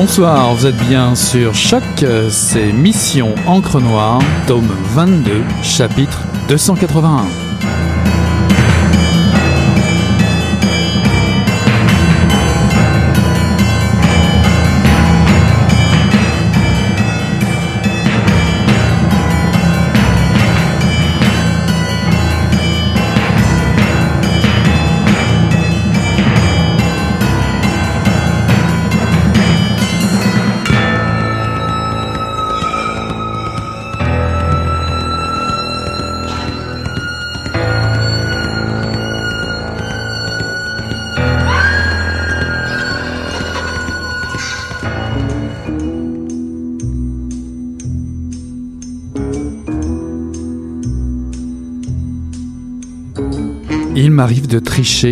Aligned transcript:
Bonsoir, 0.00 0.54
vous 0.54 0.64
êtes 0.64 0.76
bien 0.76 1.16
sur 1.16 1.56
Choc, 1.56 1.82
c'est 2.30 2.70
Mission 2.70 3.34
Encre 3.48 3.80
Noire, 3.80 4.20
tome 4.46 4.70
22, 4.94 5.42
chapitre 5.60 6.22
281. 6.46 7.47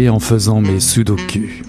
En 0.08 0.20
faisant 0.20 0.60
mes 0.60 0.78
sudoku. 0.78 1.64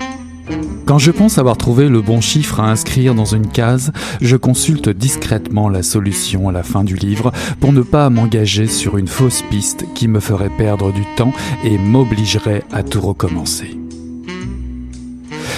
Quand 0.85 0.99
je 0.99 1.09
pense 1.09 1.39
avoir 1.39 1.57
trouvé 1.57 1.89
le 1.89 1.99
bon 1.99 2.21
chiffre 2.21 2.59
à 2.59 2.69
inscrire 2.69 3.15
dans 3.15 3.25
une 3.25 3.47
case, 3.47 3.91
je 4.21 4.35
consulte 4.35 4.87
discrètement 4.89 5.67
la 5.67 5.81
solution 5.81 6.47
à 6.47 6.51
la 6.51 6.61
fin 6.61 6.83
du 6.83 6.95
livre 6.95 7.31
pour 7.59 7.73
ne 7.73 7.81
pas 7.81 8.11
m'engager 8.11 8.67
sur 8.67 8.97
une 8.97 9.07
fausse 9.07 9.41
piste 9.49 9.85
qui 9.95 10.07
me 10.07 10.19
ferait 10.19 10.51
perdre 10.55 10.93
du 10.93 11.03
temps 11.15 11.33
et 11.63 11.79
m'obligerait 11.79 12.63
à 12.71 12.83
tout 12.83 13.01
recommencer. 13.01 13.79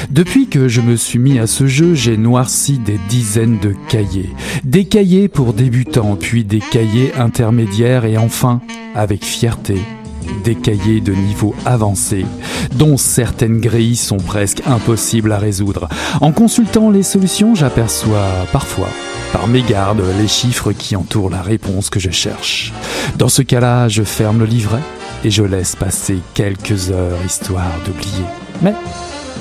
Depuis 0.09 0.47
que 0.47 0.69
je 0.69 0.79
me 0.79 0.95
suis 0.95 1.19
mis 1.19 1.39
à 1.39 1.45
ce 1.45 1.67
jeu, 1.67 1.93
j'ai 1.93 2.15
noirci 2.15 2.79
des 2.79 2.99
dizaines 3.09 3.59
de 3.59 3.75
cahiers. 3.89 4.29
Des 4.63 4.85
cahiers 4.85 5.27
pour 5.27 5.51
débutants, 5.53 6.15
puis 6.15 6.45
des 6.45 6.59
cahiers 6.59 7.13
intermédiaires 7.15 8.05
et 8.05 8.17
enfin, 8.17 8.61
avec 8.95 9.25
fierté, 9.25 9.75
des 10.43 10.55
cahiers 10.55 11.01
de 11.01 11.13
niveau 11.13 11.55
avancé, 11.65 12.25
dont 12.75 12.97
certaines 12.97 13.59
grilles 13.59 13.95
sont 13.95 14.17
presque 14.17 14.61
impossibles 14.65 15.31
à 15.31 15.37
résoudre. 15.37 15.87
En 16.21 16.31
consultant 16.31 16.89
les 16.89 17.03
solutions, 17.03 17.55
j'aperçois 17.55 18.27
parfois, 18.51 18.89
par 19.31 19.47
mégarde, 19.47 20.01
les 20.19 20.27
chiffres 20.27 20.71
qui 20.71 20.95
entourent 20.95 21.29
la 21.29 21.41
réponse 21.41 21.89
que 21.89 21.99
je 21.99 22.11
cherche. 22.11 22.73
Dans 23.17 23.29
ce 23.29 23.41
cas-là, 23.41 23.87
je 23.87 24.03
ferme 24.03 24.39
le 24.39 24.45
livret 24.45 24.81
et 25.23 25.31
je 25.31 25.43
laisse 25.43 25.75
passer 25.75 26.19
quelques 26.33 26.91
heures 26.91 27.17
histoire 27.25 27.71
d'oublier. 27.85 28.25
Mais 28.61 28.73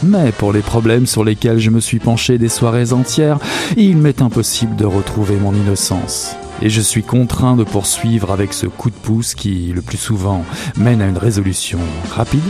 mais 0.02 0.30
pour 0.30 0.52
les 0.52 0.60
problèmes 0.60 1.06
sur 1.06 1.24
lesquels 1.24 1.58
je 1.58 1.70
me 1.70 1.80
suis 1.80 1.98
penché 1.98 2.38
des 2.38 2.48
soirées 2.48 2.92
entières, 2.92 3.38
il 3.76 3.96
m'est 3.96 4.22
impossible 4.22 4.76
de 4.76 4.84
retrouver 4.84 5.36
mon 5.36 5.52
innocence. 5.52 6.36
Et 6.60 6.70
je 6.70 6.80
suis 6.80 7.02
contraint 7.02 7.56
de 7.56 7.64
poursuivre 7.64 8.32
avec 8.32 8.52
ce 8.52 8.66
coup 8.66 8.90
de 8.90 8.96
pouce 8.96 9.34
qui, 9.34 9.72
le 9.74 9.82
plus 9.82 9.98
souvent, 9.98 10.44
mène 10.76 11.00
à 11.00 11.06
une 11.06 11.18
résolution 11.18 11.78
rapide. 12.10 12.42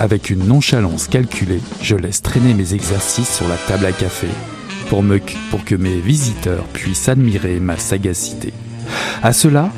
Avec 0.00 0.30
une 0.30 0.46
nonchalance 0.46 1.08
calculée, 1.08 1.60
je 1.80 1.96
laisse 1.96 2.22
traîner 2.22 2.54
mes 2.54 2.74
exercices 2.74 3.36
sur 3.36 3.48
la 3.48 3.56
table 3.56 3.86
à 3.86 3.92
café 3.92 4.28
pour, 4.88 5.64
que 5.64 5.74
mes 5.74 5.98
visiteurs 6.00 6.64
puissent 6.64 7.08
admirer 7.08 7.58
ma 7.58 7.76
sagacité. 7.76 8.52
À 9.22 9.32
cela, 9.32 9.70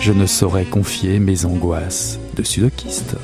je 0.00 0.12
ne 0.12 0.26
saurais 0.26 0.64
confier 0.64 1.18
mes 1.18 1.44
angoisses 1.44 2.18
de 2.36 2.42
sudokiste. 2.42 3.16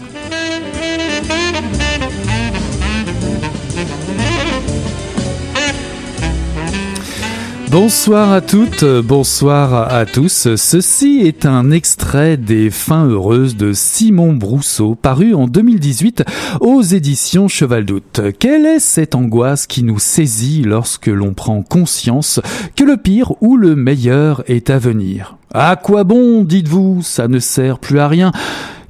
Bonsoir 7.71 8.33
à 8.33 8.41
toutes, 8.41 8.83
bonsoir 9.05 9.93
à 9.93 10.07
tous. 10.07 10.57
Ceci 10.57 11.21
est 11.23 11.45
un 11.45 11.71
extrait 11.71 12.39
des 12.39 12.71
Fins 12.71 13.05
heureuses 13.05 13.57
de 13.57 13.75
Simon 13.75 14.33
Brousseau, 14.33 14.95
paru 14.95 15.35
en 15.35 15.47
2018 15.47 16.25
aux 16.63 16.81
éditions 16.81 17.47
Cheval 17.47 17.85
d'Août. 17.85 18.23
Quelle 18.39 18.65
est 18.65 18.79
cette 18.79 19.15
angoisse 19.15 19.67
qui 19.67 19.83
nous 19.83 19.99
saisit 19.99 20.63
lorsque 20.63 21.09
l'on 21.09 21.35
prend 21.35 21.63
conscience 21.63 22.41
que 22.75 22.85
le 22.85 22.97
pire 22.97 23.35
ou 23.43 23.59
le 23.59 23.77
meilleur 23.77 24.43
est 24.47 24.71
à 24.71 24.79
venir? 24.79 25.37
À 25.53 25.77
quoi 25.77 26.05
bon, 26.05 26.45
dites-vous, 26.45 27.03
ça 27.03 27.29
ne 27.29 27.39
sert 27.39 27.81
plus 27.81 27.99
à 27.99 28.09
rien 28.09 28.33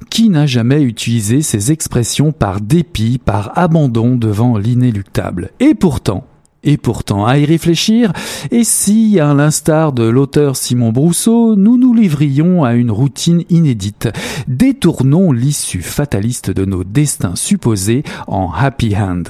Qui 0.09 0.29
n'a 0.29 0.45
jamais 0.45 0.81
utilisé 0.81 1.41
ces 1.41 1.73
expressions 1.73 2.31
par 2.31 2.61
dépit, 2.61 3.17
par 3.17 3.57
abandon 3.57 4.15
devant 4.15 4.57
l'inéluctable? 4.57 5.51
Et 5.59 5.75
pourtant, 5.75 6.23
et 6.63 6.77
pourtant, 6.77 7.25
à 7.25 7.37
y 7.37 7.45
réfléchir, 7.45 8.11
et 8.51 8.63
si, 8.63 9.19
à 9.19 9.33
l'instar 9.33 9.93
de 9.93 10.03
l'auteur 10.03 10.55
Simon 10.55 10.91
Brousseau, 10.91 11.55
nous 11.55 11.77
nous 11.77 11.93
livrions 11.93 12.63
à 12.63 12.73
une 12.73 12.91
routine 12.91 13.43
inédite, 13.49 14.09
détournons 14.47 15.31
l'issue 15.31 15.81
fataliste 15.81 16.51
de 16.51 16.65
nos 16.65 16.83
destins 16.83 17.35
supposés 17.35 18.03
en 18.27 18.51
happy 18.51 18.95
hand. 18.95 19.29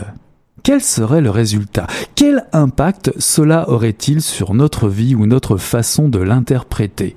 Quel 0.63 0.81
serait 0.81 1.21
le 1.21 1.29
résultat? 1.29 1.87
Quel 2.15 2.45
impact 2.51 3.11
cela 3.17 3.69
aurait-il 3.69 4.21
sur 4.21 4.53
notre 4.53 4.89
vie 4.89 5.15
ou 5.15 5.25
notre 5.25 5.57
façon 5.57 6.09
de 6.09 6.19
l'interpréter? 6.19 7.15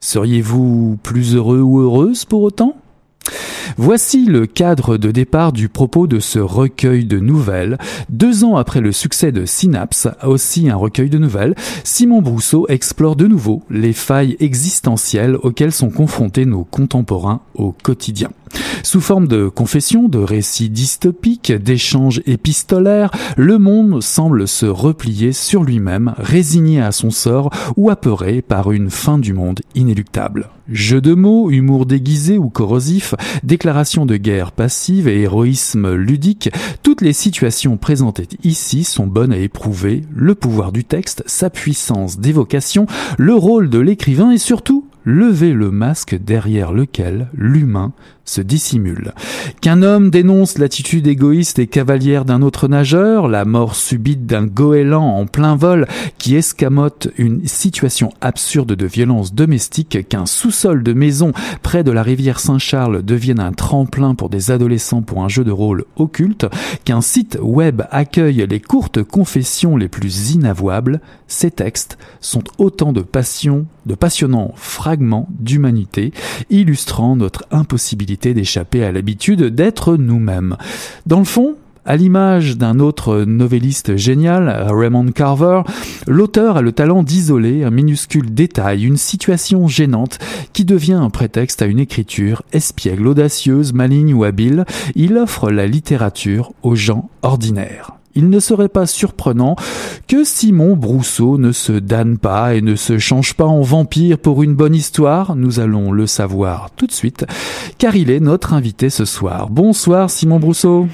Seriez-vous 0.00 0.98
plus 1.02 1.34
heureux 1.34 1.60
ou 1.60 1.80
heureuse 1.80 2.24
pour 2.24 2.42
autant? 2.42 2.76
Voici 3.76 4.24
le 4.24 4.46
cadre 4.46 4.96
de 4.96 5.10
départ 5.10 5.52
du 5.52 5.68
propos 5.68 6.06
de 6.06 6.20
ce 6.20 6.38
recueil 6.38 7.04
de 7.04 7.18
nouvelles. 7.18 7.78
Deux 8.08 8.44
ans 8.44 8.56
après 8.56 8.80
le 8.80 8.92
succès 8.92 9.32
de 9.32 9.44
Synapse, 9.44 10.08
aussi 10.22 10.70
un 10.70 10.76
recueil 10.76 11.10
de 11.10 11.18
nouvelles, 11.18 11.54
Simon 11.84 12.22
Brousseau 12.22 12.66
explore 12.68 13.16
de 13.16 13.26
nouveau 13.26 13.62
les 13.70 13.92
failles 13.92 14.36
existentielles 14.40 15.36
auxquelles 15.42 15.72
sont 15.72 15.90
confrontés 15.90 16.46
nos 16.46 16.64
contemporains 16.64 17.40
au 17.54 17.72
quotidien. 17.72 18.30
Sous 18.82 19.00
forme 19.00 19.26
de 19.26 19.48
confessions, 19.48 20.08
de 20.08 20.18
récits 20.18 20.70
dystopiques, 20.70 21.52
d'échanges 21.52 22.22
épistolaires, 22.26 23.10
le 23.36 23.58
monde 23.58 24.02
semble 24.02 24.46
se 24.46 24.66
replier 24.66 25.32
sur 25.32 25.64
lui-même, 25.64 26.14
résigné 26.18 26.80
à 26.80 26.92
son 26.92 27.10
sort 27.10 27.50
ou 27.76 27.90
apeuré 27.90 28.42
par 28.42 28.72
une 28.72 28.90
fin 28.90 29.18
du 29.18 29.32
monde 29.32 29.60
inéluctable. 29.74 30.50
Jeux 30.68 31.00
de 31.00 31.14
mots, 31.14 31.50
humour 31.50 31.86
déguisé 31.86 32.38
ou 32.38 32.48
corrosif, 32.48 33.14
déclaration 33.44 34.04
de 34.04 34.16
guerre 34.16 34.50
passive 34.50 35.06
et 35.06 35.20
héroïsme 35.20 35.94
ludique, 35.94 36.50
toutes 36.82 37.02
les 37.02 37.12
situations 37.12 37.76
présentées 37.76 38.28
ici 38.42 38.82
sont 38.82 39.06
bonnes 39.06 39.32
à 39.32 39.38
éprouver, 39.38 40.02
le 40.14 40.34
pouvoir 40.34 40.72
du 40.72 40.84
texte, 40.84 41.22
sa 41.26 41.50
puissance 41.50 42.18
d'évocation, 42.18 42.86
le 43.16 43.34
rôle 43.34 43.70
de 43.70 43.78
l'écrivain 43.78 44.32
et 44.32 44.38
surtout 44.38 44.86
lever 45.04 45.52
le 45.52 45.70
masque 45.70 46.16
derrière 46.16 46.72
lequel 46.72 47.28
l'humain 47.32 47.92
se 48.26 48.40
dissimule. 48.40 49.14
Qu'un 49.62 49.82
homme 49.82 50.10
dénonce 50.10 50.58
l'attitude 50.58 51.06
égoïste 51.06 51.58
et 51.58 51.68
cavalière 51.68 52.24
d'un 52.24 52.42
autre 52.42 52.68
nageur, 52.68 53.28
la 53.28 53.44
mort 53.44 53.76
subite 53.76 54.26
d'un 54.26 54.44
goéland 54.44 55.16
en 55.18 55.26
plein 55.26 55.56
vol 55.56 55.86
qui 56.18 56.34
escamote 56.34 57.08
une 57.16 57.46
situation 57.46 58.10
absurde 58.20 58.72
de 58.72 58.86
violence 58.86 59.32
domestique, 59.32 60.08
qu'un 60.08 60.26
sous-sol 60.26 60.82
de 60.82 60.92
maison 60.92 61.32
près 61.62 61.84
de 61.84 61.92
la 61.92 62.02
rivière 62.02 62.40
Saint-Charles 62.40 63.02
devienne 63.04 63.40
un 63.40 63.52
tremplin 63.52 64.14
pour 64.14 64.28
des 64.28 64.50
adolescents 64.50 65.02
pour 65.02 65.22
un 65.22 65.28
jeu 65.28 65.44
de 65.44 65.52
rôle 65.52 65.84
occulte, 65.96 66.46
qu'un 66.84 67.00
site 67.00 67.38
web 67.40 67.82
accueille 67.90 68.44
les 68.48 68.60
courtes 68.60 69.02
confessions 69.02 69.76
les 69.76 69.88
plus 69.88 70.32
inavouables, 70.32 71.00
ces 71.28 71.50
textes 71.50 71.96
sont 72.20 72.42
autant 72.58 72.92
de 72.92 73.02
passions, 73.02 73.66
de 73.86 73.94
passionnants 73.94 74.52
fragments 74.56 75.28
d'humanité, 75.30 76.12
illustrant 76.50 77.16
notre 77.16 77.44
impossibilité 77.50 78.15
d'échapper 78.16 78.84
à 78.84 78.92
l'habitude 78.92 79.42
d'être 79.42 79.96
nous-mêmes. 79.96 80.56
Dans 81.06 81.18
le 81.18 81.24
fond, 81.24 81.56
à 81.84 81.96
l'image 81.96 82.56
d'un 82.56 82.80
autre 82.80 83.22
novelliste 83.22 83.96
génial, 83.96 84.66
Raymond 84.70 85.12
Carver, 85.12 85.62
l'auteur 86.08 86.56
a 86.56 86.62
le 86.62 86.72
talent 86.72 87.04
d'isoler 87.04 87.62
un 87.62 87.70
minuscule 87.70 88.34
détail, 88.34 88.84
une 88.84 88.96
situation 88.96 89.68
gênante 89.68 90.18
qui 90.52 90.64
devient 90.64 90.94
un 90.94 91.10
prétexte 91.10 91.62
à 91.62 91.66
une 91.66 91.78
écriture 91.78 92.42
espiègle, 92.52 93.06
audacieuse, 93.06 93.72
maligne 93.72 94.14
ou 94.14 94.24
habile. 94.24 94.64
Il 94.96 95.16
offre 95.16 95.50
la 95.50 95.66
littérature 95.66 96.52
aux 96.64 96.74
gens 96.74 97.08
ordinaires 97.22 97.92
il 98.16 98.30
ne 98.30 98.40
serait 98.40 98.68
pas 98.68 98.86
surprenant 98.86 99.54
que 100.08 100.24
Simon 100.24 100.74
Brousseau 100.74 101.38
ne 101.38 101.52
se 101.52 101.72
damne 101.72 102.18
pas 102.18 102.54
et 102.54 102.62
ne 102.62 102.74
se 102.74 102.98
change 102.98 103.34
pas 103.34 103.44
en 103.44 103.60
vampire 103.60 104.18
pour 104.18 104.42
une 104.42 104.54
bonne 104.54 104.74
histoire. 104.74 105.36
Nous 105.36 105.60
allons 105.60 105.92
le 105.92 106.06
savoir 106.06 106.70
tout 106.76 106.86
de 106.86 106.92
suite, 106.92 107.26
car 107.78 107.94
il 107.94 108.10
est 108.10 108.20
notre 108.20 108.54
invité 108.54 108.90
ce 108.90 109.04
soir. 109.04 109.48
Bonsoir 109.50 110.10
Simon 110.10 110.40
Brousseau. 110.40 110.88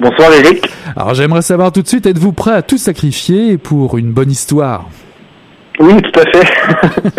Bonsoir 0.00 0.32
Eric. 0.32 0.68
Alors 0.96 1.14
j'aimerais 1.14 1.42
savoir 1.42 1.72
tout 1.72 1.82
de 1.82 1.88
suite, 1.88 2.06
êtes-vous 2.06 2.32
prêt 2.32 2.52
à 2.52 2.62
tout 2.62 2.78
sacrifier 2.78 3.56
pour 3.56 3.96
une 3.96 4.12
bonne 4.12 4.30
histoire? 4.30 4.88
Oui, 5.80 5.94
tout 6.02 6.20
à 6.20 6.24
fait. 6.30 6.48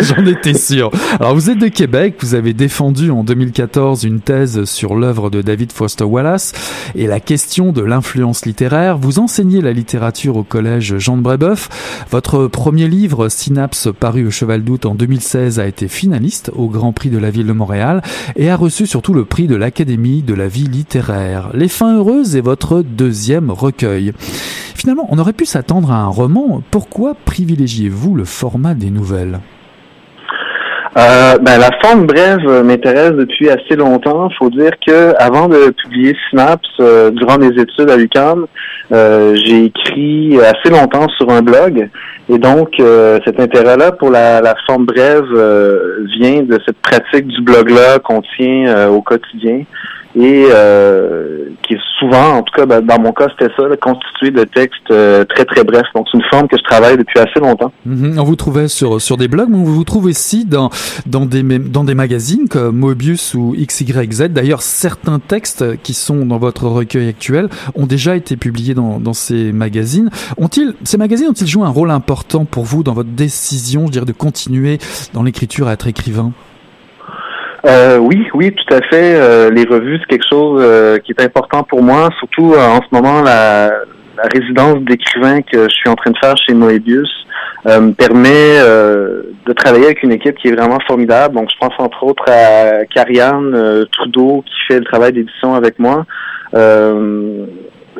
J'en 0.00 0.26
étais 0.26 0.54
sûr. 0.54 0.90
Alors, 1.18 1.34
vous 1.34 1.50
êtes 1.50 1.58
de 1.58 1.68
Québec, 1.68 2.16
vous 2.20 2.34
avez 2.34 2.52
défendu 2.52 3.10
en 3.10 3.24
2014 3.24 4.04
une 4.04 4.20
thèse 4.20 4.64
sur 4.64 4.94
l'œuvre 4.94 5.30
de 5.30 5.40
David 5.42 5.72
Foster 5.72 6.04
Wallace 6.04 6.52
et 6.94 7.06
la 7.06 7.20
question 7.20 7.72
de 7.72 7.82
l'influence 7.82 8.44
littéraire. 8.44 8.98
Vous 8.98 9.18
enseignez 9.18 9.60
la 9.60 9.72
littérature 9.72 10.36
au 10.36 10.42
collège 10.42 10.98
Jean 10.98 11.16
de 11.16 11.22
Brébeuf. 11.22 11.68
Votre 12.10 12.46
premier 12.48 12.88
livre, 12.88 13.28
Synapse, 13.28 13.88
paru 13.98 14.26
au 14.26 14.30
Cheval 14.30 14.62
d'Août 14.62 14.86
en 14.86 14.94
2016, 14.94 15.58
a 15.58 15.66
été 15.66 15.88
finaliste 15.88 16.50
au 16.54 16.68
Grand 16.68 16.92
Prix 16.92 17.10
de 17.10 17.18
la 17.18 17.30
ville 17.30 17.46
de 17.46 17.52
Montréal 17.52 18.02
et 18.36 18.50
a 18.50 18.56
reçu 18.56 18.86
surtout 18.86 19.14
le 19.14 19.24
prix 19.24 19.46
de 19.46 19.56
l'Académie 19.56 20.22
de 20.22 20.34
la 20.34 20.48
vie 20.48 20.66
littéraire. 20.66 21.50
Les 21.54 21.68
fins 21.68 21.96
heureuses 21.96 22.36
est 22.36 22.40
votre 22.40 22.82
deuxième 22.82 23.50
recueil. 23.50 24.12
Finalement, 24.80 25.06
on 25.10 25.18
aurait 25.18 25.34
pu 25.34 25.44
s'attendre 25.44 25.92
à 25.92 25.96
un 25.96 26.06
roman. 26.06 26.62
Pourquoi 26.70 27.12
privilégiez-vous 27.26 28.14
le 28.14 28.24
format 28.24 28.72
des 28.72 28.88
nouvelles? 28.88 29.38
Euh, 30.96 31.36
ben, 31.36 31.58
la 31.58 31.68
forme 31.82 32.06
brève 32.06 32.64
m'intéresse 32.64 33.12
depuis 33.12 33.50
assez 33.50 33.76
longtemps. 33.76 34.30
Faut 34.38 34.48
dire 34.48 34.70
que 34.86 35.12
avant 35.18 35.48
de 35.48 35.68
publier 35.82 36.16
Synapse 36.30 36.66
euh, 36.80 37.10
durant 37.10 37.36
mes 37.36 37.48
études 37.48 37.90
à 37.90 37.96
l'UQAM, 37.98 38.46
euh, 38.90 39.36
j'ai 39.44 39.66
écrit 39.66 40.38
assez 40.40 40.70
longtemps 40.70 41.08
sur 41.10 41.28
un 41.28 41.42
blog. 41.42 41.90
Et 42.30 42.38
donc, 42.38 42.80
cet 43.26 43.38
intérêt-là 43.38 43.92
pour 43.92 44.08
la, 44.08 44.54
forme 44.66 44.86
brève 44.86 45.26
vient 46.18 46.42
de 46.42 46.58
cette 46.64 46.78
pratique 46.78 47.26
du 47.26 47.42
blog-là 47.42 47.98
qu'on 47.98 48.22
tient 48.38 48.88
au 48.88 49.02
quotidien 49.02 49.64
et 50.16 50.46
euh, 50.50 51.50
qui 51.62 51.74
est 51.74 51.80
souvent, 51.98 52.38
en 52.38 52.42
tout 52.42 52.52
cas 52.54 52.66
ben, 52.66 52.80
dans 52.80 53.00
mon 53.00 53.12
cas, 53.12 53.28
c'était 53.30 53.52
ça, 53.56 53.64
constitué 53.76 54.30
de 54.30 54.44
textes 54.44 54.90
euh, 54.90 55.24
très 55.24 55.44
très 55.44 55.62
brefs. 55.62 55.86
Donc 55.94 56.06
c'est 56.10 56.18
une 56.18 56.24
forme 56.30 56.48
que 56.48 56.56
je 56.56 56.64
travaille 56.64 56.96
depuis 56.96 57.18
assez 57.18 57.38
longtemps. 57.38 57.72
Mhm. 57.86 58.18
On 58.18 58.24
vous 58.24 58.36
trouvait 58.36 58.68
sur 58.68 59.00
sur 59.00 59.16
des 59.16 59.28
blogs, 59.28 59.48
mais 59.48 59.56
on 59.56 59.64
vous 59.64 59.84
trouve 59.84 60.06
aussi 60.06 60.44
dans 60.44 60.70
dans 61.06 61.26
des 61.26 61.42
dans 61.42 61.84
des 61.84 61.94
magazines 61.94 62.48
comme 62.48 62.76
Mobius 62.76 63.34
ou 63.34 63.54
XYZ. 63.56 64.28
D'ailleurs, 64.30 64.62
certains 64.62 65.20
textes 65.20 65.80
qui 65.82 65.94
sont 65.94 66.26
dans 66.26 66.38
votre 66.38 66.66
recueil 66.66 67.08
actuel 67.08 67.48
ont 67.74 67.86
déjà 67.86 68.16
été 68.16 68.36
publiés 68.36 68.74
dans 68.74 68.98
dans 68.98 69.14
ces 69.14 69.52
magazines. 69.52 70.10
Ont-ils 70.38 70.74
ces 70.84 70.96
magazines 70.96 71.28
ont-ils 71.28 71.46
joué 71.46 71.64
un 71.64 71.70
rôle 71.70 71.90
important 71.90 72.44
pour 72.44 72.64
vous 72.64 72.82
dans 72.82 72.94
votre 72.94 73.10
décision, 73.10 73.86
je 73.86 73.92
dirais, 73.92 74.06
de 74.06 74.12
continuer 74.12 74.78
dans 75.14 75.22
l'écriture 75.22 75.68
à 75.68 75.74
être 75.74 75.86
écrivain? 75.86 76.32
Euh, 77.66 77.98
oui, 77.98 78.26
oui, 78.34 78.52
tout 78.52 78.74
à 78.74 78.80
fait. 78.82 79.14
Euh, 79.14 79.50
les 79.50 79.64
revues, 79.64 79.98
c'est 80.00 80.06
quelque 80.06 80.28
chose 80.28 80.60
euh, 80.64 80.98
qui 80.98 81.12
est 81.12 81.22
important 81.22 81.62
pour 81.62 81.82
moi, 81.82 82.08
surtout 82.18 82.54
euh, 82.54 82.58
en 82.58 82.80
ce 82.80 82.88
moment, 82.92 83.22
la, 83.22 83.68
la 83.68 84.22
résidence 84.32 84.78
d'écrivain 84.82 85.42
que 85.42 85.64
je 85.64 85.74
suis 85.74 85.88
en 85.88 85.94
train 85.94 86.10
de 86.10 86.18
faire 86.18 86.36
chez 86.36 86.54
Moebius 86.54 87.08
me 87.66 87.92
permet 87.92 88.58
de 88.58 89.52
travailler 89.52 89.84
avec 89.84 90.02
une 90.02 90.12
équipe 90.12 90.34
qui 90.38 90.48
est 90.48 90.52
vraiment 90.52 90.78
formidable. 90.86 91.34
Donc, 91.34 91.50
je 91.50 91.58
pense 91.60 91.74
entre 91.78 92.04
autres 92.04 92.24
à 92.26 92.86
Carianne 92.86 93.84
Trudeau 93.92 94.42
qui 94.46 94.54
fait 94.66 94.78
le 94.78 94.84
travail 94.86 95.12
d'édition 95.12 95.54
avec 95.54 95.78
moi 95.78 96.06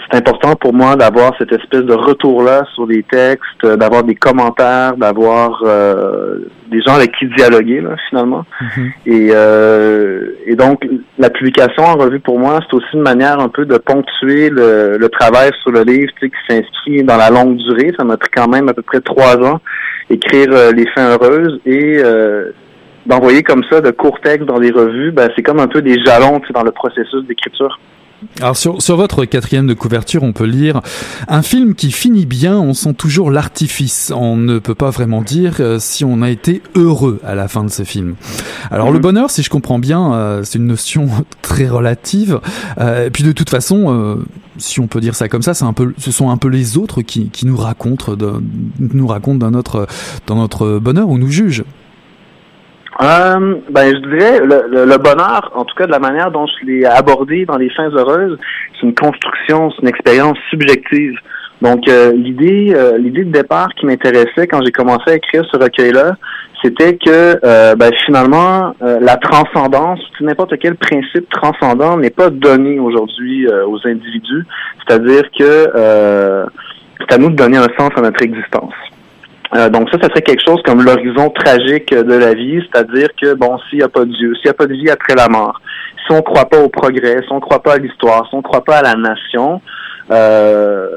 c'est 0.08 0.16
important 0.16 0.56
pour 0.56 0.72
moi 0.72 0.96
d'avoir 0.96 1.32
cette 1.38 1.52
espèce 1.52 1.82
de 1.82 1.94
retour-là 1.94 2.64
sur 2.74 2.86
les 2.86 3.02
textes, 3.02 3.64
d'avoir 3.64 4.02
des 4.02 4.14
commentaires, 4.14 4.96
d'avoir 4.96 5.62
euh, 5.64 6.38
des 6.70 6.80
gens 6.82 6.94
avec 6.94 7.12
qui 7.12 7.26
dialoguer 7.36 7.80
là, 7.80 7.96
finalement. 8.08 8.44
Mm-hmm. 8.60 8.90
Et, 9.06 9.28
euh, 9.32 10.30
et 10.46 10.56
donc 10.56 10.86
la 11.18 11.30
publication 11.30 11.84
en 11.84 11.96
revue 11.96 12.20
pour 12.20 12.38
moi, 12.38 12.60
c'est 12.68 12.76
aussi 12.76 12.94
une 12.94 13.02
manière 13.02 13.40
un 13.40 13.48
peu 13.48 13.64
de 13.64 13.76
ponctuer 13.78 14.50
le, 14.50 14.96
le 14.98 15.08
travail 15.08 15.50
sur 15.62 15.72
le 15.72 15.82
livre 15.82 16.10
tu 16.18 16.26
sais, 16.26 16.30
qui 16.30 16.36
s'inscrit 16.48 17.02
dans 17.02 17.16
la 17.16 17.30
longue 17.30 17.56
durée. 17.56 17.92
Ça 17.96 18.04
m'a 18.04 18.16
pris 18.16 18.30
quand 18.34 18.48
même 18.48 18.68
à 18.68 18.74
peu 18.74 18.82
près 18.82 19.00
trois 19.00 19.36
ans 19.36 19.60
écrire 20.10 20.48
euh, 20.52 20.72
les 20.72 20.86
fins 20.88 21.10
heureuses 21.10 21.60
et 21.64 21.98
euh, 21.98 22.50
d'envoyer 23.06 23.42
comme 23.42 23.62
ça 23.70 23.80
de 23.80 23.90
courts 23.90 24.20
textes 24.20 24.46
dans 24.46 24.58
des 24.58 24.70
revues, 24.70 25.12
ben, 25.12 25.30
c'est 25.34 25.42
comme 25.42 25.60
un 25.60 25.68
peu 25.68 25.80
des 25.80 26.02
jalons 26.04 26.40
tu 26.40 26.48
sais, 26.48 26.52
dans 26.52 26.64
le 26.64 26.72
processus 26.72 27.24
d'écriture. 27.26 27.78
Alors 28.40 28.56
sur, 28.56 28.80
sur 28.82 28.96
votre 28.96 29.24
quatrième 29.24 29.66
de 29.66 29.74
couverture, 29.74 30.22
on 30.22 30.32
peut 30.32 30.44
lire 30.44 30.80
un 31.28 31.42
film 31.42 31.74
qui 31.74 31.90
finit 31.90 32.26
bien, 32.26 32.58
on 32.58 32.74
sent 32.74 32.94
toujours 32.94 33.30
l'artifice. 33.30 34.12
On 34.14 34.36
ne 34.36 34.58
peut 34.58 34.74
pas 34.74 34.90
vraiment 34.90 35.22
dire 35.22 35.56
euh, 35.60 35.78
si 35.78 36.04
on 36.04 36.22
a 36.22 36.30
été 36.30 36.62
heureux 36.74 37.20
à 37.24 37.34
la 37.34 37.48
fin 37.48 37.64
de 37.64 37.70
ce 37.70 37.82
film. 37.82 38.14
Alors 38.70 38.90
le 38.90 38.96
mhm. 38.96 39.02
bonheur, 39.02 39.30
si 39.30 39.42
je 39.42 39.50
comprends 39.50 39.78
bien, 39.78 40.12
euh, 40.14 40.42
c'est 40.44 40.58
une 40.58 40.66
notion 40.66 41.08
très 41.42 41.68
relative. 41.68 42.40
Euh, 42.78 43.06
et 43.06 43.10
puis 43.10 43.24
de 43.24 43.32
toute 43.32 43.50
façon, 43.50 44.18
si 44.58 44.80
on 44.80 44.86
peut 44.86 45.00
dire 45.00 45.14
ça 45.14 45.28
comme 45.28 45.42
ça, 45.42 45.54
c'est 45.54 45.64
un 45.64 45.72
peu, 45.72 45.94
ce 45.98 46.10
sont 46.10 46.30
un 46.30 46.36
peu 46.36 46.48
les 46.48 46.76
autres 46.76 47.02
qui, 47.02 47.30
qui 47.30 47.46
nous 47.46 47.56
racontent, 47.56 48.14
de, 48.14 48.42
nous 48.78 49.06
racontent 49.06 49.38
dans 49.38 49.50
notre, 49.50 49.86
dans 50.26 50.36
notre 50.36 50.78
bonheur 50.78 51.08
ou 51.08 51.18
nous 51.18 51.30
jugent. 51.30 51.64
Euh, 53.02 53.56
ben, 53.70 53.94
je 53.94 54.08
dirais 54.10 54.40
le, 54.40 54.84
le, 54.84 54.98
bonheur, 54.98 55.50
en 55.54 55.64
tout 55.64 55.74
cas 55.74 55.86
de 55.86 55.90
la 55.90 55.98
manière 55.98 56.30
dont 56.30 56.46
je 56.46 56.66
l'ai 56.66 56.84
abordé 56.84 57.46
dans 57.46 57.56
les 57.56 57.70
fins 57.70 57.88
heureuses, 57.88 58.38
c'est 58.74 58.86
une 58.86 58.94
construction, 58.94 59.70
c'est 59.70 59.82
une 59.82 59.88
expérience 59.88 60.36
subjective. 60.50 61.14
Donc 61.62 61.88
euh, 61.88 62.12
l'idée, 62.12 62.72
euh, 62.74 62.98
l'idée 62.98 63.24
de 63.24 63.32
départ 63.32 63.68
qui 63.74 63.86
m'intéressait 63.86 64.46
quand 64.46 64.62
j'ai 64.64 64.72
commencé 64.72 65.10
à 65.10 65.14
écrire 65.14 65.44
ce 65.50 65.58
recueil-là, 65.58 66.16
c'était 66.62 66.96
que 66.96 67.38
euh, 67.42 67.74
ben, 67.74 67.90
finalement 68.04 68.74
la 68.80 69.16
transcendance, 69.16 70.00
n'importe 70.20 70.58
quel 70.58 70.74
principe 70.74 71.28
transcendant 71.30 71.96
n'est 71.96 72.10
pas 72.10 72.28
donné 72.28 72.78
aujourd'hui 72.78 73.46
aux 73.48 73.78
individus. 73.86 74.46
C'est-à-dire 74.86 75.22
que 75.38 76.44
c'est 76.98 77.14
à 77.14 77.18
nous 77.18 77.30
de 77.30 77.36
donner 77.36 77.56
un 77.56 77.68
sens 77.78 77.90
à 77.96 78.02
notre 78.02 78.22
existence. 78.22 78.74
Euh, 79.54 79.68
donc 79.68 79.90
ça, 79.90 79.98
ça 80.00 80.08
serait 80.08 80.22
quelque 80.22 80.42
chose 80.46 80.60
comme 80.64 80.82
l'horizon 80.82 81.30
tragique 81.30 81.92
de 81.92 82.14
la 82.14 82.34
vie, 82.34 82.60
c'est-à-dire 82.70 83.08
que, 83.20 83.34
bon, 83.34 83.58
s'il 83.68 83.78
n'y 83.78 83.84
a 83.84 83.88
pas 83.88 84.04
de 84.04 84.12
Dieu, 84.12 84.34
s'il 84.36 84.44
n'y 84.44 84.50
a 84.50 84.54
pas 84.54 84.66
de 84.66 84.74
vie 84.74 84.90
après 84.90 85.14
la 85.16 85.28
mort, 85.28 85.60
si 86.06 86.12
on 86.12 86.16
ne 86.16 86.20
croit 86.20 86.44
pas 86.44 86.58
au 86.58 86.68
progrès, 86.68 87.22
si 87.22 87.32
on 87.32 87.36
ne 87.36 87.40
croit 87.40 87.62
pas 87.62 87.74
à 87.74 87.78
l'histoire, 87.78 88.26
si 88.28 88.34
on 88.34 88.38
ne 88.38 88.42
croit 88.42 88.64
pas 88.64 88.76
à 88.76 88.82
la 88.82 88.94
nation, 88.94 89.60
euh, 90.10 90.88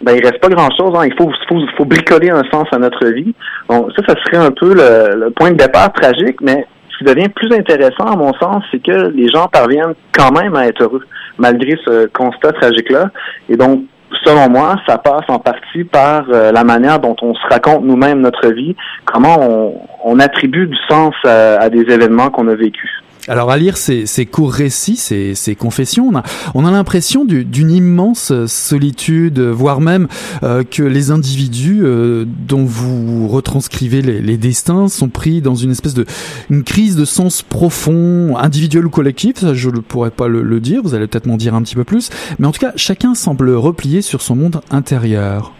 ben 0.00 0.16
il 0.16 0.24
reste 0.24 0.40
pas 0.40 0.48
grand-chose. 0.48 0.92
Hein. 0.96 1.06
Il 1.06 1.14
faut, 1.16 1.30
faut, 1.48 1.60
faut, 1.76 1.84
bricoler 1.84 2.30
un 2.30 2.42
sens 2.50 2.66
à 2.72 2.78
notre 2.78 3.06
vie. 3.08 3.34
Donc 3.68 3.92
ça, 3.96 4.02
ça 4.08 4.14
serait 4.24 4.44
un 4.44 4.50
peu 4.50 4.74
le, 4.74 5.30
point 5.30 5.50
de 5.50 5.56
départ 5.56 5.92
tragique, 5.92 6.40
mais 6.40 6.66
ce 6.90 6.98
qui 6.98 7.04
devient 7.04 7.28
plus 7.28 7.52
intéressant, 7.54 8.04
à 8.04 8.16
mon 8.16 8.32
sens, 8.34 8.64
c'est 8.70 8.82
que 8.82 9.12
les 9.14 9.28
gens 9.28 9.48
parviennent 9.48 9.94
quand 10.12 10.32
même 10.32 10.56
à 10.56 10.66
être 10.66 10.82
heureux, 10.82 11.02
malgré 11.38 11.76
ce 11.84 12.06
constat 12.06 12.52
tragique-là. 12.52 13.10
Et 13.48 13.56
donc, 13.56 13.84
selon 14.24 14.48
moi, 14.48 14.76
ça 14.86 14.98
passe 14.98 15.24
en 15.28 15.38
partie 15.38 15.84
par 15.84 16.24
euh, 16.30 16.52
la 16.52 16.64
manière 16.64 16.98
dont 16.98 17.16
on 17.22 17.34
se 17.34 17.46
raconte 17.48 17.84
nous-mêmes 17.84 18.20
notre 18.20 18.48
vie, 18.48 18.76
comment 19.04 19.38
on, 19.40 19.74
on 20.04 20.18
attribue 20.20 20.66
du 20.66 20.76
sens 20.88 21.14
à 21.24 21.68
des 21.68 21.82
événements 21.82 22.30
qu'on 22.30 22.48
a 22.48 22.54
vécus. 22.54 22.90
Alors 23.28 23.52
à 23.52 23.56
lire 23.56 23.76
ces, 23.76 24.06
ces 24.06 24.26
courts 24.26 24.52
récits, 24.52 24.96
ces, 24.96 25.36
ces 25.36 25.54
confessions, 25.54 26.08
on 26.08 26.16
a, 26.16 26.24
on 26.54 26.66
a 26.66 26.72
l'impression 26.72 27.24
d'une 27.24 27.70
immense 27.70 28.32
solitude, 28.46 29.38
voire 29.38 29.80
même 29.80 30.08
euh, 30.42 30.64
que 30.64 30.82
les 30.82 31.12
individus 31.12 31.82
euh, 31.84 32.24
dont 32.26 32.64
vous 32.64 33.28
retranscrivez 33.28 34.02
les, 34.02 34.20
les, 34.20 34.36
destins 34.36 34.88
sont 34.88 35.08
pris 35.08 35.40
dans 35.40 35.54
une 35.54 35.70
espèce 35.70 35.94
de 35.94 36.04
une 36.50 36.64
crise 36.64 36.96
de 36.96 37.04
sens 37.04 37.42
profond, 37.42 38.36
individuel 38.36 38.86
ou 38.86 38.90
collectif. 38.90 39.36
Ça, 39.36 39.54
je 39.54 39.70
ne 39.70 39.78
pourrais 39.78 40.10
pas 40.10 40.26
le, 40.26 40.42
le 40.42 40.58
dire. 40.58 40.80
Vous 40.82 40.94
allez 40.94 41.06
peut-être 41.06 41.26
m'en 41.26 41.36
dire 41.36 41.54
un 41.54 41.62
petit 41.62 41.76
peu 41.76 41.84
plus. 41.84 42.10
Mais 42.40 42.46
en 42.48 42.52
tout 42.52 42.60
cas, 42.60 42.72
chacun 42.74 43.14
semble 43.14 43.50
replié 43.50 44.02
sur 44.02 44.20
son 44.20 44.34
monde 44.34 44.60
intérieur. 44.72 45.52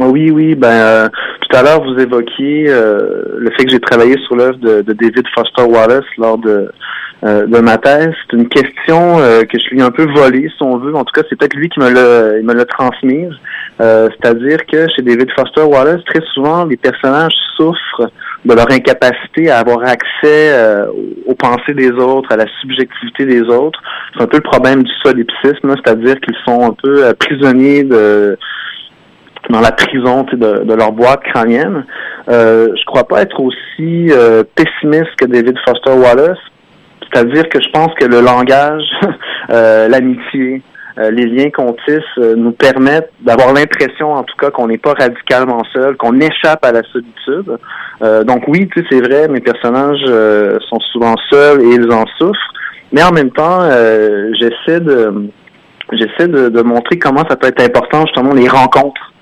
Oui, 0.00 0.30
oui, 0.30 0.54
ben 0.54 0.68
euh, 0.68 1.08
tout 1.48 1.56
à 1.56 1.62
l'heure 1.62 1.82
vous 1.82 1.98
évoquiez 1.98 2.66
euh, 2.68 3.24
le 3.36 3.50
fait 3.52 3.64
que 3.64 3.70
j'ai 3.70 3.80
travaillé 3.80 4.16
sur 4.26 4.36
l'œuvre 4.36 4.58
de, 4.58 4.82
David 4.82 5.26
Foster 5.34 5.62
Wallace 5.62 6.04
lors 6.18 6.38
de 6.38 6.68
euh, 7.24 7.46
de 7.46 7.58
ma 7.58 7.78
thèse. 7.78 8.12
C'est 8.30 8.36
une 8.36 8.48
question 8.48 9.16
que 9.16 9.58
je 9.58 9.70
lui 9.70 9.80
ai 9.80 9.82
un 9.82 9.90
peu 9.90 10.06
volée, 10.12 10.50
si 10.54 10.62
on 10.62 10.76
veut. 10.76 10.94
En 10.94 11.04
tout 11.04 11.12
cas, 11.14 11.22
c'est 11.28 11.38
peut-être 11.38 11.54
lui 11.54 11.70
qui 11.70 11.80
me 11.80 11.88
l'a 11.88 12.42
me 12.42 12.64
transmise. 12.64 13.32
C'est-à-dire 13.78 14.58
que 14.70 14.86
chez 14.94 15.00
David 15.00 15.30
Foster 15.34 15.62
Wallace, 15.62 16.04
très 16.04 16.20
souvent, 16.34 16.66
les 16.66 16.76
personnages 16.76 17.32
souffrent 17.56 18.10
de 18.44 18.52
leur 18.52 18.70
incapacité 18.70 19.48
à 19.48 19.60
avoir 19.60 19.84
accès 19.84 20.52
aux 21.26 21.34
pensées 21.34 21.72
des 21.72 21.92
autres, 21.92 22.30
à 22.30 22.36
la 22.36 22.46
subjectivité 22.60 23.24
des 23.24 23.42
autres. 23.42 23.80
C'est 24.14 24.22
un 24.22 24.26
peu 24.26 24.36
le 24.36 24.42
problème 24.42 24.82
du 24.82 24.92
solipsisme, 25.02 25.74
c'est-à-dire 25.76 26.20
qu'ils 26.20 26.36
sont 26.44 26.62
un 26.62 26.74
peu 26.82 27.14
prisonniers 27.18 27.84
de 27.84 28.36
dans 29.50 29.60
la 29.60 29.72
prison 29.72 30.24
de, 30.32 30.64
de, 30.64 30.74
leur 30.74 30.92
boîte 30.92 31.22
crânienne. 31.22 31.84
Euh, 32.28 32.68
je 32.76 32.84
crois 32.86 33.04
pas 33.04 33.22
être 33.22 33.40
aussi 33.40 34.10
euh, 34.10 34.42
pessimiste 34.54 35.14
que 35.16 35.26
David 35.26 35.56
Foster 35.66 35.92
Wallace. 35.92 36.38
C'est-à-dire 37.02 37.48
que 37.48 37.60
je 37.60 37.68
pense 37.70 37.92
que 37.94 38.06
le 38.06 38.20
langage, 38.20 38.82
euh, 39.50 39.88
l'amitié, 39.88 40.62
euh, 40.98 41.10
les 41.10 41.26
liens 41.26 41.50
qu'on 41.50 41.74
tisse 41.84 42.24
nous 42.36 42.52
permettent 42.52 43.10
d'avoir 43.20 43.52
l'impression, 43.52 44.12
en 44.12 44.22
tout 44.22 44.36
cas, 44.36 44.50
qu'on 44.50 44.68
n'est 44.68 44.78
pas 44.78 44.94
radicalement 44.94 45.62
seul, 45.72 45.96
qu'on 45.96 46.18
échappe 46.20 46.64
à 46.64 46.72
la 46.72 46.82
solitude. 46.84 47.58
donc 48.26 48.44
oui, 48.48 48.68
tu 48.72 48.80
sais, 48.80 48.86
c'est 48.90 49.00
vrai, 49.00 49.28
mes 49.28 49.40
personnages 49.40 50.04
sont 50.68 50.80
souvent 50.92 51.14
seuls 51.30 51.60
et 51.62 51.74
ils 51.74 51.92
en 51.92 52.04
souffrent. 52.18 52.52
Mais 52.92 53.02
en 53.02 53.10
même 53.10 53.30
temps, 53.30 53.68
j'essaie 54.38 54.80
de 54.80 55.30
j'essaie 55.92 56.28
de, 56.28 56.48
de, 56.48 56.62
montrer 56.62 56.98
comment 56.98 57.24
ça 57.28 57.36
peut 57.36 57.48
être 57.48 57.62
important 57.62 58.06
justement 58.06 58.32
les 58.32 58.48
rencontres 58.48 59.12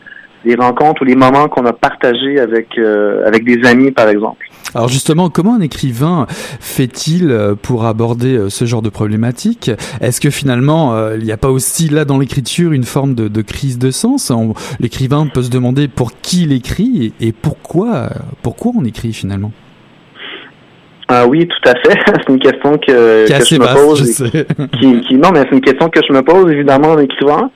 les 0.45 0.55
rencontres 0.55 1.03
ou 1.03 1.05
les 1.05 1.15
moments 1.15 1.49
qu'on 1.49 1.67
a 1.67 1.73
partagés 1.73 2.39
avec 2.41 2.79
euh, 2.79 3.27
avec 3.27 3.45
des 3.45 3.67
amis, 3.67 3.91
par 3.91 4.09
exemple. 4.09 4.47
Alors 4.75 4.89
justement, 4.89 5.29
comment 5.29 5.55
un 5.55 5.61
écrivain 5.61 6.27
fait-il 6.29 7.31
euh, 7.31 7.55
pour 7.55 7.85
aborder 7.85 8.37
euh, 8.37 8.49
ce 8.49 8.65
genre 8.65 8.83
de 8.83 8.89
problématique? 8.89 9.71
Est-ce 10.01 10.21
que 10.21 10.31
finalement, 10.31 11.11
il 11.15 11.25
n'y 11.25 11.33
a 11.33 11.37
pas 11.37 11.51
aussi 11.51 11.89
là 11.89 12.05
dans 12.05 12.19
l'écriture 12.19 12.73
une 12.73 12.85
forme 12.85 13.15
de, 13.15 13.29
de 13.29 13.43
crise 13.43 13.79
de 13.79 13.91
sens? 13.91 14.33
L'écrivain 14.81 15.27
peut 15.27 15.43
se 15.43 15.51
demander 15.51 15.89
pour 15.89 16.13
qui 16.21 16.45
il 16.45 16.53
écrit 16.53 17.13
et, 17.21 17.33
pourquoi 17.33 18.09
pourquoi 18.43 18.73
on 18.77 18.85
écrit 18.85 19.13
finalement? 19.13 19.53
Ah 21.09 21.27
oui, 21.27 21.47
tout 21.47 21.69
à 21.69 21.75
fait. 21.75 21.99
c'est 22.07 22.29
une 22.29 22.39
question 22.39 22.79
que, 22.79 23.29
que 23.29 23.45
je 23.45 23.57
me 23.57 23.75
pose. 23.75 24.31
qui, 24.81 25.01
qui, 25.03 25.15
non, 25.17 25.31
mais 25.33 25.41
c'est 25.41 25.53
une 25.57 25.61
question 25.61 25.89
que 25.91 26.01
je 26.07 26.13
me 26.13 26.23
pose 26.23 26.51
évidemment 26.51 26.93
en 26.93 26.99
écrivant. 26.99 27.51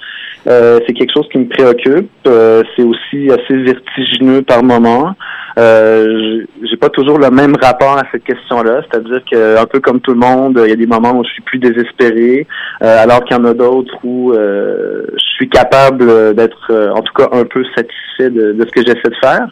Euh, 0.47 0.79
c'est 0.87 0.93
quelque 0.93 1.13
chose 1.13 1.29
qui 1.31 1.39
me 1.39 1.49
préoccupe. 1.49 2.11
Euh, 2.27 2.63
c'est 2.77 2.83
aussi 2.83 3.31
assez 3.31 3.57
vertigineux 3.57 4.43
par 4.43 4.63
moment. 4.63 5.15
Euh, 5.59 6.45
j'ai 6.63 6.77
pas 6.77 6.91
toujours 6.91 7.19
le 7.19 7.31
même 7.31 7.57
rapport 7.61 7.97
à 7.97 8.03
cette 8.13 8.25
question-là, 8.25 8.83
c'est-à-dire 8.83 9.23
que 9.31 9.59
un 9.59 9.65
peu 9.65 9.81
comme 9.81 10.01
tout 10.01 10.13
le 10.13 10.19
monde, 10.19 10.61
il 10.65 10.69
y 10.69 10.73
a 10.73 10.77
des 10.77 10.87
moments 10.87 11.19
où 11.19 11.25
je 11.25 11.31
suis 11.31 11.43
plus 11.43 11.59
désespéré, 11.59 12.47
euh, 12.83 13.03
alors 13.03 13.25
qu'il 13.25 13.37
y 13.37 13.41
en 13.41 13.45
a 13.45 13.55
d'autres 13.55 13.97
où 14.05 14.35
je 14.35 15.25
suis 15.37 15.49
capable 15.49 16.35
d'être, 16.35 16.93
en 16.95 17.01
tout 17.01 17.15
cas, 17.15 17.29
un 17.33 17.45
peu 17.45 17.65
satisfait 17.75 18.31
de, 18.31 18.53
de 18.53 18.67
ce 18.67 18.71
que 18.71 18.83
j'essaie 18.83 19.09
de 19.09 19.17
faire. 19.23 19.49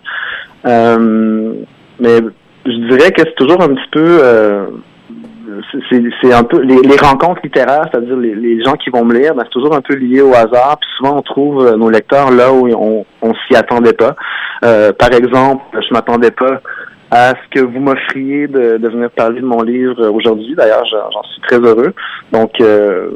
mais 1.98 2.20
je 2.66 2.88
dirais 2.88 3.10
que 3.10 3.22
c'est 3.24 3.36
toujours 3.36 3.62
un 3.62 3.74
petit 3.74 3.90
peu 3.90 4.20
c'est 5.90 6.32
un 6.32 6.44
peu 6.44 6.60
les, 6.60 6.96
rencontres 6.96 7.40
littéraires, 7.44 7.86
c'est-à-dire 7.90 8.16
les, 8.16 8.62
gens 8.62 8.74
qui 8.74 8.90
vont 8.90 9.04
me 9.04 9.14
lire, 9.14 9.34
ben, 9.34 9.42
c'est 9.44 9.50
toujours 9.50 9.74
un 9.74 9.80
peu 9.80 9.94
lié 9.94 10.20
au 10.20 10.34
hasard. 10.34 10.78
Puis 10.80 10.90
souvent 10.96 11.18
on 11.18 11.22
trouve 11.22 11.66
euh, 11.66 11.76
nos 11.76 11.90
lecteurs 11.90 12.30
là 12.30 12.52
où 12.52 12.68
on, 12.68 13.04
on 13.22 13.34
s'y 13.46 13.56
attendait 13.56 13.92
pas. 13.92 14.14
Euh, 14.64 14.92
par 14.92 15.12
exemple, 15.12 15.62
je 15.74 15.92
m'attendais 15.92 16.30
pas 16.30 16.60
à 17.10 17.30
ce 17.30 17.48
que 17.50 17.60
vous 17.60 17.78
m'offriez 17.78 18.48
de, 18.48 18.78
venir 18.88 19.10
parler 19.10 19.40
de 19.40 19.46
mon 19.46 19.62
livre 19.62 20.08
aujourd'hui. 20.08 20.54
D'ailleurs, 20.56 20.84
j'en 20.86 21.22
suis 21.22 21.40
très 21.42 21.58
heureux. 21.58 21.92
Donc 22.32 22.60
euh, 22.60 23.10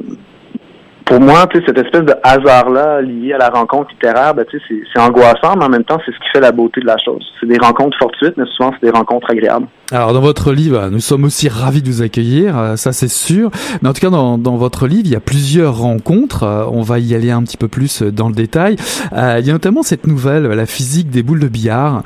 pour 1.09 1.21
moi, 1.21 1.47
tu 1.47 1.59
sais, 1.59 1.65
cette 1.67 1.79
espèce 1.79 2.03
de 2.03 2.15
hasard-là 2.23 3.01
lié 3.01 3.33
à 3.33 3.39
la 3.39 3.49
rencontre 3.49 3.91
littéraire, 3.93 4.35
ben, 4.35 4.45
tu 4.45 4.59
sais, 4.59 4.75
c'est 4.93 5.01
angoissant, 5.01 5.57
mais 5.57 5.65
en 5.65 5.71
même 5.71 5.85
temps, 5.85 5.99
c'est 6.05 6.13
ce 6.13 6.19
qui 6.19 6.29
fait 6.35 6.41
la 6.41 6.53
beauté 6.53 6.83
de 6.83 6.87
la 6.87 6.99
chose. 7.03 7.25
C'est 7.41 7.47
des 7.47 7.57
rencontres 7.57 7.97
fortuites, 7.99 8.37
mais 8.37 8.45
souvent, 8.55 8.73
c'est 8.75 8.87
des 8.87 8.97
rencontres 8.97 9.31
agréables. 9.31 9.67
Alors, 9.91 10.13
dans 10.13 10.21
votre 10.21 10.53
livre, 10.53 10.91
nous 10.91 11.01
sommes 11.01 11.25
aussi 11.25 11.49
ravis 11.49 11.81
de 11.81 11.89
vous 11.89 12.03
accueillir, 12.03 12.59
euh, 12.59 12.77
ça 12.77 12.93
c'est 12.93 13.09
sûr. 13.09 13.51
Mais 13.81 13.89
en 13.89 13.95
tout 13.95 14.03
cas, 14.03 14.11
dans, 14.11 14.37
dans, 14.37 14.57
votre 14.57 14.87
livre, 14.87 15.05
il 15.07 15.13
y 15.13 15.17
a 15.17 15.21
plusieurs 15.21 15.79
rencontres. 15.79 16.43
Euh, 16.43 16.67
on 16.71 16.83
va 16.83 16.99
y 16.99 17.15
aller 17.15 17.31
un 17.31 17.43
petit 17.43 17.57
peu 17.57 17.69
plus 17.69 18.03
euh, 18.03 18.13
dans 18.13 18.29
le 18.29 18.35
détail. 18.35 18.77
il 19.13 19.47
y 19.47 19.49
a 19.49 19.53
notamment 19.53 19.83
cette 19.83 20.07
nouvelle, 20.07 20.43
La 20.43 20.67
physique 20.67 21.09
des 21.09 21.23
boules 21.23 21.41
de 21.41 21.49
billard, 21.49 22.03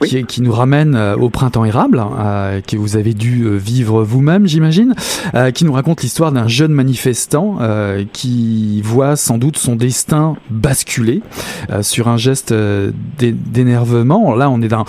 qui, 0.00 0.24
qui, 0.26 0.42
nous 0.42 0.52
ramène 0.52 0.96
au 0.96 1.28
printemps 1.28 1.64
érable, 1.64 2.02
que 2.66 2.76
vous 2.76 2.96
avez 2.96 3.14
dû 3.14 3.48
vivre 3.56 4.02
vous-même, 4.02 4.46
j'imagine, 4.46 4.94
qui 5.54 5.64
nous 5.64 5.72
raconte 5.72 6.02
l'histoire 6.02 6.30
d'un 6.30 6.46
jeune 6.46 6.72
manifestant 6.72 7.58
qui 8.12 8.27
voit 8.82 9.16
sans 9.16 9.38
doute 9.38 9.58
son 9.58 9.76
destin 9.76 10.36
basculer 10.50 11.22
euh, 11.70 11.82
sur 11.82 12.08
un 12.08 12.16
geste 12.16 12.52
euh, 12.52 12.90
d'énervement. 13.18 14.34
Là, 14.34 14.50
on 14.50 14.60
est 14.62 14.68
dans 14.68 14.84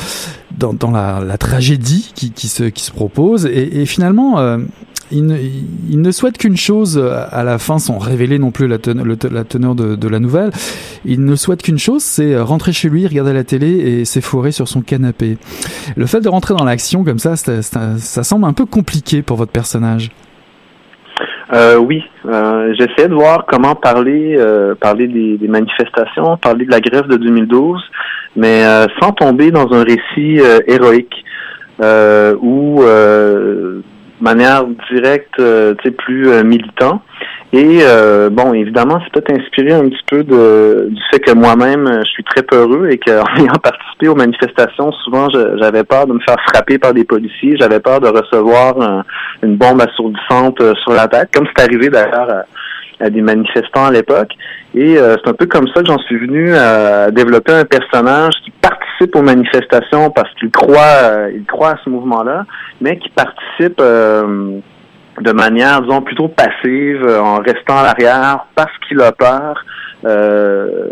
dans, 0.58 0.91
la, 0.91 1.38
tragédie 1.38 2.12
qui, 2.15 2.48
se 2.50 2.63
qui 2.63 2.84
se 2.84 2.91
propose 2.91 3.46
et, 3.46 3.86
finalement. 3.86 4.39
Euh, 4.39 4.58
il 5.12 5.25
ne, 5.25 6.12
souhaite 6.12 6.38
qu'une 6.38 6.55
chose 6.55 7.03
à 7.31 7.43
la 7.43 7.58
fin, 7.58 7.79
sans 7.79 7.98
révéler 7.98 8.38
non 8.38 8.51
plus 8.51 8.67
la 8.67 8.77
teneur, 8.77 9.05
de, 9.74 10.08
la 10.08 10.19
nouvelle. 10.19 10.51
Il 11.03 11.25
ne 11.25 11.36
souhaite 11.36 11.63
qu'une 11.63 11.79
chose, 11.79 12.03
c'est 12.03 12.39
rentrer 12.39 12.74
chez 12.74 12.89
lui, 12.89 13.08
regarder 13.08 13.34
la 13.34 13.43
télé 13.43 13.69
et 13.69 14.05
s'efforer 14.05 14.51
sur 14.51 14.67
son 14.67 14.81
canapé. 14.81 15.39
Le 15.96 16.05
fait 16.05 16.22
de 16.22 16.29
rentrer 16.29 16.53
dans 16.53 16.63
l'action 16.63 17.03
comme 17.03 17.17
ça, 17.17 17.36
ça 17.38 18.24
semble 18.24 18.46
un 18.46 18.53
peu 18.53 18.67
compliqué 18.67 19.24
pour 19.24 19.38
votre 19.38 19.51
personnage. 19.51 20.12
Euh, 21.51 21.77
oui, 21.77 22.03
euh, 22.27 22.74
j'essaie 22.77 23.08
de 23.08 23.15
voir 23.15 23.46
comment 23.48 23.74
parler 23.74 24.36
euh, 24.38 24.75
parler 24.75 25.08
des, 25.08 25.38
des, 25.38 25.48
manifestations, 25.48 26.38
parler 26.38 26.65
de 26.65 26.72
la 26.72 26.79
grève 26.79 27.08
de 27.08 27.18
2012, 27.18 27.82
mais 28.36 28.63
euh, 28.63 28.86
sans 29.01 29.13
tomber 29.13 29.50
dans 29.50 29.72
un 29.74 29.84
récit 29.84 30.39
euh, 30.39 30.60
héroïque 30.68 31.25
ou 32.41 32.84
manière 34.22 34.65
directe, 34.91 35.38
tu 35.38 35.44
sais, 35.84 35.91
plus 35.91 36.44
militant. 36.44 37.01
Et 37.51 37.79
euh, 37.82 38.29
bon, 38.29 38.53
évidemment, 38.53 39.00
c'est 39.03 39.12
peut-être 39.12 39.41
inspiré 39.41 39.74
un 39.74 39.89
petit 39.89 40.03
peu 40.08 40.24
de, 40.24 40.88
du 40.91 41.01
fait 41.12 41.20
que 41.20 41.32
moi-même, 41.32 41.88
euh, 41.88 42.01
je 42.06 42.10
suis 42.12 42.24
très 42.24 42.44
peureux 42.44 42.89
et 42.91 43.00
qu'en 43.00 43.25
ayant 43.38 43.56
participé 43.63 44.08
aux 44.08 44.15
manifestations, 44.15 44.91
souvent, 45.03 45.27
j'avais 45.32 45.84
peur 45.84 46.06
de 46.06 46.13
me 46.13 46.20
faire 46.20 46.38
frapper 46.53 46.77
par 46.77 46.94
des 46.94 47.06
policiers, 47.06 47.58
j'avais 47.60 47.79
peur 47.79 48.01
de 48.01 48.08
recevoir 48.08 49.03
une 49.41 49.56
bombe 49.56 49.82
assourdissante 49.82 50.62
euh, 50.62 50.75
sur 50.84 50.94
la 50.94 51.08
tête, 51.08 51.29
comme 51.34 51.48
c'est 51.56 51.63
arrivé 51.63 51.89
d'ailleurs 51.89 52.46
à, 53.00 53.10
des 53.10 53.22
manifestants 53.22 53.86
à 53.86 53.91
l'époque. 53.91 54.32
Et 54.75 54.98
c'est 54.98 55.29
un 55.29 55.34
peu 55.34 55.46
comme 55.46 55.70
ça 55.70 55.82
que 55.82 55.88
j'en 55.88 55.98
suis 56.00 56.18
venu 56.18 56.53
à 56.53 57.10
développer 57.12 57.53
un 57.53 57.63
personnage 57.63 58.34
qui 58.44 58.51
participe 58.51 59.15
aux 59.15 59.22
manifestations 59.22 60.12
parce 60.12 60.29
qu'il 60.36 60.51
croit, 60.51 61.29
il 61.34 61.46
croit 61.46 61.70
à 61.70 61.77
ce 61.82 61.89
mouvement-là, 61.89 62.46
mais 62.82 63.00
qui 63.00 63.10
participe 63.10 63.82
de 65.21 65.31
manière, 65.31 65.81
disons, 65.81 66.01
plutôt 66.01 66.27
passive, 66.27 67.05
euh, 67.05 67.19
en 67.19 67.38
restant 67.38 67.77
à 67.77 67.83
l'arrière, 67.83 68.45
parce 68.55 68.71
qu'il 68.88 69.01
a 69.01 69.11
peur. 69.11 69.63
Euh, 70.05 70.88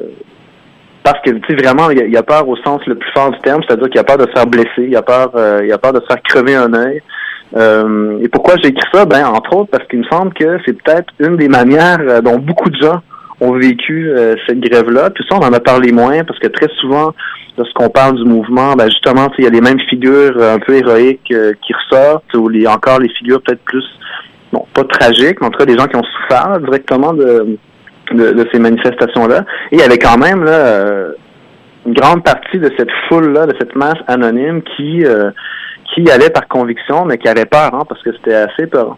parce 1.03 1.21
que, 1.21 1.31
tu 1.31 1.41
sais, 1.47 1.55
vraiment, 1.55 1.89
il 1.89 2.17
a, 2.17 2.23
peur 2.23 2.47
au 2.49 2.57
sens 2.57 2.85
le 2.85 2.95
plus 2.95 3.09
fort 3.11 3.31
du 3.31 3.39
terme, 3.39 3.61
c'est-à-dire 3.65 3.89
qu'il 3.89 3.99
a 3.99 4.03
peur 4.03 4.17
de 4.17 4.23
se 4.23 4.31
faire 4.31 4.45
blesser, 4.45 4.87
il 4.89 4.95
a 4.95 5.01
peur, 5.01 5.31
euh, 5.35 5.61
il 5.63 5.71
a 5.71 5.77
peur 5.77 5.93
de 5.93 6.01
se 6.01 6.05
faire 6.05 6.21
crever 6.21 6.55
un 6.55 6.73
œil. 6.73 7.01
Euh, 7.55 8.19
et 8.21 8.27
pourquoi 8.27 8.55
j'ai 8.61 8.69
écrit 8.69 8.89
ça? 8.93 9.05
Ben, 9.05 9.25
entre 9.25 9.55
autres, 9.55 9.69
parce 9.71 9.87
qu'il 9.87 9.99
me 9.99 10.05
semble 10.11 10.33
que 10.33 10.59
c'est 10.65 10.73
peut-être 10.73 11.13
une 11.19 11.37
des 11.37 11.47
manières 11.47 12.21
dont 12.21 12.37
beaucoup 12.37 12.69
de 12.69 12.75
gens 12.75 13.01
ont 13.39 13.53
vécu 13.53 14.11
cette 14.45 14.59
grève-là. 14.59 15.11
Puis 15.11 15.23
ça, 15.29 15.37
on 15.37 15.45
en 15.45 15.53
a 15.53 15.59
parlé 15.61 15.93
moins, 15.93 16.25
parce 16.25 16.39
que 16.39 16.47
très 16.47 16.67
souvent, 16.81 17.13
lorsqu'on 17.57 17.89
parle 17.89 18.17
du 18.17 18.25
mouvement, 18.25 18.73
ben 18.73 18.89
justement, 18.89 19.31
il 19.37 19.45
y 19.45 19.47
a 19.47 19.51
les 19.51 19.61
mêmes 19.61 19.79
figures 19.89 20.35
un 20.41 20.59
peu 20.59 20.73
héroïques 20.73 21.33
qui 21.61 21.73
ressortent, 21.73 22.33
ou 22.33 22.49
les, 22.49 22.67
encore 22.67 22.99
les 22.99 23.09
figures 23.09 23.41
peut-être 23.41 23.63
plus 23.63 23.85
bon, 24.51 24.65
pas 24.73 24.83
tragique, 24.83 25.39
mais 25.41 25.47
en 25.47 25.49
tout 25.49 25.59
cas 25.59 25.65
des 25.65 25.77
gens 25.77 25.87
qui 25.87 25.95
ont 25.95 26.03
souffert 26.03 26.59
directement 26.59 27.13
de, 27.13 27.57
de, 28.13 28.47
ces 28.51 28.59
manifestations-là. 28.59 29.45
Et 29.71 29.75
il 29.75 29.79
y 29.79 29.83
avait 29.83 29.97
quand 29.97 30.17
même 30.17 30.43
là, 30.43 30.51
euh, 30.51 31.11
une 31.85 31.93
grande 31.93 32.23
partie 32.23 32.59
de 32.59 32.71
cette 32.77 32.91
foule-là, 33.07 33.47
de 33.47 33.55
cette 33.59 33.75
masse 33.75 33.99
anonyme 34.07 34.61
qui, 34.75 35.05
euh, 35.05 35.31
qui 35.93 36.09
allait 36.11 36.29
par 36.29 36.47
conviction, 36.47 37.05
mais 37.05 37.17
qui 37.17 37.27
avait 37.27 37.45
peur, 37.45 37.73
hein, 37.73 37.83
parce 37.87 38.01
que 38.03 38.11
c'était 38.13 38.35
assez 38.35 38.67
peur. 38.67 38.97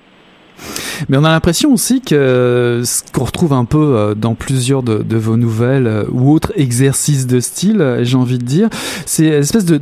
Mais 1.07 1.17
on 1.17 1.23
a 1.23 1.29
l'impression 1.29 1.73
aussi 1.73 2.01
que 2.01 2.81
ce 2.83 3.03
qu'on 3.13 3.23
retrouve 3.23 3.53
un 3.53 3.65
peu 3.65 3.95
euh, 3.95 4.15
dans 4.15 4.35
plusieurs 4.35 4.83
de, 4.83 5.17
vos 5.17 5.37
nouvelles 5.37 5.87
euh, 5.87 6.03
ou 6.11 6.31
autres 6.31 6.51
exercices 6.55 7.27
de 7.27 7.39
style, 7.39 7.81
euh, 7.81 8.03
j'ai 8.03 8.17
envie 8.17 8.37
de 8.37 8.45
dire, 8.45 8.69
c'est 9.05 9.25
espèce 9.25 9.65
de, 9.65 9.77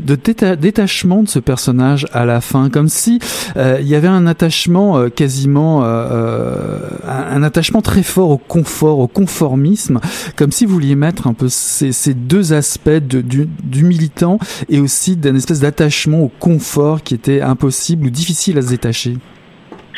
détachement 0.55 1.23
de 1.23 1.27
ce 1.27 1.39
personnage 1.39 2.07
à 2.13 2.25
la 2.25 2.41
fin, 2.41 2.69
comme 2.69 2.89
si 2.89 3.19
il 3.55 3.87
y 3.87 3.95
avait 3.95 4.07
un 4.07 4.27
attachement 4.27 5.09
quasiment, 5.09 5.83
un, 5.83 7.43
attachement 7.43 7.81
très 7.81 8.03
fort 8.03 8.29
au 8.29 8.37
confort, 8.37 8.99
au 8.99 9.07
conformisme, 9.07 9.99
comme 10.35 10.51
si 10.51 10.65
vous 10.65 10.73
vouliez 10.73 10.95
mettre 10.95 11.27
un 11.27 11.33
peu 11.33 11.47
ces, 11.49 12.13
deux 12.13 12.53
aspects 12.53 12.89
du, 12.89 13.47
du 13.63 13.83
militant 13.83 14.39
et 14.69 14.79
aussi 14.79 15.15
d'un 15.15 15.35
espèce 15.35 15.59
d'attachement 15.59 16.21
au 16.23 16.31
confort 16.39 17.03
qui 17.03 17.13
était 17.13 17.41
impossible 17.41 18.07
ou 18.07 18.09
difficile 18.09 18.57
à 18.57 18.61
se 18.61 18.69
détacher. 18.69 19.17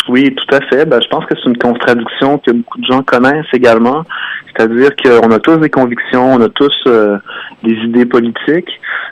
Oui, 0.09 0.33
tout 0.33 0.55
à 0.55 0.61
fait. 0.61 0.85
Ben, 0.85 0.99
je 0.99 1.07
pense 1.07 1.23
que 1.25 1.35
c'est 1.35 1.47
une 1.47 1.57
contradiction 1.57 2.39
que 2.39 2.49
beaucoup 2.49 2.79
de 2.79 2.85
gens 2.85 3.03
connaissent 3.03 3.45
également. 3.53 4.03
C'est-à-dire 4.47 4.89
qu'on 4.95 5.29
a 5.29 5.37
tous 5.37 5.57
des 5.57 5.69
convictions, 5.69 6.33
on 6.33 6.41
a 6.41 6.49
tous 6.49 6.73
euh, 6.87 7.19
des 7.63 7.73
idées 7.73 8.07
politiques. 8.07 8.71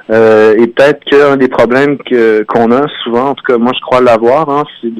Euh, 0.10 0.56
et 0.58 0.66
peut-être 0.66 1.04
qu'un 1.06 1.38
des 1.38 1.50
problèmes 1.50 2.00
que 2.00 2.44
qu'on 2.48 2.72
a 2.72 2.88
souvent, 3.04 3.30
en 3.30 3.36
tout 3.36 3.44
cas 3.44 3.60
moi 3.60 3.74
je 3.75 3.82
crois 3.82 4.01
l'avoir, 4.01 4.50
hein, 4.50 4.63
c'est 4.82 4.92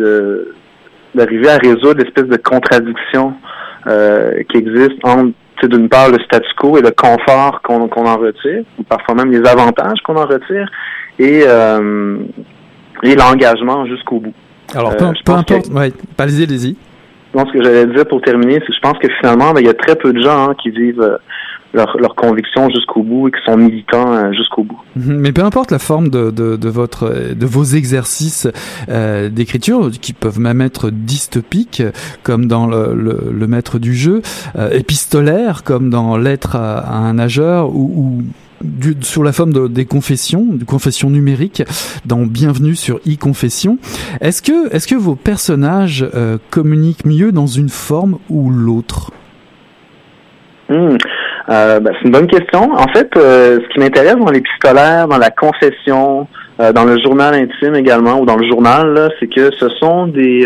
d'arriver 1.16 1.50
à 1.50 1.58
résoudre 1.58 1.96
l'espèce 2.04 2.28
de 2.28 2.38
contradiction 2.38 3.34
euh, 3.88 4.44
qui 4.52 4.58
existe 4.58 5.04
entre 5.04 5.34
d'une 5.64 5.90
part 5.90 6.12
le 6.12 6.20
statu 6.20 6.48
quo 6.60 6.78
et 6.78 6.82
le 6.82 6.92
confort 6.92 7.62
qu'on 7.64 7.88
qu'on 7.88 8.06
en 8.06 8.18
retire, 8.18 8.64
ou 8.78 8.84
parfois 8.84 9.16
même 9.16 9.32
les 9.32 9.50
avantages 9.50 10.00
qu'on 10.04 10.18
en 10.18 10.28
retire, 10.28 10.70
et, 11.18 11.46
et 13.04 13.16
l'engagement 13.16 13.88
jusqu'au 13.88 14.20
bout. 14.20 14.34
Alors, 14.76 14.96
peu, 14.98 15.06
euh, 15.06 15.14
importe, 15.34 15.68
ouais, 15.70 15.92
allez-y, 16.18 16.44
allez-y. 16.44 16.76
ce 17.34 17.54
que 17.54 17.64
j'allais 17.64 17.86
dire 17.88 18.06
pour 18.08 18.22
terminer, 18.22 18.56
c'est 18.56 18.68
que 18.68 18.74
je 18.74 18.82
pense 18.82 18.98
que 19.00 19.08
finalement, 19.20 19.54
ben, 19.54 19.62
il 19.62 19.66
y 19.66 19.70
a 19.70 19.74
très 19.74 19.96
peu 19.96 20.14
de 20.14 20.22
gens 20.22 20.50
hein, 20.50 20.56
qui 20.62 20.70
vivent 20.72 21.02
euh, 21.02 21.18
leurs 21.74 21.98
leur 21.98 22.16
convictions 22.16 22.70
jusqu'au 22.70 23.04
bout 23.04 23.28
et 23.28 23.32
qui 23.32 23.38
sont 23.46 23.58
militants 23.58 24.14
euh, 24.14 24.32
jusqu'au 24.34 24.64
bout. 24.64 24.80
Mhm. 24.96 25.18
Mais 25.20 25.32
peu 25.32 25.44
importe 25.44 25.72
la 25.72 25.80
forme 25.80 26.10
de, 26.10 26.32
de, 26.32 26.58
de 26.58 26.70
votre, 26.70 27.34
de 27.34 27.46
vos 27.46 27.64
exercices 27.64 28.48
euh, 28.90 29.30
d'écriture, 29.30 29.90
qui 29.92 30.14
peuvent 30.14 30.40
même 30.40 30.62
être 30.62 30.90
dystopiques, 30.90 31.84
comme 32.24 32.48
dans 32.48 32.68
le, 32.68 32.94
le, 32.94 33.32
le 33.32 33.48
maître 33.48 33.80
du 33.80 33.94
jeu, 33.94 34.22
épistolaires, 34.72 35.64
comme 35.64 35.90
dans 35.90 36.18
Lettre 36.18 36.56
à, 36.56 36.80
à 36.80 36.96
un 36.96 37.14
nageur, 37.14 37.70
ou, 37.70 37.92
ou 37.96 38.24
du, 38.62 38.96
sur 39.02 39.24
la 39.24 39.32
forme 39.32 39.54
de, 39.54 39.68
des 39.68 39.86
confessions, 39.86 40.46
de 40.46 40.64
confessions 40.64 41.10
numériques, 41.10 41.64
dans 42.06 42.26
Bienvenue 42.26 42.76
sur 42.76 42.98
e-confession. 43.08 43.78
Est-ce 44.22 44.42
que, 44.42 44.96
vos 44.96 45.16
personnages 45.16 46.06
euh, 46.16 46.38
communiquent 46.50 47.06
mieux 47.06 47.32
dans 47.32 47.48
une 47.48 47.70
forme 47.70 48.18
ou 48.30 48.50
l'autre? 48.50 49.12
Hmm. 50.70 50.98
euh, 51.50 51.80
ben, 51.80 51.94
C'est 52.00 52.06
une 52.06 52.12
bonne 52.12 52.28
question. 52.28 52.74
En 52.74 52.88
fait, 52.90 53.10
euh, 53.16 53.60
ce 53.62 53.74
qui 53.74 53.80
m'intéresse 53.80 54.16
dans 54.16 54.32
l'épistolaire, 54.32 55.08
dans 55.08 55.18
la 55.18 55.32
confession, 55.32 56.28
dans 56.58 56.86
le 56.86 57.00
journal 57.00 57.36
intime 57.36 57.76
également, 57.76 58.20
ou 58.20 58.26
dans 58.26 58.36
le 58.36 58.48
journal, 58.48 59.12
c'est 59.20 59.28
que 59.28 59.52
ce 59.60 59.70
sont 59.70 60.08
des 60.08 60.44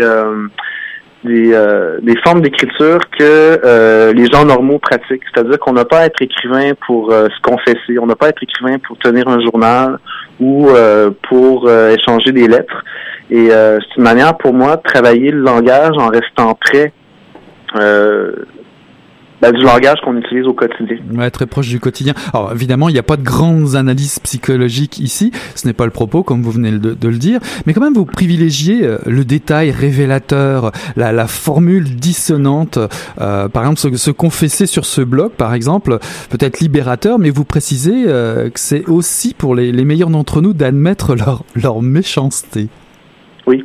des, 1.24 1.52
euh, 1.52 1.98
des 2.02 2.16
formes 2.24 2.40
d'écriture 2.40 2.98
que 3.18 3.60
euh, 3.64 4.12
les 4.12 4.26
gens 4.26 4.44
normaux 4.44 4.78
pratiquent. 4.78 5.22
C'est-à-dire 5.32 5.58
qu'on 5.58 5.72
n'a 5.72 5.84
pas 5.84 6.00
à 6.00 6.06
être 6.06 6.20
écrivain 6.20 6.72
pour 6.86 7.12
euh, 7.12 7.28
se 7.28 7.40
confesser, 7.42 7.98
on 8.00 8.06
n'a 8.06 8.16
pas 8.16 8.26
à 8.26 8.28
être 8.30 8.42
écrivain 8.42 8.78
pour 8.78 8.98
tenir 8.98 9.28
un 9.28 9.40
journal 9.40 9.98
ou 10.40 10.68
pour 11.28 11.70
échanger 11.70 12.32
des 12.32 12.48
lettres. 12.48 12.82
Et 13.30 13.50
c'est 13.50 13.96
une 13.96 14.02
manière 14.02 14.36
pour 14.36 14.52
moi 14.52 14.76
de 14.76 14.82
travailler 14.82 15.30
le 15.30 15.40
langage 15.40 15.94
en 15.98 16.08
restant 16.08 16.54
prêt 16.54 16.92
ben, 19.42 19.50
du 19.50 19.62
langage 19.62 20.00
qu'on 20.04 20.16
utilise 20.16 20.46
au 20.46 20.52
quotidien. 20.52 20.98
Ouais, 21.12 21.28
très 21.30 21.46
proche 21.46 21.68
du 21.68 21.80
quotidien. 21.80 22.14
Alors 22.32 22.52
évidemment, 22.52 22.88
il 22.88 22.92
n'y 22.92 22.98
a 23.00 23.02
pas 23.02 23.16
de 23.16 23.24
grandes 23.24 23.74
analyses 23.74 24.20
psychologiques 24.20 25.00
ici, 25.00 25.32
ce 25.56 25.66
n'est 25.66 25.72
pas 25.72 25.84
le 25.84 25.90
propos 25.90 26.22
comme 26.22 26.42
vous 26.42 26.52
venez 26.52 26.70
de, 26.70 26.94
de 26.94 27.08
le 27.08 27.16
dire, 27.16 27.40
mais 27.66 27.74
quand 27.74 27.80
même 27.80 27.92
vous 27.92 28.04
privilégiez 28.06 28.84
euh, 28.84 28.98
le 29.04 29.24
détail 29.24 29.72
révélateur, 29.72 30.70
la, 30.94 31.10
la 31.10 31.26
formule 31.26 31.96
dissonante, 31.96 32.78
euh, 33.20 33.48
par 33.48 33.64
exemple 33.64 33.80
se, 33.80 33.96
se, 33.96 34.12
confesser 34.12 34.66
sur 34.66 34.84
ce 34.84 35.00
blog 35.00 35.32
par 35.32 35.54
exemple, 35.54 35.98
peut-être 36.30 36.60
libérateur, 36.60 37.18
mais 37.18 37.30
vous 37.30 37.44
précisez 37.44 38.04
euh, 38.06 38.48
que 38.48 38.60
c'est 38.60 38.88
aussi 38.88 39.34
pour 39.34 39.56
les, 39.56 39.72
les 39.72 39.84
meilleurs 39.84 40.10
d'entre 40.10 40.40
nous 40.40 40.52
d'admettre 40.52 41.16
leur, 41.16 41.42
leur 41.56 41.82
méchanceté. 41.82 42.68
Oui. 43.48 43.64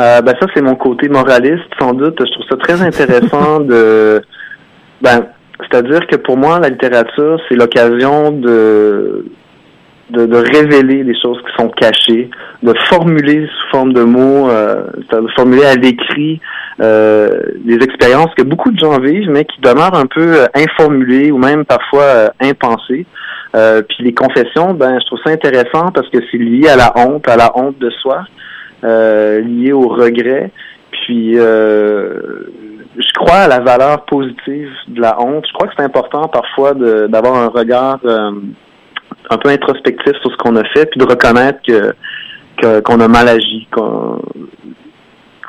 Euh, 0.00 0.20
ben 0.22 0.34
ça 0.40 0.46
c'est 0.52 0.62
mon 0.62 0.74
côté 0.74 1.08
moraliste 1.08 1.70
sans 1.78 1.92
doute. 1.92 2.16
Je 2.18 2.32
trouve 2.32 2.46
ça 2.50 2.56
très 2.56 2.82
intéressant 2.82 3.60
de 3.60 4.22
ben, 5.00 5.26
c'est-à-dire 5.60 6.06
que 6.06 6.16
pour 6.16 6.36
moi, 6.36 6.58
la 6.58 6.68
littérature, 6.68 7.40
c'est 7.48 7.54
l'occasion 7.54 8.32
de, 8.32 9.26
de, 10.10 10.26
de, 10.26 10.36
révéler 10.36 11.04
des 11.04 11.14
choses 11.20 11.38
qui 11.38 11.62
sont 11.62 11.68
cachées, 11.68 12.30
de 12.62 12.74
formuler 12.88 13.46
sous 13.46 13.70
forme 13.70 13.92
de 13.92 14.02
mots, 14.02 14.48
euh, 14.50 14.84
de 15.12 15.28
formuler 15.36 15.64
à 15.64 15.74
l'écrit 15.76 16.40
euh, 16.80 17.40
des 17.64 17.76
expériences 17.84 18.34
que 18.36 18.42
beaucoup 18.42 18.70
de 18.70 18.78
gens 18.78 18.98
vivent, 18.98 19.30
mais 19.30 19.44
qui 19.44 19.60
demeurent 19.60 19.94
un 19.94 20.06
peu 20.06 20.40
euh, 20.40 20.46
informulées 20.54 21.30
ou 21.30 21.38
même 21.38 21.64
parfois 21.64 22.02
euh, 22.02 22.28
impensées. 22.40 23.06
Euh, 23.54 23.82
puis 23.82 24.04
les 24.04 24.14
confessions, 24.14 24.74
ben, 24.74 24.98
je 25.00 25.06
trouve 25.06 25.18
ça 25.24 25.30
intéressant 25.30 25.90
parce 25.92 26.08
que 26.08 26.18
c'est 26.30 26.38
lié 26.38 26.68
à 26.68 26.76
la 26.76 26.92
honte, 26.96 27.28
à 27.28 27.36
la 27.36 27.56
honte 27.58 27.78
de 27.78 27.90
soi, 27.90 28.24
euh, 28.84 29.40
lié 29.40 29.72
au 29.72 29.88
regret. 29.88 30.50
Puis 30.90 31.36
je 32.96 33.12
crois 33.14 33.38
à 33.38 33.48
la 33.48 33.60
valeur 33.60 34.04
positive 34.04 34.70
de 34.88 35.00
la 35.00 35.20
honte. 35.20 35.46
Je 35.46 35.52
crois 35.52 35.68
que 35.68 35.74
c'est 35.76 35.84
important 35.84 36.28
parfois 36.28 36.74
d'avoir 36.74 37.36
un 37.36 37.48
regard 37.48 38.00
euh, 38.04 38.32
un 39.30 39.38
peu 39.38 39.48
introspectif 39.48 40.12
sur 40.20 40.30
ce 40.30 40.36
qu'on 40.38 40.56
a 40.56 40.64
fait, 40.74 40.86
puis 40.86 40.98
de 40.98 41.04
reconnaître 41.04 41.60
que 41.62 41.94
qu'on 42.82 43.00
a 43.00 43.08
mal 43.08 43.26
agi, 43.26 43.66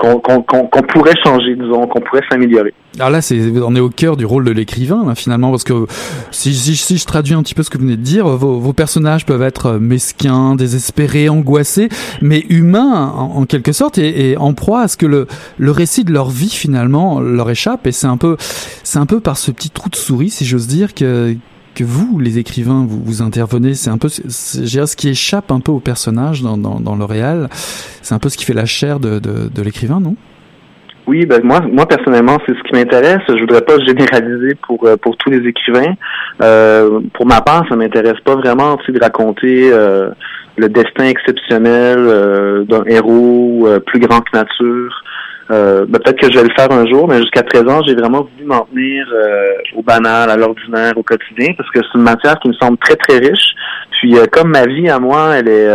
qu'on 0.01 0.81
pourrait 0.83 1.15
changer, 1.23 1.55
disons, 1.55 1.87
qu'on 1.87 2.01
pourrait 2.01 2.23
s'améliorer. 2.29 2.73
Alors 2.97 3.09
là, 3.09 3.21
c'est, 3.21 3.39
on 3.63 3.75
est 3.75 3.79
au 3.79 3.89
cœur 3.89 4.17
du 4.17 4.25
rôle 4.25 4.43
de 4.43 4.51
l'écrivain, 4.51 5.05
hein, 5.07 5.15
finalement, 5.15 5.51
parce 5.51 5.63
que 5.63 5.85
si, 6.31 6.53
si, 6.53 6.97
je 6.97 7.05
traduis 7.05 7.33
un 7.33 7.43
petit 7.43 7.55
peu 7.55 7.63
ce 7.63 7.69
que 7.69 7.77
vous 7.77 7.85
venez 7.85 7.97
de 7.97 8.01
dire, 8.01 8.27
vos, 8.27 8.73
personnages 8.73 9.25
peuvent 9.25 9.43
être 9.43 9.73
mesquins, 9.73 10.55
désespérés, 10.55 11.29
angoissés, 11.29 11.89
mais 12.21 12.43
humains 12.49 13.13
en, 13.15 13.45
quelque 13.45 13.71
sorte, 13.71 13.97
et, 13.97 14.31
et, 14.31 14.37
en 14.37 14.53
proie 14.53 14.81
à 14.81 14.87
ce 14.87 14.97
que 14.97 15.05
le, 15.05 15.27
le 15.57 15.71
récit 15.71 16.03
de 16.03 16.11
leur 16.11 16.29
vie 16.29 16.49
finalement 16.49 17.19
leur 17.19 17.49
échappe. 17.49 17.87
Et 17.87 17.91
c'est 17.91 18.07
un 18.07 18.17
peu, 18.17 18.37
c'est 18.83 18.99
un 18.99 19.05
peu 19.05 19.19
par 19.19 19.37
ce 19.37 19.51
petit 19.51 19.69
trou 19.69 19.89
de 19.89 19.95
souris, 19.95 20.29
si 20.29 20.45
j'ose 20.45 20.67
dire, 20.67 20.93
que 20.93 21.35
que 21.75 21.83
vous, 21.83 22.19
les 22.19 22.37
écrivains, 22.37 22.85
vous, 22.87 23.01
vous 23.03 23.21
intervenez. 23.21 23.73
C'est 23.73 23.89
un 23.89 23.97
peu 23.97 24.09
ce 24.09 24.95
qui 24.95 25.09
échappe 25.09 25.51
un 25.51 25.59
peu 25.59 25.71
au 25.71 25.79
personnage 25.79 26.41
dans, 26.41 26.57
dans, 26.57 26.79
dans 26.79 26.95
le 26.95 27.05
réel. 27.05 27.47
C'est 28.01 28.15
un 28.15 28.19
peu 28.19 28.29
ce 28.29 28.37
qui 28.37 28.45
fait 28.45 28.53
la 28.53 28.65
chair 28.65 28.99
de, 28.99 29.19
l'écrivain, 29.63 29.99
non? 29.99 30.15
Oui, 31.07 31.25
ben 31.25 31.41
moi, 31.43 31.61
moi 31.61 31.87
personnellement, 31.87 32.37
c'est 32.45 32.53
ce 32.53 32.63
qui 32.63 32.73
m'intéresse. 32.73 33.21
Je 33.27 33.39
voudrais 33.39 33.61
pas 33.61 33.79
généraliser 33.79 34.55
pour 34.67 34.85
euh, 34.85 34.95
pour 34.97 35.17
tous 35.17 35.31
les 35.31 35.47
écrivains. 35.47 35.95
Euh, 36.41 36.99
pour 37.13 37.25
ma 37.25 37.41
part, 37.41 37.65
ça 37.67 37.75
m'intéresse 37.75 38.19
pas 38.23 38.35
vraiment 38.35 38.77
de 38.87 38.99
raconter 38.99 39.71
euh, 39.73 40.11
le 40.57 40.69
destin 40.69 41.05
exceptionnel 41.05 42.65
d'un 42.67 42.83
héros 42.85 43.67
plus 43.87 43.99
grand 43.99 44.21
que 44.21 44.37
nature. 44.37 45.03
Ben, 45.49 45.85
peut-être 45.85 46.19
que 46.19 46.31
je 46.31 46.37
vais 46.37 46.47
le 46.47 46.53
faire 46.55 46.71
un 46.71 46.85
jour, 46.87 47.07
mais 47.07 47.17
jusqu'à 47.17 47.43
présent, 47.43 47.81
j'ai 47.85 47.95
vraiment 47.95 48.21
voulu 48.21 48.45
m'en 48.45 48.61
tenir 48.61 49.05
au 49.75 49.81
banal, 49.81 50.29
à 50.29 50.37
l'ordinaire, 50.37 50.93
au 50.97 51.03
quotidien, 51.03 51.53
parce 51.57 51.69
que 51.71 51.79
c'est 51.81 51.97
une 51.97 52.03
matière 52.03 52.39
qui 52.39 52.47
me 52.47 52.53
semble 52.53 52.77
très 52.77 52.95
très 52.95 53.17
riche. 53.17 53.53
Puis 53.91 54.15
comme 54.31 54.51
ma 54.51 54.65
vie 54.65 54.89
à 54.89 54.99
moi, 54.99 55.35
elle 55.35 55.49
est 55.49 55.67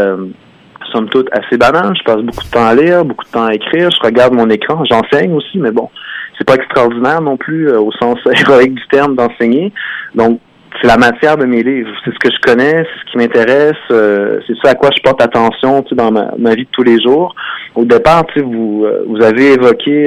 somme 0.93 1.09
toute 1.09 1.29
assez 1.33 1.57
banal. 1.57 1.95
Je 1.97 2.05
passe 2.05 2.23
beaucoup 2.23 2.45
de 2.45 2.51
temps 2.51 2.67
à 2.67 2.75
lire, 2.75 3.05
beaucoup 3.05 3.25
de 3.25 3.31
temps 3.31 3.47
à 3.47 3.55
écrire. 3.55 3.91
Je 3.91 4.07
regarde 4.07 4.33
mon 4.33 4.49
écran. 4.51 4.83
J'enseigne 4.85 5.33
aussi, 5.33 5.59
mais 5.59 5.71
bon, 5.71 5.91
c'est 6.39 6.47
pas 6.47 6.55
extraordinaire 6.55 7.21
non 7.21 7.37
plus 7.37 7.69
euh, 7.69 7.81
au 7.81 7.93
sens 7.93 8.19
héroïque 8.41 8.75
du 8.75 8.87
terme 8.89 9.15
d'enseigner. 9.15 9.73
Donc, 10.15 10.41
c'est 10.81 10.89
la 10.89 10.97
matière 10.97 11.37
de 11.37 11.45
mes 11.45 11.63
livres. 11.63 11.91
C'est 12.05 12.13
ce 12.13 12.19
que 12.19 12.31
je 12.31 12.41
connais, 12.41 12.73
c'est 12.73 13.01
ce 13.01 13.13
qui 13.13 13.19
m'intéresse, 13.19 13.75
euh, 13.91 14.41
c'est 14.47 14.55
ça 14.63 14.71
à 14.71 14.75
quoi 14.75 14.91
je 14.97 15.03
porte 15.03 15.23
attention 15.23 15.83
tu 15.83 15.91
sais, 15.91 15.95
dans 15.95 16.11
ma, 16.11 16.55
vie 16.55 16.65
de 16.65 16.71
tous 16.73 16.83
les 16.83 17.01
jours. 17.01 17.35
Au 17.75 17.85
départ, 17.85 18.27
tu 18.27 18.41
sais, 18.41 18.45
vous, 18.45 18.85
euh, 18.85 19.05
vous 19.09 19.23
avez 19.23 19.53
évoqué 19.55 20.05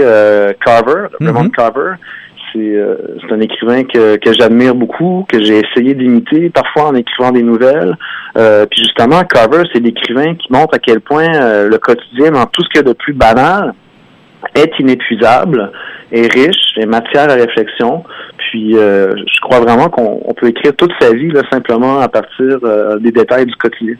Carver, 0.64 1.08
le 1.20 1.32
mm 1.32 1.52
Carver. 1.52 1.94
Euh, 2.56 2.96
c'est 3.22 3.34
un 3.34 3.42
écrivain 3.42 3.84
que, 3.84 4.16
que 4.18 4.34
j'admire 4.34 4.76
beaucoup, 4.76 5.26
que 5.28 5.42
j'ai 5.44 5.60
essayé 5.60 5.94
d'imiter 5.94 6.50
parfois 6.50 6.88
en 6.88 6.96
écrivant 6.96 7.32
des 7.32 7.44
nouvelles. 7.44 7.96
Euh, 8.38 8.66
puis 8.66 8.82
justement, 8.84 9.24
Cover, 9.24 9.64
c'est 9.74 9.80
l'écrivain 9.80 10.36
qui 10.36 10.52
montre 10.52 10.76
à 10.76 10.80
quel 10.80 11.02
point 11.02 11.34
euh, 11.36 11.68
le 11.68 11.78
quotidien, 11.78 12.32
dans 12.32 12.46
tout 12.46 12.64
ce 12.64 12.70
qu'il 12.70 12.78
y 12.78 12.80
a 12.80 12.88
de 12.88 12.94
plus 12.94 13.14
banal, 13.14 13.74
est 14.56 14.72
inépuisable, 14.80 15.72
est 16.12 16.32
riche, 16.32 16.78
est 16.78 16.86
matière 16.86 17.30
à 17.30 17.34
réflexion. 17.34 18.04
Puis 18.50 18.74
je 18.74 19.40
crois 19.42 19.60
vraiment 19.60 19.90
qu'on 19.90 20.34
peut 20.34 20.48
écrire 20.48 20.76
toute 20.76 20.92
sa 21.00 21.14
vie 21.14 21.30
là, 21.30 21.42
simplement 21.52 22.00
à 22.00 22.08
partir 22.08 22.60
des 23.00 23.12
détails 23.12 23.46
du 23.46 23.56
quotidien. 23.56 23.96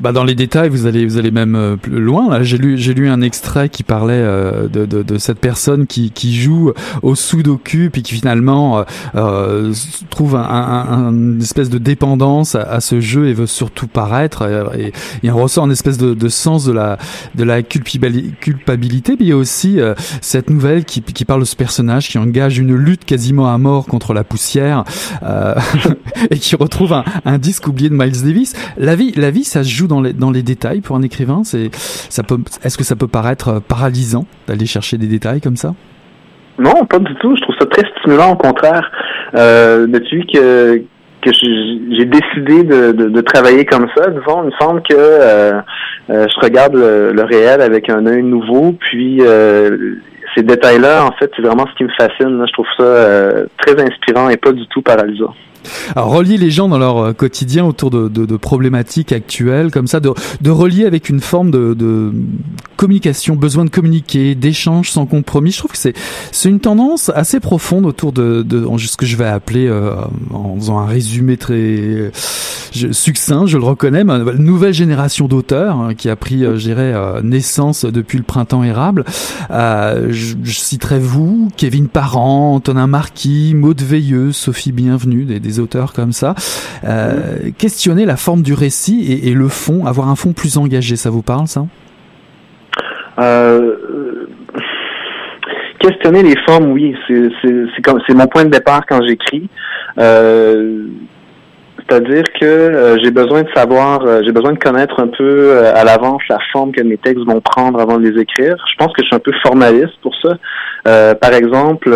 Bah 0.00 0.12
dans 0.12 0.24
les 0.24 0.34
détails, 0.34 0.68
vous 0.68 0.86
allez 0.86 1.06
vous 1.06 1.18
allez 1.18 1.30
même 1.30 1.54
euh, 1.54 1.76
plus 1.76 2.00
loin. 2.00 2.42
J'ai 2.42 2.58
lu 2.58 2.78
j'ai 2.78 2.94
lu 2.94 3.08
un 3.08 3.20
extrait 3.20 3.68
qui 3.68 3.82
parlait 3.82 4.14
euh, 4.14 4.68
de, 4.68 4.86
de, 4.86 5.02
de, 5.02 5.18
cette 5.18 5.38
personne 5.38 5.86
qui, 5.86 6.10
qui 6.10 6.34
joue 6.34 6.72
au 7.02 7.14
sudoku 7.14 7.90
puis 7.92 8.02
qui 8.02 8.14
finalement 8.14 8.78
euh, 8.78 8.82
euh 9.14 9.72
trouve 10.10 10.36
un, 10.36 10.42
un, 10.42 11.12
une 11.12 11.40
espèce 11.40 11.70
de 11.70 11.78
dépendance 11.78 12.54
à, 12.54 12.80
ce 12.80 13.00
jeu 13.00 13.28
et 13.28 13.32
veut 13.32 13.46
surtout 13.46 13.86
paraître. 13.86 14.42
Et, 14.76 14.92
il 15.22 15.30
ressort 15.30 15.66
une 15.66 15.72
espèce 15.72 15.98
de, 15.98 16.14
de, 16.14 16.28
sens 16.28 16.64
de 16.64 16.72
la 16.72 16.98
de 17.34 17.44
la 17.44 17.62
culpabilité. 17.62 19.16
Puis 19.16 19.26
il 19.26 19.28
y 19.28 19.32
a 19.32 19.36
aussi 19.36 19.78
cette 20.20 20.50
nouvelle 20.50 20.84
qui, 20.84 21.02
qui 21.02 21.24
parle 21.24 21.40
de 21.40 21.46
ce 21.46 21.56
personnage 21.56 22.08
qui 22.08 22.18
engage 22.18 22.58
une 22.58 22.74
lutte 22.74 23.04
quasiment 23.04 23.52
à 23.52 23.58
mort 23.58 23.86
contre 23.86 24.14
la 24.14 24.24
poussière 24.24 24.84
et 26.30 26.38
qui 26.38 26.56
retrouve 26.56 26.94
un 27.24 27.38
disque 27.38 27.68
oublié 27.68 27.88
de 27.88 27.94
Miles 27.94 28.22
Davis. 28.22 28.54
La 28.76 28.96
vie 28.96 29.12
la 29.16 29.30
vie 29.30 29.44
ça 29.52 29.62
se 29.62 29.68
joue 29.68 29.86
dans 29.86 30.00
les, 30.00 30.12
dans 30.12 30.30
les 30.30 30.42
détails 30.42 30.80
pour 30.80 30.96
un 30.96 31.02
écrivain 31.02 31.42
C'est, 31.44 31.70
ça 31.74 32.22
peut, 32.22 32.38
est-ce 32.64 32.78
que 32.78 32.84
ça 32.84 32.96
peut 32.96 33.08
paraître 33.08 33.48
euh, 33.48 33.60
paralysant 33.60 34.26
d'aller 34.46 34.66
chercher 34.66 34.96
des 34.98 35.06
détails 35.06 35.40
comme 35.40 35.56
ça? 35.56 35.74
Non, 36.58 36.84
pas 36.86 36.98
du 36.98 37.14
tout. 37.16 37.36
Je 37.36 37.42
trouve 37.42 37.54
ça 37.58 37.66
très 37.66 37.82
stimulant, 37.98 38.32
au 38.32 38.36
contraire. 38.36 38.90
Depuis 39.34 40.26
que 40.26 40.82
que 41.22 41.30
j'ai 41.32 42.04
décidé 42.04 42.64
de, 42.64 42.90
de, 42.90 43.20
travailler 43.20 43.64
comme 43.64 43.86
ça, 43.96 44.10
disons, 44.10 44.42
il 44.42 44.46
me 44.46 44.50
semble 44.60 44.82
que 44.82 44.92
euh, 44.92 45.52
euh, 46.10 46.26
je 46.28 46.40
regarde 46.40 46.74
le, 46.74 47.22
réel 47.22 47.60
avec 47.62 47.88
un 47.88 48.04
œil 48.06 48.24
nouveau, 48.24 48.72
puis 48.72 49.22
ces 50.34 50.42
détails-là, 50.42 51.06
en 51.06 51.12
fait, 51.12 51.30
c'est 51.36 51.42
vraiment 51.42 51.66
ce 51.70 51.76
qui 51.76 51.84
me 51.84 51.90
fascine. 51.96 52.44
Je 52.44 52.52
trouve 52.52 52.66
ça 52.76 53.44
très 53.58 53.80
inspirant 53.80 54.28
et 54.30 54.36
pas 54.36 54.50
du 54.50 54.66
tout 54.66 54.82
paralysant. 54.82 55.32
Alors, 55.94 56.10
relier 56.10 56.36
les 56.36 56.50
gens 56.50 56.68
dans 56.68 56.78
leur 56.78 56.98
euh, 56.98 57.12
quotidien 57.12 57.64
autour 57.64 57.90
de, 57.90 58.36
problématiques 58.36 59.12
actuelles, 59.12 59.70
comme 59.70 59.86
ça, 59.86 60.00
de, 60.00 60.10
relier 60.50 60.84
avec 60.84 61.08
une 61.08 61.20
forme 61.20 61.50
de, 61.50 62.12
communication, 62.76 63.36
besoin 63.36 63.64
de 63.64 63.70
communiquer, 63.70 64.34
d'échange 64.34 64.90
sans 64.90 65.06
compromis. 65.06 65.52
Je 65.52 65.58
trouve 65.58 65.72
que 65.72 65.78
c'est 65.78 66.48
une 66.48 66.60
tendance 66.60 67.10
assez 67.14 67.40
profonde 67.40 67.86
autour 67.86 68.12
de, 68.12 68.44
ce 68.78 68.96
que 68.96 69.06
je 69.06 69.16
vais 69.16 69.26
appeler, 69.26 69.66
euh, 69.66 69.94
en 70.32 70.56
faisant 70.56 70.78
un 70.78 70.86
résumé 70.86 71.36
très 71.36 72.10
succinct, 72.72 73.46
je 73.46 73.58
le 73.58 73.64
reconnais, 73.64 74.02
mais 74.02 74.14
une 74.14 74.44
nouvelle 74.44 74.72
génération 74.72 75.28
d'auteurs 75.28 75.76
hein, 75.78 75.94
qui 75.94 76.08
a 76.08 76.16
pris, 76.16 76.44
euh, 76.44 76.56
dirais, 76.56 76.94
naissance 77.22 77.84
depuis 77.84 78.18
le 78.18 78.24
printemps 78.24 78.64
érable. 78.64 79.04
Euh, 79.50 80.08
je, 80.10 80.34
citerai 80.44 80.98
vous, 80.98 81.48
Kevin 81.56 81.88
Parent, 81.88 82.54
Antonin 82.54 82.86
Marquis, 82.86 83.54
Maud 83.54 83.80
Veilleux, 83.80 84.32
Sophie 84.32 84.72
Bienvenue, 84.72 85.24
des 85.24 85.51
auteurs 85.60 85.92
comme 85.92 86.12
ça. 86.12 86.34
Euh, 86.84 87.50
questionner 87.58 88.04
la 88.04 88.16
forme 88.16 88.42
du 88.42 88.54
récit 88.54 89.20
et, 89.24 89.32
le 89.32 89.48
fond, 89.48 89.86
avoir 89.86 90.08
un 90.08 90.16
fond 90.16 90.32
plus 90.32 90.56
engagé, 90.56 90.96
ça 90.96 91.10
vous 91.10 91.22
parle 91.22 91.46
ça? 91.46 91.64
Euh, 93.18 93.76
Questionner 95.78 96.22
les 96.22 96.36
formes, 96.46 96.70
oui, 96.70 96.94
c'est 97.08 98.14
mon 98.14 98.26
point 98.28 98.44
de 98.44 98.50
départ 98.50 98.82
quand 98.88 99.00
j'écris. 99.04 99.48
Euh, 99.98 100.84
c'est-à-dire 101.76 102.22
que 102.40 102.98
j'ai 103.02 103.10
besoin 103.10 103.42
de 103.42 103.48
savoir, 103.52 104.06
j'ai 104.24 104.30
besoin 104.30 104.52
de 104.52 104.58
connaître 104.58 105.00
un 105.00 105.08
peu 105.08 105.58
à 105.58 105.82
l'avance 105.82 106.22
la 106.30 106.38
forme 106.52 106.70
que 106.70 106.82
mes 106.82 106.98
textes 106.98 107.26
vont 107.26 107.40
prendre 107.40 107.80
avant 107.80 107.98
de 107.98 108.08
les 108.08 108.20
écrire. 108.20 108.54
Je 108.70 108.76
pense 108.76 108.92
que 108.92 109.02
je 109.02 109.06
suis 109.06 109.16
un 109.16 109.18
peu 109.18 109.32
formaliste 109.42 110.00
pour 110.02 110.14
ça. 110.22 111.14
par 111.16 111.34
exemple, 111.34 111.90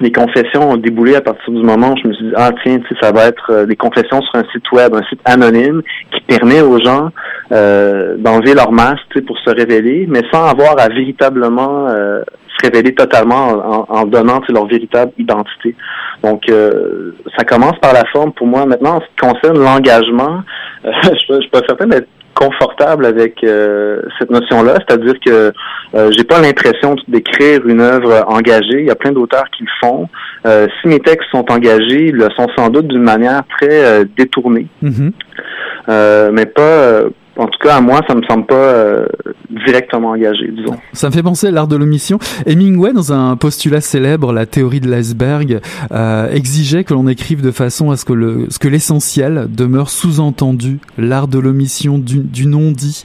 les 0.00 0.12
confessions 0.12 0.70
ont 0.70 0.76
déboulé 0.76 1.14
à 1.14 1.20
partir 1.20 1.52
du 1.52 1.62
moment 1.62 1.92
où 1.92 1.96
je 2.02 2.08
me 2.08 2.12
suis 2.14 2.24
dit, 2.24 2.32
ah 2.36 2.50
tiens, 2.62 2.80
ça 3.00 3.12
va 3.12 3.26
être 3.26 3.50
euh, 3.50 3.66
des 3.66 3.76
confessions 3.76 4.20
sur 4.22 4.34
un 4.34 4.44
site 4.52 4.70
web, 4.72 4.94
un 4.94 5.02
site 5.04 5.20
anonyme 5.24 5.82
qui 6.12 6.20
permet 6.22 6.60
aux 6.60 6.78
gens 6.78 7.10
euh, 7.52 8.16
d'enlever 8.18 8.54
leur 8.54 8.72
masque 8.72 9.20
pour 9.26 9.38
se 9.38 9.50
révéler, 9.50 10.06
mais 10.08 10.22
sans 10.32 10.46
avoir 10.46 10.78
à 10.80 10.88
véritablement 10.88 11.88
euh, 11.88 12.22
se 12.48 12.66
révéler 12.66 12.94
totalement 12.94 13.48
en, 13.48 13.86
en 13.88 14.06
donnant 14.06 14.40
leur 14.48 14.66
véritable 14.66 15.12
identité. 15.18 15.74
Donc, 16.22 16.48
euh, 16.48 17.14
ça 17.36 17.44
commence 17.44 17.78
par 17.80 17.92
la 17.92 18.04
forme 18.06 18.32
pour 18.32 18.46
moi. 18.46 18.64
Maintenant, 18.66 18.96
en 18.96 19.00
ce 19.00 19.06
qui 19.06 19.28
concerne 19.28 19.58
l'engagement, 19.58 20.42
je 20.84 21.34
ne 21.34 21.40
suis 21.40 21.50
pas 21.50 21.62
certain 21.66 21.86
d'être 21.86 22.08
confortable 22.34 23.06
avec 23.06 23.44
euh, 23.44 24.02
cette 24.18 24.30
notion-là, 24.30 24.76
c'est-à-dire 24.86 25.14
que 25.24 25.52
euh, 25.94 26.10
j'ai 26.16 26.24
pas 26.24 26.40
l'impression 26.40 26.96
d'écrire 27.08 27.66
une 27.66 27.80
œuvre 27.80 28.24
engagée. 28.28 28.80
Il 28.80 28.86
y 28.86 28.90
a 28.90 28.94
plein 28.94 29.12
d'auteurs 29.12 29.44
qui 29.56 29.64
le 29.64 29.70
font. 29.80 30.08
Euh, 30.46 30.66
si 30.80 30.88
mes 30.88 31.00
textes 31.00 31.28
sont 31.30 31.50
engagés, 31.50 32.08
ils 32.08 32.14
le 32.14 32.28
sont 32.36 32.48
sans 32.56 32.68
doute 32.68 32.88
d'une 32.88 33.02
manière 33.02 33.42
très 33.60 34.04
détournée, 34.16 34.66
mm-hmm. 34.82 36.30
mais 36.32 36.46
pas 36.46 37.02
en 37.36 37.46
tout 37.46 37.58
cas, 37.60 37.76
à 37.76 37.80
moi, 37.80 38.00
ça 38.06 38.14
me 38.14 38.22
semble 38.28 38.44
pas 38.44 38.54
euh, 38.54 39.06
directement 39.50 40.10
engagé, 40.10 40.48
disons. 40.48 40.76
Ça 40.92 41.08
me 41.08 41.12
fait 41.12 41.22
penser 41.22 41.48
à 41.48 41.50
l'art 41.50 41.66
de 41.66 41.76
l'omission. 41.76 42.18
Hemingway, 42.46 42.92
dans 42.92 43.12
un 43.12 43.36
postulat 43.36 43.80
célèbre, 43.80 44.32
la 44.32 44.44
théorie 44.44 44.80
de 44.80 44.90
l'iceberg, 44.90 45.60
euh, 45.92 46.30
exigeait 46.30 46.84
que 46.84 46.92
l'on 46.92 47.08
écrive 47.08 47.42
de 47.42 47.50
façon 47.50 47.90
à 47.90 47.96
ce 47.96 48.04
que 48.04 48.12
le, 48.12 48.46
ce 48.50 48.58
que 48.58 48.68
l'essentiel 48.68 49.46
demeure 49.48 49.88
sous-entendu. 49.88 50.78
L'art 50.98 51.26
de 51.26 51.38
l'omission 51.38 51.98
du, 51.98 52.18
du 52.18 52.46
non-dit. 52.46 53.02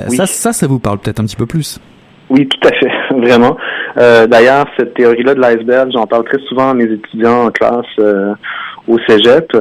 Euh, 0.00 0.08
ça, 0.08 0.26
ça, 0.26 0.52
ça 0.52 0.66
vous 0.66 0.78
parle 0.78 0.98
peut-être 0.98 1.20
un 1.20 1.24
petit 1.24 1.36
peu 1.36 1.46
plus. 1.46 1.78
Oui, 2.30 2.48
tout 2.48 2.66
à 2.66 2.72
fait, 2.72 2.90
vraiment. 3.20 3.56
D'ailleurs, 3.96 4.66
cette 4.78 4.94
théorie-là 4.94 5.34
de 5.34 5.40
l'iceberg, 5.40 5.90
j'en 5.92 6.06
parle 6.06 6.24
très 6.24 6.38
souvent 6.48 6.70
à 6.70 6.74
mes 6.74 6.84
étudiants 6.84 7.46
en 7.46 7.50
classe 7.50 7.86
au 8.88 8.98
cégep. 9.06 9.52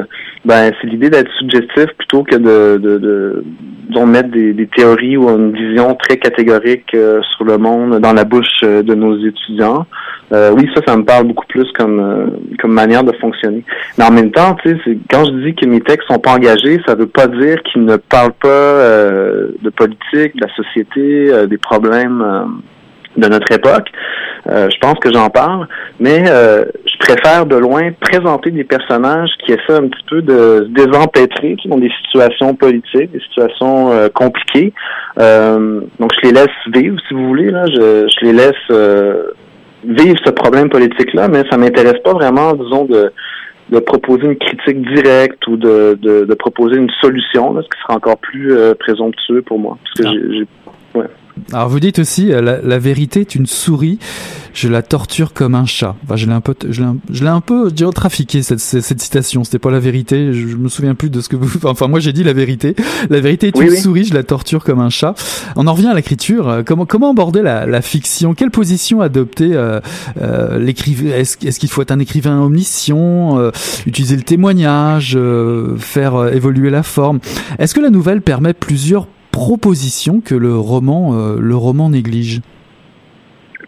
Ben, 0.45 0.71
c'est 0.79 0.87
l'idée 0.87 1.09
d'être 1.09 1.31
suggestif 1.37 1.87
plutôt 1.97 2.23
que 2.23 2.35
de, 2.35 2.77
de, 2.77 2.97
de 2.97 3.99
mettre 4.05 4.29
des, 4.29 4.53
des, 4.53 4.67
théories 4.67 5.17
ou 5.17 5.27
une 5.29 5.51
vision 5.51 5.95
très 5.95 6.17
catégorique 6.17 6.93
euh, 6.93 7.21
sur 7.35 7.43
le 7.43 7.57
monde 7.57 7.99
dans 7.99 8.13
la 8.13 8.23
bouche 8.23 8.63
euh, 8.63 8.81
de 8.81 8.95
nos 8.95 9.17
étudiants. 9.17 9.85
Euh, 10.31 10.53
oui, 10.55 10.69
ça, 10.73 10.81
ça 10.87 10.95
me 10.95 11.03
parle 11.03 11.27
beaucoup 11.27 11.45
plus 11.47 11.69
comme 11.73 12.31
comme 12.61 12.71
manière 12.71 13.03
de 13.03 13.11
fonctionner. 13.13 13.65
Mais 13.97 14.05
en 14.05 14.11
même 14.11 14.31
temps, 14.31 14.55
tu 14.63 14.79
sais, 14.85 14.97
quand 15.09 15.25
je 15.25 15.31
dis 15.43 15.55
que 15.55 15.65
mes 15.65 15.81
textes 15.81 16.07
sont 16.07 16.19
pas 16.19 16.35
engagés, 16.35 16.79
ça 16.87 16.95
veut 16.95 17.07
pas 17.07 17.27
dire 17.27 17.61
qu'ils 17.63 17.83
ne 17.83 17.97
parlent 17.97 18.31
pas 18.39 18.47
de 19.61 19.69
politique, 19.75 20.35
de 20.37 20.45
la 20.45 20.53
société, 20.55 21.47
des 21.47 21.57
problèmes 21.57 22.23
de 23.17 23.27
notre 23.27 23.51
époque. 23.51 23.89
Euh, 24.47 24.69
je 24.69 24.77
pense 24.79 24.95
que 24.99 25.11
j'en 25.11 25.29
parle, 25.29 25.67
mais 25.99 26.23
euh, 26.27 26.63
je 26.85 26.97
préfère 26.99 27.45
de 27.45 27.55
loin 27.55 27.91
présenter 27.99 28.51
des 28.51 28.63
personnages 28.63 29.29
qui 29.45 29.51
essaient 29.51 29.73
un 29.73 29.87
petit 29.87 30.03
peu 30.09 30.21
de 30.21 30.65
se 30.65 30.69
désempêtrer 30.69 31.57
dans 31.65 31.77
des 31.77 31.91
situations 32.03 32.55
politiques, 32.55 33.11
des 33.11 33.19
situations 33.19 33.91
euh, 33.91 34.07
compliquées. 34.09 34.73
donc 35.17 36.11
je 36.15 36.27
les 36.27 36.31
laisse 36.31 36.47
vivre, 36.73 36.97
si 37.07 37.13
vous 37.13 37.27
voulez. 37.27 37.51
Là, 37.51 37.65
je, 37.67 38.07
je 38.07 38.25
les 38.25 38.33
laisse 38.33 39.11
vivre 39.83 40.17
ce 40.25 40.31
problème 40.31 40.69
politique-là, 40.69 41.27
mais 41.27 41.43
ça 41.49 41.57
m'intéresse 41.57 42.01
pas 42.03 42.13
vraiment, 42.13 42.53
disons, 42.53 42.85
de 42.85 43.11
de 43.69 43.77
proposer 43.77 44.25
une 44.25 44.35
critique 44.35 44.81
directe 44.95 45.45
ou 45.45 45.55
de, 45.55 45.95
de, 46.01 46.33
proposer 46.33 46.77
une 46.77 46.89
solution, 47.01 47.55
ce 47.55 47.67
qui 47.67 47.79
sera 47.83 47.97
encore 47.97 48.17
plus 48.17 48.51
présomptueux 48.79 49.43
pour 49.43 49.59
moi. 49.59 49.77
Parce 49.83 50.11
que 50.11 50.33
j'ai 50.33 50.47
Alors 51.53 51.69
vous 51.69 51.79
dites 51.79 51.99
aussi, 51.99 52.31
euh, 52.31 52.41
la, 52.41 52.61
la, 52.61 52.79
vérité 52.79 53.21
est 53.21 53.35
une 53.35 53.45
souris, 53.45 53.99
je 54.53 54.67
la 54.67 54.81
torture 54.81 55.33
comme 55.33 55.55
un 55.55 55.65
chat. 55.65 55.95
Enfin, 56.03 56.15
je 56.15 56.25
l'ai 56.25 56.33
un 56.33 56.41
peu, 56.41 56.53
je 56.69 56.81
l'ai 56.81 57.29
un, 57.29 57.41
peu, 57.41 57.69
je 57.69 57.85
trafiqué 57.85 58.41
cette, 58.41 58.59
cette, 58.59 59.01
citation. 59.01 59.43
C'était 59.43 59.59
pas 59.59 59.71
la 59.71 59.79
vérité. 59.79 60.33
Je, 60.33 60.55
me 60.55 60.69
souviens 60.69 60.95
plus 60.95 61.09
de 61.09 61.21
ce 61.21 61.29
que 61.29 61.35
vous. 61.35 61.49
Enfin, 61.65 61.87
moi 61.87 61.99
j'ai 61.99 62.13
dit 62.13 62.23
la 62.23 62.33
vérité. 62.33 62.75
La 63.09 63.19
vérité 63.19 63.47
est 63.47 63.59
une 63.59 63.75
souris, 63.75 64.05
je 64.05 64.13
la 64.13 64.23
torture 64.23 64.63
comme 64.63 64.79
un 64.79 64.89
chat. 64.89 65.15
On 65.55 65.67
en 65.67 65.73
revient 65.73 65.87
à 65.87 65.93
l'écriture. 65.93 66.49
Euh, 66.49 66.63
comment 66.65 66.85
comment 66.85 67.11
aborder 67.11 67.41
la, 67.41 67.65
la 67.65 67.81
fiction? 67.81 68.33
Quelle 68.33 68.51
position 68.51 69.01
adopter 69.01 69.51
euh, 69.53 69.79
euh, 70.21 70.59
l'écrivain 70.59 71.09
Est-ce 71.09 71.37
est 71.45 71.57
qu'il 71.57 71.69
faut 71.69 71.81
être 71.81 71.91
un 71.91 71.99
écrivain 71.99 72.39
omniscient 72.41 73.39
euh, 73.39 73.51
Utiliser 73.85 74.15
le 74.15 74.23
témoignage, 74.23 75.17
faire 75.77 76.27
évoluer 76.33 76.69
la 76.69 76.83
forme? 76.83 77.19
Est-ce 77.57 77.73
que 77.73 77.79
la 77.79 77.89
nouvelle 77.89 78.21
permet 78.21 78.53
plusieurs 78.53 79.07
proposition 79.31 80.21
que 80.21 80.35
le 80.35 80.55
roman, 80.55 81.13
euh, 81.13 81.37
le 81.39 81.55
roman 81.55 81.89
néglige 81.89 82.41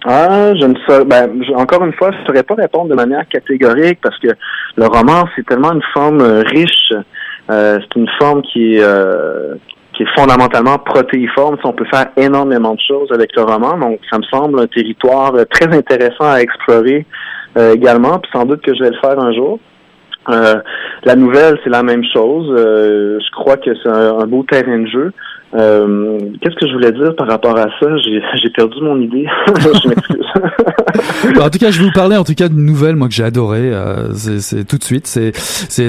ah, 0.03 0.55
je 0.55 0.65
ne 0.65 0.73
sais. 0.87 1.05
Ben, 1.05 1.29
encore 1.55 1.85
une 1.85 1.93
fois, 1.93 2.09
je 2.11 2.17
ne 2.17 2.25
saurais 2.25 2.41
pas 2.41 2.55
répondre 2.55 2.89
de 2.89 2.95
manière 2.95 3.27
catégorique 3.27 3.99
parce 4.01 4.17
que 4.17 4.29
le 4.75 4.87
roman, 4.87 5.25
c'est 5.35 5.45
tellement 5.45 5.73
une 5.73 5.83
forme 5.93 6.21
euh, 6.21 6.41
riche. 6.41 6.91
Euh, 7.51 7.77
c'est 7.79 7.99
une 7.99 8.09
forme 8.19 8.41
qui 8.41 8.77
est, 8.77 8.83
qui 9.93 10.01
est 10.01 10.09
fondamentalement 10.15 10.79
protéiforme. 10.79 11.57
on 11.63 11.73
peut 11.73 11.85
faire 11.85 12.07
énormément 12.17 12.73
de 12.73 12.79
choses 12.79 13.11
avec 13.11 13.35
le 13.35 13.43
roman. 13.43 13.77
Donc, 13.77 13.99
ça 14.09 14.17
me 14.17 14.23
semble 14.23 14.59
un 14.59 14.65
territoire 14.65 15.33
très 15.51 15.67
intéressant 15.67 16.31
à 16.31 16.37
explorer 16.37 17.05
également. 17.55 18.17
Puis 18.17 18.31
sans 18.33 18.45
doute 18.45 18.61
que 18.63 18.73
je 18.73 18.81
vais 18.81 18.89
le 18.89 18.99
faire 19.01 19.19
un 19.19 19.33
jour. 19.33 19.59
la 20.27 21.15
nouvelle, 21.15 21.59
c'est 21.63 21.69
la 21.69 21.83
même 21.83 22.03
chose. 22.11 22.47
je 22.57 23.31
crois 23.33 23.57
que 23.57 23.69
c'est 23.83 23.89
un, 23.89 24.25
beau 24.25 24.43
terrain 24.49 24.79
de 24.79 24.87
jeu. 24.87 25.11
Euh, 25.53 26.19
Qu'est-ce 26.41 26.55
que 26.55 26.67
je 26.67 26.73
voulais 26.73 26.91
dire 26.91 27.15
par 27.15 27.27
rapport 27.27 27.57
à 27.57 27.67
ça? 27.79 27.97
J'ai 27.97 28.49
perdu 28.55 28.81
mon 28.81 28.99
idée. 28.99 29.27
je 29.47 29.87
m'excuse. 29.87 30.25
en 31.41 31.49
tout 31.49 31.59
cas, 31.59 31.71
je 31.71 31.79
vais 31.79 31.85
vous 31.85 31.91
parler 31.91 32.15
en 32.17 32.23
tout 32.23 32.33
cas 32.33 32.47
d'une 32.47 32.65
nouvelle 32.65 32.95
moi 32.95 33.07
que 33.07 33.13
j'ai 33.13 33.23
adoré. 33.23 33.59
Euh, 33.71 34.13
c'est 34.13 34.65
tout 34.65 34.77
de 34.77 34.83
suite. 34.83 35.07
C'est 35.07 35.31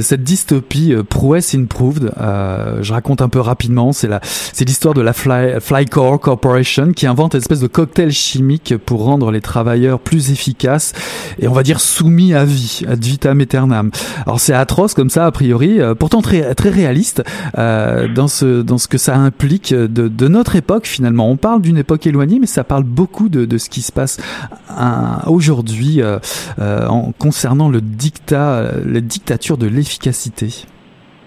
cette 0.00 0.22
dystopie 0.22 0.92
euh, 0.92 1.02
Prouesse 1.02 1.54
Improved. 1.54 2.10
Euh, 2.20 2.82
je 2.82 2.92
raconte 2.92 3.22
un 3.22 3.28
peu 3.28 3.40
rapidement. 3.40 3.92
C'est 3.92 4.08
la 4.08 4.20
c'est 4.22 4.64
l'histoire 4.64 4.94
de 4.94 5.00
la 5.00 5.12
Fly, 5.12 5.60
Flycore 5.60 6.20
Corporation 6.20 6.92
qui 6.92 7.06
invente 7.06 7.34
une 7.34 7.38
espèce 7.38 7.60
de 7.60 7.66
cocktail 7.66 8.10
chimique 8.10 8.74
pour 8.76 9.04
rendre 9.04 9.30
les 9.30 9.40
travailleurs 9.40 10.00
plus 10.00 10.30
efficaces 10.30 10.92
et 11.38 11.48
on 11.48 11.52
va 11.52 11.62
dire 11.62 11.80
soumis 11.80 12.34
à 12.34 12.44
vie, 12.44 12.82
ad 12.88 13.02
vitam 13.02 13.40
aeternam. 13.40 13.90
Alors 14.26 14.40
c'est 14.40 14.54
atroce 14.54 14.94
comme 14.94 15.10
ça 15.10 15.26
a 15.26 15.30
priori, 15.30 15.80
euh, 15.80 15.94
pourtant 15.94 16.22
très 16.22 16.54
très 16.54 16.70
réaliste 16.70 17.22
dans 17.56 18.28
ce 18.28 18.62
dans 18.62 18.78
ce 18.78 18.88
que 18.88 18.98
ça 18.98 19.16
implique 19.16 19.51
de, 19.58 20.28
notre 20.28 20.56
époque 20.56 20.86
finalement. 20.86 21.28
On 21.30 21.36
parle 21.36 21.62
d'une 21.62 21.78
époque 21.78 22.06
éloignée, 22.06 22.38
mais 22.40 22.46
ça 22.46 22.64
parle 22.64 22.84
beaucoup 22.84 23.28
de, 23.28 23.58
ce 23.58 23.68
qui 23.68 23.82
se 23.82 23.92
passe 23.92 24.18
aujourd'hui 25.26 26.00
euh, 26.00 26.18
euh, 26.60 26.86
en 26.86 27.12
concernant 27.12 27.68
le 27.68 27.80
dictat, 27.80 28.70
la 28.86 29.00
dictature 29.00 29.56
de 29.56 29.66
l'efficacité. 29.66 30.66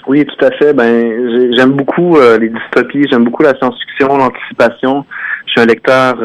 Oui, 0.08 0.26
tout 0.26 0.46
à 0.46 0.52
fait. 0.52 0.74
Ben, 0.74 1.54
j'aime 1.56 1.72
beaucoup 1.72 2.18
euh, 2.18 2.38
les 2.38 2.50
dystopies, 2.50 3.06
j'aime 3.10 3.26
beaucoup 3.26 3.44
la 3.44 3.56
science-fiction, 3.58 4.18
l'anticipation. 4.18 5.06
Je 5.48 5.52
suis 5.52 5.62
un 5.62 5.66
lecteur 5.66 6.16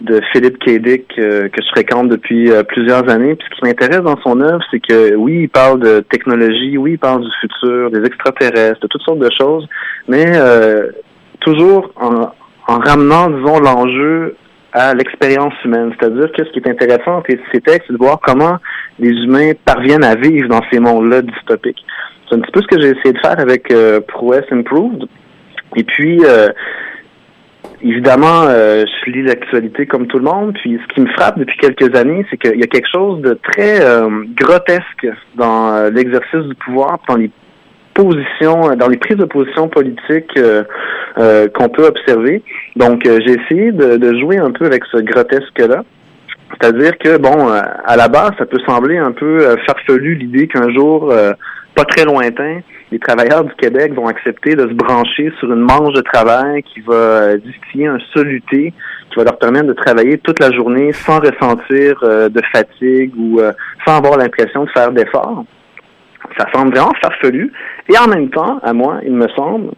de 0.00 0.20
Philippe 0.32 0.58
K. 0.58 0.78
Dick 0.78 1.08
que 1.16 1.50
je 1.56 1.68
fréquente 1.70 2.08
depuis 2.08 2.50
plusieurs 2.68 3.08
années. 3.08 3.34
Puis 3.34 3.48
ce 3.50 3.56
qui 3.56 3.64
m'intéresse 3.64 4.02
dans 4.02 4.20
son 4.20 4.40
œuvre, 4.40 4.62
c'est 4.70 4.80
que 4.80 5.14
oui, 5.14 5.42
il 5.42 5.48
parle 5.48 5.80
de 5.80 6.00
technologie, 6.00 6.76
oui, 6.76 6.92
il 6.92 6.98
parle 6.98 7.22
du 7.22 7.30
futur, 7.40 7.90
des 7.90 8.04
extraterrestres, 8.04 8.80
de 8.80 8.86
toutes 8.88 9.02
sortes 9.02 9.18
de 9.18 9.30
choses, 9.38 9.66
mais 10.08 10.32
euh, 10.34 10.90
toujours 11.40 11.90
en, 11.96 12.32
en, 12.68 12.78
ramenant, 12.78 13.30
disons, 13.30 13.58
l'enjeu 13.60 14.36
à 14.72 14.94
l'expérience 14.94 15.54
humaine. 15.64 15.94
C'est-à-dire 15.98 16.30
que 16.32 16.44
ce 16.44 16.50
qui 16.50 16.58
est 16.58 16.68
intéressant 16.68 17.18
dans 17.18 17.22
ces 17.26 17.60
textes, 17.60 17.84
c'est 17.86 17.92
de 17.92 17.98
voir 17.98 18.20
comment 18.22 18.58
les 18.98 19.10
humains 19.10 19.52
parviennent 19.64 20.04
à 20.04 20.14
vivre 20.14 20.48
dans 20.48 20.60
ces 20.70 20.78
mondes-là 20.78 21.22
dystopiques. 21.22 21.84
C'est 22.28 22.36
un 22.36 22.40
petit 22.40 22.52
peu 22.52 22.60
ce 22.60 22.66
que 22.66 22.80
j'ai 22.80 22.88
essayé 22.90 23.12
de 23.12 23.18
faire 23.18 23.38
avec 23.38 23.70
euh, 23.72 24.00
Prowess 24.06 24.44
Improved. 24.50 25.04
Et 25.76 25.84
puis, 25.84 26.20
euh, 26.24 26.48
évidemment, 27.82 28.44
euh, 28.48 28.84
je 29.04 29.10
lis 29.10 29.22
l'actualité 29.22 29.86
comme 29.86 30.06
tout 30.06 30.18
le 30.18 30.24
monde. 30.24 30.54
Puis, 30.54 30.78
ce 30.82 30.94
qui 30.94 31.00
me 31.00 31.08
frappe 31.12 31.38
depuis 31.38 31.56
quelques 31.58 31.94
années, 31.96 32.24
c'est 32.30 32.36
qu'il 32.36 32.58
y 32.58 32.64
a 32.64 32.66
quelque 32.66 32.88
chose 32.90 33.20
de 33.22 33.34
très 33.34 33.80
euh, 33.80 34.08
grotesque 34.34 35.06
dans 35.34 35.90
l'exercice 35.92 36.42
du 36.42 36.54
pouvoir, 36.54 36.98
dans 37.08 37.16
les 37.16 37.30
positions, 37.96 38.76
dans 38.76 38.88
les 38.88 38.98
prises 38.98 39.16
de 39.16 39.24
position 39.24 39.68
politiques 39.68 40.36
euh, 40.36 40.62
euh, 41.18 41.48
qu'on 41.48 41.68
peut 41.68 41.86
observer. 41.86 42.42
Donc, 42.76 43.06
euh, 43.06 43.18
j'ai 43.24 43.36
essayé 43.40 43.72
de, 43.72 44.18
jouer 44.20 44.38
un 44.38 44.50
peu 44.50 44.66
avec 44.66 44.84
ce 44.92 44.98
grotesque-là. 44.98 45.82
C'est-à-dire 46.50 46.96
que, 46.98 47.16
bon, 47.18 47.48
à 47.48 47.96
la 47.96 48.08
base, 48.08 48.30
ça 48.38 48.46
peut 48.46 48.60
sembler 48.66 48.98
un 48.98 49.12
peu 49.12 49.56
farfelu 49.66 50.14
l'idée 50.14 50.46
qu'un 50.46 50.72
jour, 50.72 51.12
pas 51.74 51.84
très 51.84 52.04
lointain, 52.04 52.60
les 52.92 52.98
travailleurs 52.98 53.44
du 53.44 53.54
Québec 53.54 53.92
vont 53.94 54.06
accepter 54.06 54.54
de 54.54 54.68
se 54.68 54.74
brancher 54.74 55.32
sur 55.38 55.52
une 55.52 55.60
manche 55.60 55.92
de 55.94 56.02
travail 56.02 56.62
qui 56.62 56.80
va 56.80 57.36
distiller 57.36 57.86
un 57.86 57.98
soluté 58.12 58.72
qui 59.10 59.16
va 59.16 59.24
leur 59.24 59.38
permettre 59.38 59.66
de 59.66 59.72
travailler 59.72 60.18
toute 60.18 60.40
la 60.40 60.52
journée 60.52 60.92
sans 60.92 61.18
ressentir 61.18 61.98
de 62.02 62.42
fatigue 62.52 63.12
ou 63.18 63.40
sans 63.84 63.96
avoir 63.96 64.18
l'impression 64.18 64.64
de 64.64 64.70
faire 64.70 64.92
d'efforts. 64.92 65.44
Ça 66.38 66.46
semble 66.52 66.72
vraiment 66.74 66.92
farfelu. 67.00 67.52
Et 67.88 67.98
en 67.98 68.08
même 68.08 68.30
temps, 68.30 68.58
à 68.62 68.72
moi, 68.72 69.00
il 69.04 69.12
me 69.12 69.28
semble, 69.28 69.70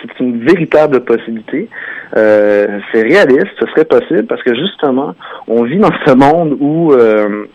c'est 0.00 0.20
une 0.20 0.44
véritable 0.44 1.00
possibilité. 1.04 1.68
Euh, 2.16 2.78
c'est 2.92 3.02
réaliste, 3.02 3.48
ce 3.58 3.66
serait 3.66 3.84
possible 3.84 4.26
parce 4.26 4.42
que 4.42 4.54
justement, 4.54 5.14
on 5.46 5.64
vit 5.64 5.78
dans 5.78 5.92
ce 6.06 6.12
monde 6.12 6.56
où 6.60 6.92
euh, 6.92 7.46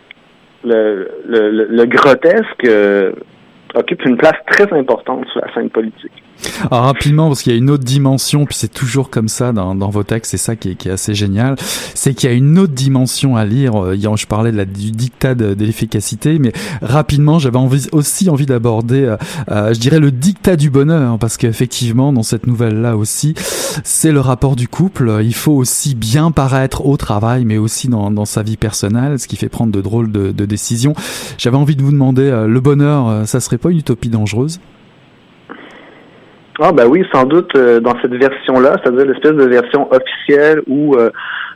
le, 0.63 1.09
le, 1.25 1.67
le, 1.69 1.85
grotesque 1.85 2.65
euh, 2.65 3.13
occupe 3.75 4.05
une 4.05 4.17
place 4.17 4.37
très 4.47 4.71
importante 4.73 5.27
sur 5.27 5.41
la 5.41 5.53
scène 5.53 5.69
politique. 5.69 6.22
Alors 6.71 6.85
rapidement, 6.85 7.27
parce 7.27 7.41
qu'il 7.41 7.51
y 7.51 7.55
a 7.55 7.57
une 7.57 7.69
autre 7.69 7.83
dimension, 7.83 8.45
puis 8.45 8.55
c'est 8.57 8.71
toujours 8.71 9.09
comme 9.09 9.27
ça 9.27 9.51
dans, 9.51 9.75
vos 9.89 10.03
textes, 10.03 10.31
c'est 10.31 10.37
ça 10.37 10.55
qui 10.55 10.69
est, 10.69 10.87
assez 10.87 11.15
génial, 11.15 11.55
c'est 11.93 12.13
qu'il 12.13 12.29
y 12.29 12.33
a 12.33 12.35
une 12.35 12.57
autre 12.59 12.73
dimension 12.73 13.35
à 13.35 13.45
lire. 13.45 13.75
Euh, 13.75 13.95
je 14.15 14.27
parlais 14.27 14.51
du 14.65 14.91
dictat 14.91 15.35
de, 15.35 15.55
l'efficacité, 15.63 16.39
mais 16.39 16.53
rapidement, 16.81 17.39
j'avais 17.39 17.59
aussi 17.91 18.29
envie 18.29 18.45
d'aborder, 18.45 19.03
euh, 19.03 19.17
euh, 19.49 19.73
je 19.73 19.79
dirais, 19.79 19.99
le 19.99 20.11
dictat 20.11 20.55
du 20.55 20.69
bonheur, 20.69 21.17
parce 21.19 21.37
qu'effectivement, 21.37 22.13
dans 22.13 22.23
cette 22.23 22.47
nouvelle-là 22.47 22.97
aussi, 22.97 23.33
c'est 23.83 24.11
le 24.11 24.19
rapport 24.19 24.55
du 24.55 24.67
couple. 24.67 25.19
Il 25.23 25.33
faut 25.33 25.53
aussi 25.53 25.95
bien 25.95 26.31
paraître 26.31 26.85
au 26.85 26.97
travail, 26.97 27.45
mais 27.45 27.57
aussi 27.57 27.87
dans, 27.87 28.25
sa 28.25 28.43
vie 28.43 28.57
personnelle, 28.57 29.19
ce 29.19 29.27
qui 29.27 29.35
fait 29.35 29.49
prendre 29.49 29.71
de 29.71 29.81
drôles 29.81 30.11
de 30.11 30.45
décisions. 30.45 30.93
J'avais 31.37 31.57
envie 31.57 31.75
de 31.75 31.81
vous 31.81 31.91
demander, 31.91 32.45
le 32.47 32.59
bonheur, 32.59 33.27
ça 33.27 33.39
serait 33.39 33.57
pas 33.57 33.69
une 33.69 33.79
utopie 33.79 34.09
dangereuse? 34.09 34.59
Ah 36.59 36.71
ben 36.71 36.85
oui, 36.87 37.03
sans 37.11 37.25
doute 37.25 37.55
euh, 37.55 37.79
dans 37.79 37.95
cette 38.01 38.13
version-là, 38.13 38.77
c'est-à-dire 38.81 39.05
l'espèce 39.05 39.33
de 39.33 39.45
version 39.45 39.89
officielle 39.91 40.61
ou 40.67 40.95
euh, 40.95 41.09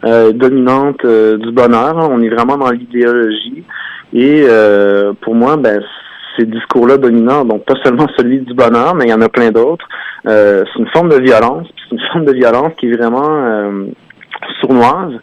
euh, 0.06 0.32
dominante 0.32 1.06
du 1.06 1.52
bonheur. 1.52 2.00
Hein. 2.00 2.10
on 2.12 2.22
est 2.22 2.30
vraiment 2.30 2.58
dans 2.58 2.72
l'idéologie. 2.72 3.64
Et 4.14 4.48
pour 5.22 5.36
moi, 5.36 5.58
ben 5.58 5.82
ces 6.38 6.46
discours-là 6.46 6.98
dominants, 6.98 7.44
donc 7.44 7.66
pas 7.66 7.74
seulement 7.84 8.08
celui 8.16 8.40
du 8.40 8.54
bonheur, 8.54 8.96
mais 8.96 9.06
il 9.06 9.10
y 9.10 9.14
en 9.14 9.22
a 9.22 9.30
plein 9.30 9.52
d'autres. 9.52 9.88
c'est 10.24 10.80
une 10.80 10.88
forme 10.94 11.10
de 11.10 11.20
violence. 11.20 11.68
C'est 11.84 11.96
une 11.96 12.02
forme 12.12 12.26
de 12.26 12.34
violence 12.34 12.72
qui 12.78 12.90
est 12.90 12.96
vraiment 12.96 13.84
sournoise 14.62 15.20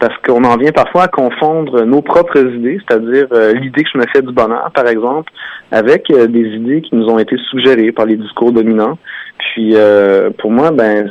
parce 0.00 0.16
qu'on 0.24 0.44
en 0.44 0.56
vient 0.56 0.72
parfois 0.72 1.04
à 1.04 1.08
confondre 1.08 1.84
nos 1.84 2.02
propres 2.02 2.38
idées, 2.38 2.80
c'est-à-dire 2.86 3.26
l'idée 3.54 3.82
que 3.82 3.90
je 3.92 3.98
me 3.98 4.04
fais 4.12 4.22
du 4.22 4.32
bonheur, 4.32 4.70
par 4.74 4.86
exemple, 4.86 5.32
avec 5.72 6.06
des 6.08 6.46
idées 6.54 6.82
qui 6.82 6.94
nous 6.94 7.06
ont 7.06 7.18
été 7.18 7.36
suggérées 7.50 7.92
par 7.92 8.06
les 8.06 8.16
discours 8.16 8.52
dominants. 8.52 8.98
Puis 9.38 9.72
euh, 9.74 10.30
pour 10.38 10.50
moi, 10.50 10.70
ben 10.70 11.10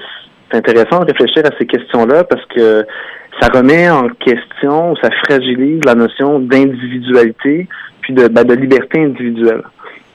c'est 0.49 0.57
intéressant 0.57 1.01
de 1.01 1.11
réfléchir 1.11 1.43
à 1.45 1.49
ces 1.57 1.65
questions-là 1.65 2.23
parce 2.23 2.45
que 2.45 2.85
ça 3.41 3.49
remet 3.53 3.89
en 3.89 4.07
question, 4.09 4.95
ça 5.01 5.09
fragilise 5.25 5.81
la 5.85 5.95
notion 5.95 6.39
d'individualité 6.39 7.67
puis 8.01 8.13
de, 8.13 8.27
ben, 8.27 8.43
de 8.45 8.53
liberté 8.53 9.03
individuelle. 9.03 9.63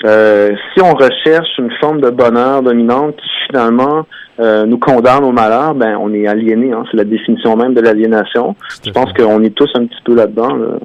Euh, 0.05 0.51
si 0.73 0.81
on 0.81 0.95
recherche 0.95 1.59
une 1.59 1.71
forme 1.73 2.01
de 2.01 2.11
bonheur 2.11 2.63
dominante 2.63 3.17
qui 3.17 3.29
finalement 3.47 4.07
euh, 4.41 4.65
nous 4.67 4.79
condamne 4.79 5.25
au 5.25 5.33
malheur, 5.33 5.75
ben 5.75 5.97
on 6.01 6.13
est 6.15 6.27
aliéné. 6.27 6.73
Hein, 6.73 6.85
c'est 6.91 6.97
la 6.97 7.05
définition 7.05 7.57
même 7.57 7.75
de 7.75 7.81
l'aliénation. 7.81 8.57
Je 8.85 8.91
pense 8.91 9.13
qu'on 9.13 9.43
est 9.43 9.55
tous 9.55 9.71
un 9.75 9.87
petit 9.87 10.01
peu 10.05 10.15
là-dedans. 10.15 10.55
Là. 10.55 10.79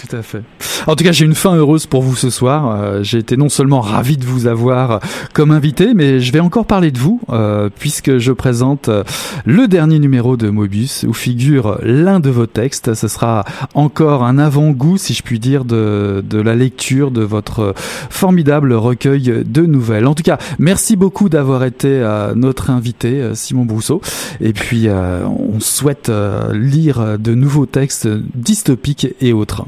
Tout 0.00 0.16
à 0.16 0.22
fait. 0.22 0.42
En 0.86 0.96
tout 0.96 1.04
cas, 1.04 1.12
j'ai 1.12 1.26
une 1.26 1.34
fin 1.34 1.54
heureuse 1.54 1.86
pour 1.86 2.02
vous 2.02 2.16
ce 2.16 2.30
soir. 2.30 2.74
Euh, 2.74 3.02
j'ai 3.02 3.18
été 3.18 3.36
non 3.36 3.50
seulement 3.50 3.80
ravi 3.80 4.16
de 4.16 4.24
vous 4.24 4.46
avoir 4.46 5.00
comme 5.34 5.50
invité, 5.50 5.92
mais 5.94 6.20
je 6.20 6.32
vais 6.32 6.40
encore 6.40 6.64
parler 6.64 6.90
de 6.90 6.98
vous, 6.98 7.20
euh, 7.30 7.68
puisque 7.78 8.16
je 8.18 8.32
présente 8.32 8.88
euh, 8.88 9.04
le 9.44 9.68
dernier 9.68 9.98
numéro 9.98 10.38
de 10.38 10.48
Mobius, 10.48 11.04
où 11.06 11.12
figure 11.12 11.78
l'un 11.82 12.18
de 12.18 12.30
vos 12.30 12.46
textes. 12.46 12.94
Ce 12.94 13.08
sera 13.08 13.44
encore 13.74 14.24
un 14.24 14.38
avant-goût, 14.38 14.96
si 14.96 15.12
je 15.12 15.22
puis 15.22 15.38
dire, 15.38 15.66
de, 15.66 16.24
de 16.26 16.40
la 16.40 16.54
lecture 16.54 17.10
de 17.10 17.22
votre 17.22 17.74
formidable 17.76 18.72
recueil 18.72 19.44
de 19.44 19.62
nouvelles. 19.66 20.06
En 20.06 20.14
tout 20.14 20.22
cas, 20.22 20.38
merci 20.58 20.96
beaucoup 20.96 21.28
d'avoir 21.28 21.64
été 21.64 22.00
notre 22.34 22.70
invité, 22.70 23.30
Simon 23.34 23.64
Brousseau. 23.64 24.00
Et 24.40 24.52
puis, 24.52 24.88
on 24.88 25.60
souhaite 25.60 26.10
lire 26.52 27.18
de 27.18 27.34
nouveaux 27.34 27.66
textes 27.66 28.08
dystopiques 28.34 29.08
et 29.20 29.32
autres. 29.32 29.66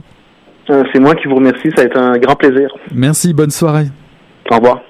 Euh, 0.73 0.85
c'est 0.93 1.01
moi 1.01 1.15
qui 1.15 1.29
vous 1.29 1.37
remercie. 1.37 1.71
Ça 1.77 1.83
a 1.83 1.85
été 1.85 1.99
un 1.99 2.19
grand 2.19 2.35
plaisir. 2.35 2.69
Merci. 2.95 3.35
Bonne 3.35 3.51
soirée. 3.51 3.87
Au 4.51 4.57
revoir. 4.57 4.81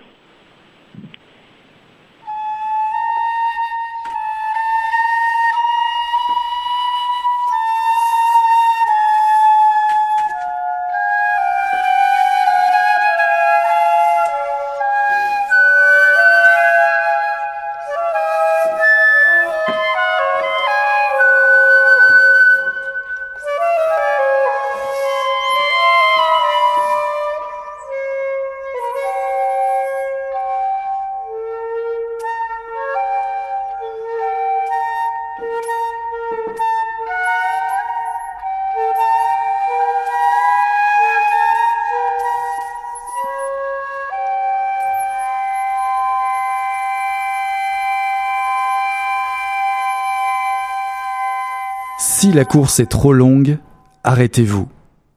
Si 52.23 52.31
la 52.31 52.45
course 52.45 52.79
est 52.79 52.87
trop 52.87 53.13
longue, 53.13 53.59
arrêtez-vous. 54.05 54.69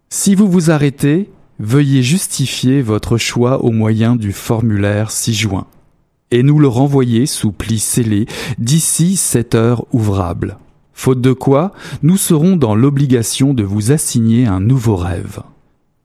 Si 0.09 0.33
vous 0.33 0.49
vous 0.49 0.71
arrêtez, 0.71 1.29
veuillez 1.59 2.01
justifier 2.01 2.81
votre 2.81 3.19
choix 3.19 3.63
au 3.63 3.69
moyen 3.69 4.15
du 4.15 4.31
formulaire 4.31 5.11
6 5.11 5.35
juin 5.35 5.67
et 6.31 6.41
nous 6.41 6.57
le 6.57 6.67
renvoyer 6.67 7.27
sous 7.27 7.51
pli 7.51 7.77
scellé 7.77 8.25
d'ici 8.57 9.17
7 9.17 9.53
heures 9.53 9.85
ouvrables. 9.93 10.57
Faute 10.93 11.21
de 11.21 11.31
quoi, 11.31 11.73
nous 12.01 12.17
serons 12.17 12.55
dans 12.55 12.73
l'obligation 12.73 13.53
de 13.53 13.61
vous 13.61 13.91
assigner 13.91 14.47
un 14.47 14.59
nouveau 14.59 14.95
rêve. 14.95 15.41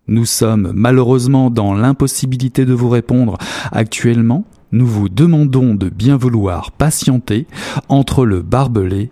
Nous 0.07 0.27
sommes 0.27 0.71
malheureusement 0.75 1.49
dans 1.49 1.73
l'impossibilité 1.73 2.67
de 2.67 2.75
vous 2.75 2.91
répondre 2.91 3.39
actuellement. 3.73 4.45
Nous 4.71 4.87
vous 4.87 5.09
demandons 5.09 5.75
de 5.75 5.89
bien 5.89 6.19
vouloir 6.19 6.73
patienter 6.73 7.47
entre 7.89 8.27
le 8.27 8.43
barbelé 8.43 9.11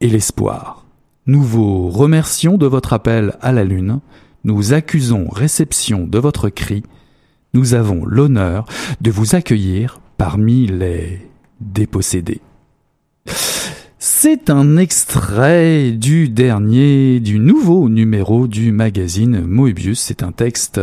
et 0.00 0.08
l'espoir. 0.08 0.77
Nous 1.28 1.42
vous 1.42 1.90
remercions 1.90 2.56
de 2.56 2.64
votre 2.64 2.94
appel 2.94 3.36
à 3.42 3.52
la 3.52 3.62
Lune. 3.62 4.00
Nous 4.44 4.72
accusons 4.72 5.28
réception 5.28 6.06
de 6.06 6.18
votre 6.18 6.48
cri. 6.48 6.82
Nous 7.52 7.74
avons 7.74 8.06
l'honneur 8.06 8.64
de 9.02 9.10
vous 9.10 9.34
accueillir 9.34 10.00
parmi 10.16 10.66
les 10.66 11.20
dépossédés. 11.60 12.40
C'est 14.20 14.50
un 14.50 14.78
extrait 14.78 15.92
du 15.92 16.28
dernier, 16.28 17.20
du 17.20 17.38
nouveau 17.38 17.88
numéro 17.88 18.48
du 18.48 18.72
magazine 18.72 19.42
Moebius. 19.46 20.00
C'est 20.00 20.24
un 20.24 20.32
texte 20.32 20.80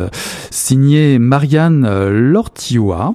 signé 0.51 1.19
Marianne 1.19 1.85
Lortioa. 2.07 3.13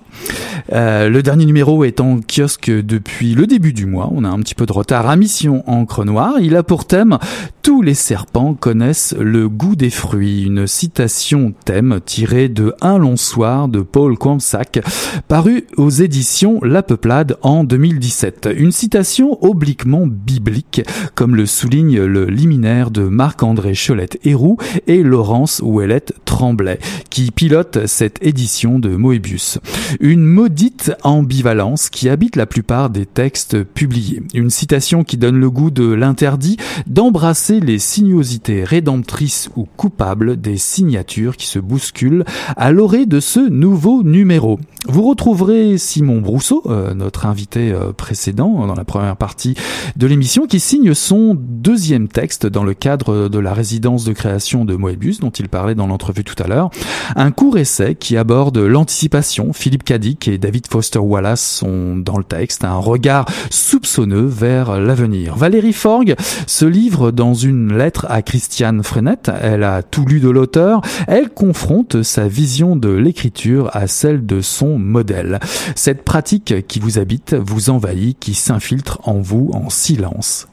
Euh, 0.72 1.09
le 1.09 1.22
dernier 1.22 1.46
numéro 1.46 1.85
est 1.85 2.00
en 2.00 2.20
kiosque 2.20 2.70
depuis 2.70 3.35
le 3.35 3.46
début 3.46 3.72
du 3.72 3.87
mois. 3.87 4.11
On 4.12 4.24
a 4.24 4.28
un 4.28 4.38
petit 4.40 4.54
peu 4.54 4.66
de 4.66 4.72
retard 4.72 5.09
à 5.09 5.16
mission 5.16 5.64
encre 5.66 6.04
noire. 6.04 6.35
Il 6.38 6.54
a 6.54 6.62
pour 6.62 6.85
thème 6.85 7.18
Tous 7.62 7.80
les 7.80 7.94
serpents 7.94 8.52
connaissent 8.52 9.14
le 9.18 9.48
goût 9.48 9.74
des 9.74 9.88
fruits. 9.88 10.44
Une 10.44 10.66
citation 10.66 11.54
thème 11.64 12.00
tirée 12.04 12.50
de 12.50 12.74
Un 12.83 12.98
long 12.98 13.16
soir 13.16 13.68
de 13.68 13.80
Paul 13.80 14.18
Quamsack, 14.18 14.80
paru 15.28 15.64
aux 15.78 15.90
éditions 15.90 16.61
La 16.62 16.83
Peuplade 16.83 17.38
en 17.40 17.64
2017. 17.64 18.50
Une 18.54 18.72
citation 18.72 19.42
obliquement 19.42 20.06
biblique, 20.11 20.83
comme 21.14 21.37
le 21.37 21.46
souligne 21.46 22.01
le 22.01 22.27
liminaire 22.27 22.90
de 22.90 23.03
Marc-André 23.03 23.73
Cholette-Héroux 23.75 24.59
et 24.87 25.03
Laurence 25.03 25.61
Ouellette 25.64 26.12
Tremblay, 26.25 26.79
qui 27.09 27.31
pilote 27.31 27.87
cette 27.87 28.18
édition 28.20 28.79
de 28.79 28.96
Moebius. 28.96 29.59
Une 30.01 30.25
maudite 30.25 30.92
ambivalence 31.03 31.88
qui 31.88 32.09
habite 32.09 32.37
la 32.37 32.46
plupart 32.46 32.90
des 32.90 33.07
textes 33.07 33.62
publiés. 33.62 34.23
Une 34.35 34.51
citation 34.51 35.05
qui 35.05 35.16
donne 35.16 35.38
le 35.38 35.51
goût 35.51 35.70
de 35.70 35.90
l'interdit 35.92 36.57
d'embrasser 36.87 37.61
les 37.61 37.79
sinuosités 37.79 38.64
rédemptrices 38.64 39.51
ou 39.57 39.66
coupables 39.77 40.40
des 40.40 40.57
signatures 40.57 41.37
qui 41.37 41.46
se 41.46 41.59
bousculent 41.59 42.25
à 42.57 42.73
l'orée 42.73 43.07
de 43.07 43.20
ce 43.20 43.40
nouveau 43.40 44.03
numéro. 44.03 44.59
Vous 44.88 45.03
retrouverez 45.03 45.79
Simon 45.79 46.20
Brousseau, 46.20 46.62
euh, 46.66 46.94
notre 46.94 47.27
invité 47.27 47.73
euh, 47.73 47.92
précédent 47.92 48.66
dans 48.66 48.75
la 48.75 48.85
première 48.85 49.16
partie 49.16 49.55
de 50.01 50.07
l'émission, 50.07 50.47
qui 50.47 50.61
signe 50.61 50.95
son 50.95 51.37
deuxième 51.39 52.09
texte 52.09 52.47
dans 52.47 52.65
le 52.65 52.73
cadre 52.73 53.29
de 53.29 53.39
la 53.39 53.53
résidence 53.53 54.03
de 54.03 54.15
création 54.15 54.65
de 54.65 54.75
Moebius, 54.75 55.21
dont 55.21 55.29
il 55.29 55.51
parlait 55.51 55.75
dans 55.75 55.87
l'entrevue 55.87 56.25
tout 56.25 56.43
à 56.43 56.47
l'heure. 56.47 56.71
Un 57.17 57.31
court 57.33 57.59
essai 57.59 57.97
qui 57.97 58.17
aborde 58.17 58.57
l'anticipation. 58.57 59.53
Philippe 59.53 59.85
Cadic 59.85 60.27
et 60.27 60.39
David 60.39 60.69
Foster 60.69 61.01
Wallace 61.01 61.45
sont 61.45 61.99
dans 61.99 62.17
le 62.17 62.25
texte, 62.25 62.65
un 62.65 62.79
regard 62.79 63.27
soupçonneux 63.51 64.25
vers 64.25 64.81
l'avenir. 64.81 65.37
Valérie 65.37 65.75
Forgue 65.75 66.15
se 66.47 66.65
livre 66.65 67.11
dans 67.11 67.35
une 67.35 67.77
lettre 67.77 68.07
à 68.09 68.23
Christiane 68.23 68.83
Frenette. 68.83 69.31
Elle 69.43 69.65
a 69.65 69.83
tout 69.83 70.07
lu 70.07 70.21
de 70.21 70.31
l'auteur. 70.31 70.81
Elle 71.09 71.29
confronte 71.29 72.03
sa 72.03 72.27
vision 72.27 72.75
de 72.75 72.89
l'écriture 72.89 73.69
à 73.75 73.87
celle 73.87 74.25
de 74.25 74.41
son 74.41 74.79
modèle. 74.79 75.41
Cette 75.75 76.05
pratique 76.05 76.67
qui 76.67 76.81
vous 76.81 76.99
habite, 76.99 77.35
vous 77.35 77.69
envahit, 77.69 78.19
qui 78.19 78.33
s'infiltre 78.33 79.01
en 79.05 79.21
vous 79.21 79.51
en 79.53 79.69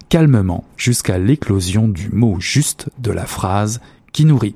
calmement, 0.09 0.63
jusqu'à 0.77 1.17
l'éclosion 1.17 1.87
du 1.87 2.09
mot 2.09 2.39
juste 2.39 2.89
de 2.99 3.11
la 3.11 3.25
phrase 3.25 3.81
qui 4.11 4.25
nourrit. 4.25 4.55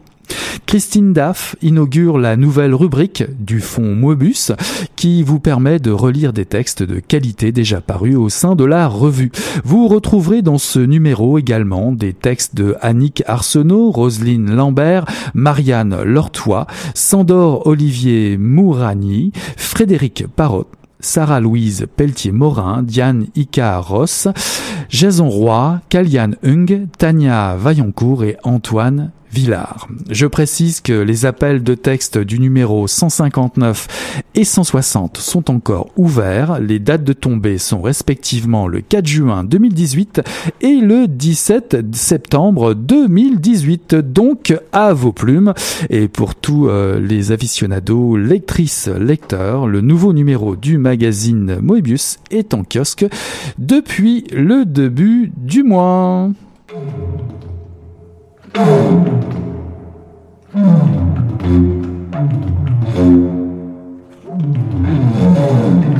Christine 0.65 1.11
Daff 1.11 1.57
inaugure 1.61 2.17
la 2.17 2.37
nouvelle 2.37 2.73
rubrique 2.73 3.25
du 3.37 3.59
fonds 3.59 3.95
Moebius 3.95 4.53
qui 4.95 5.23
vous 5.23 5.39
permet 5.39 5.79
de 5.79 5.91
relire 5.91 6.31
des 6.31 6.45
textes 6.45 6.83
de 6.83 6.99
qualité 6.99 7.51
déjà 7.51 7.81
parus 7.81 8.15
au 8.15 8.29
sein 8.29 8.55
de 8.55 8.63
la 8.63 8.87
revue. 8.87 9.31
Vous 9.65 9.89
retrouverez 9.89 10.41
dans 10.41 10.57
ce 10.57 10.79
numéro 10.79 11.37
également 11.37 11.91
des 11.91 12.13
textes 12.13 12.55
de 12.55 12.75
Annick 12.79 13.23
Arsenault, 13.27 13.91
Roselyne 13.91 14.55
Lambert, 14.55 15.05
Marianne 15.33 16.01
Lortois, 16.03 16.67
Sandor 16.95 17.67
Olivier 17.67 18.37
Mourani, 18.37 19.33
Frédéric 19.57 20.25
Parot, 20.33 20.67
Sarah-Louise 21.01 21.87
Pelletier-Morin, 21.95 22.83
Diane 22.83 23.27
Ika 23.35 23.79
Ross, 23.79 24.27
Jason 24.89 25.27
Roy, 25.27 25.79
Kalian 25.89 26.35
Hung, 26.43 26.87
Tania 26.97 27.55
Vaillancourt 27.57 28.23
et 28.23 28.37
Antoine 28.43 29.11
Villard. 29.31 29.87
Je 30.09 30.25
précise 30.25 30.81
que 30.81 30.93
les 30.93 31.25
appels 31.25 31.63
de 31.63 31.73
texte 31.73 32.17
du 32.17 32.39
numéro 32.39 32.87
159 32.87 33.87
et 34.35 34.43
160 34.43 35.17
sont 35.17 35.49
encore 35.49 35.89
ouverts. 35.95 36.59
Les 36.59 36.79
dates 36.79 37.03
de 37.03 37.13
tombée 37.13 37.57
sont 37.57 37.81
respectivement 37.81 38.67
le 38.67 38.81
4 38.81 39.07
juin 39.07 39.43
2018 39.43 40.21
et 40.61 40.75
le 40.75 41.07
17 41.07 41.95
septembre 41.95 42.73
2018. 42.73 43.95
Donc 43.95 44.53
à 44.73 44.93
vos 44.93 45.13
plumes. 45.13 45.53
Et 45.89 46.07
pour 46.07 46.35
tous 46.35 46.67
euh, 46.67 46.99
les 46.99 47.31
aficionados, 47.31 48.17
lectrices, 48.17 48.87
lecteurs, 48.87 49.67
le 49.67 49.81
nouveau 49.81 50.13
numéro 50.13 50.55
du 50.55 50.77
magazine 50.77 51.59
Moebius 51.61 52.17
est 52.31 52.53
en 52.53 52.63
kiosque 52.63 53.05
depuis 53.57 54.25
le 54.31 54.65
début 54.65 55.31
du 55.37 55.63
mois. 55.63 56.31
Thank 58.53 59.05
you. 65.85 65.90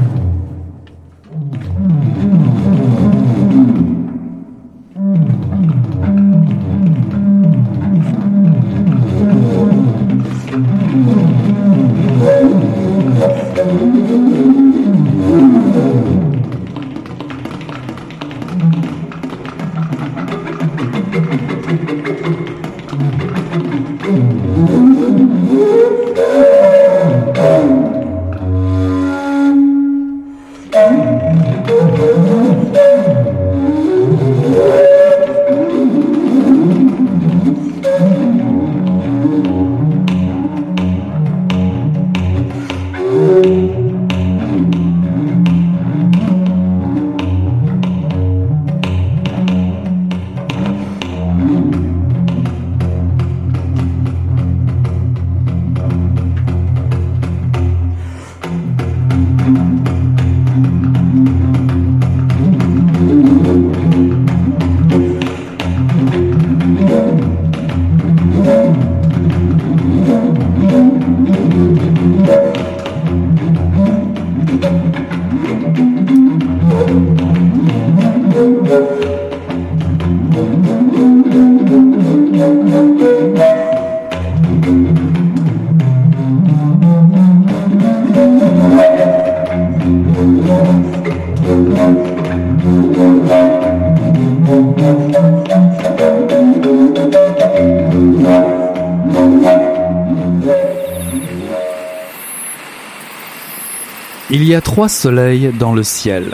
Trois 104.82 104.90
soleils 104.90 105.52
dans 105.60 105.76
le 105.76 105.84
ciel. 105.84 106.34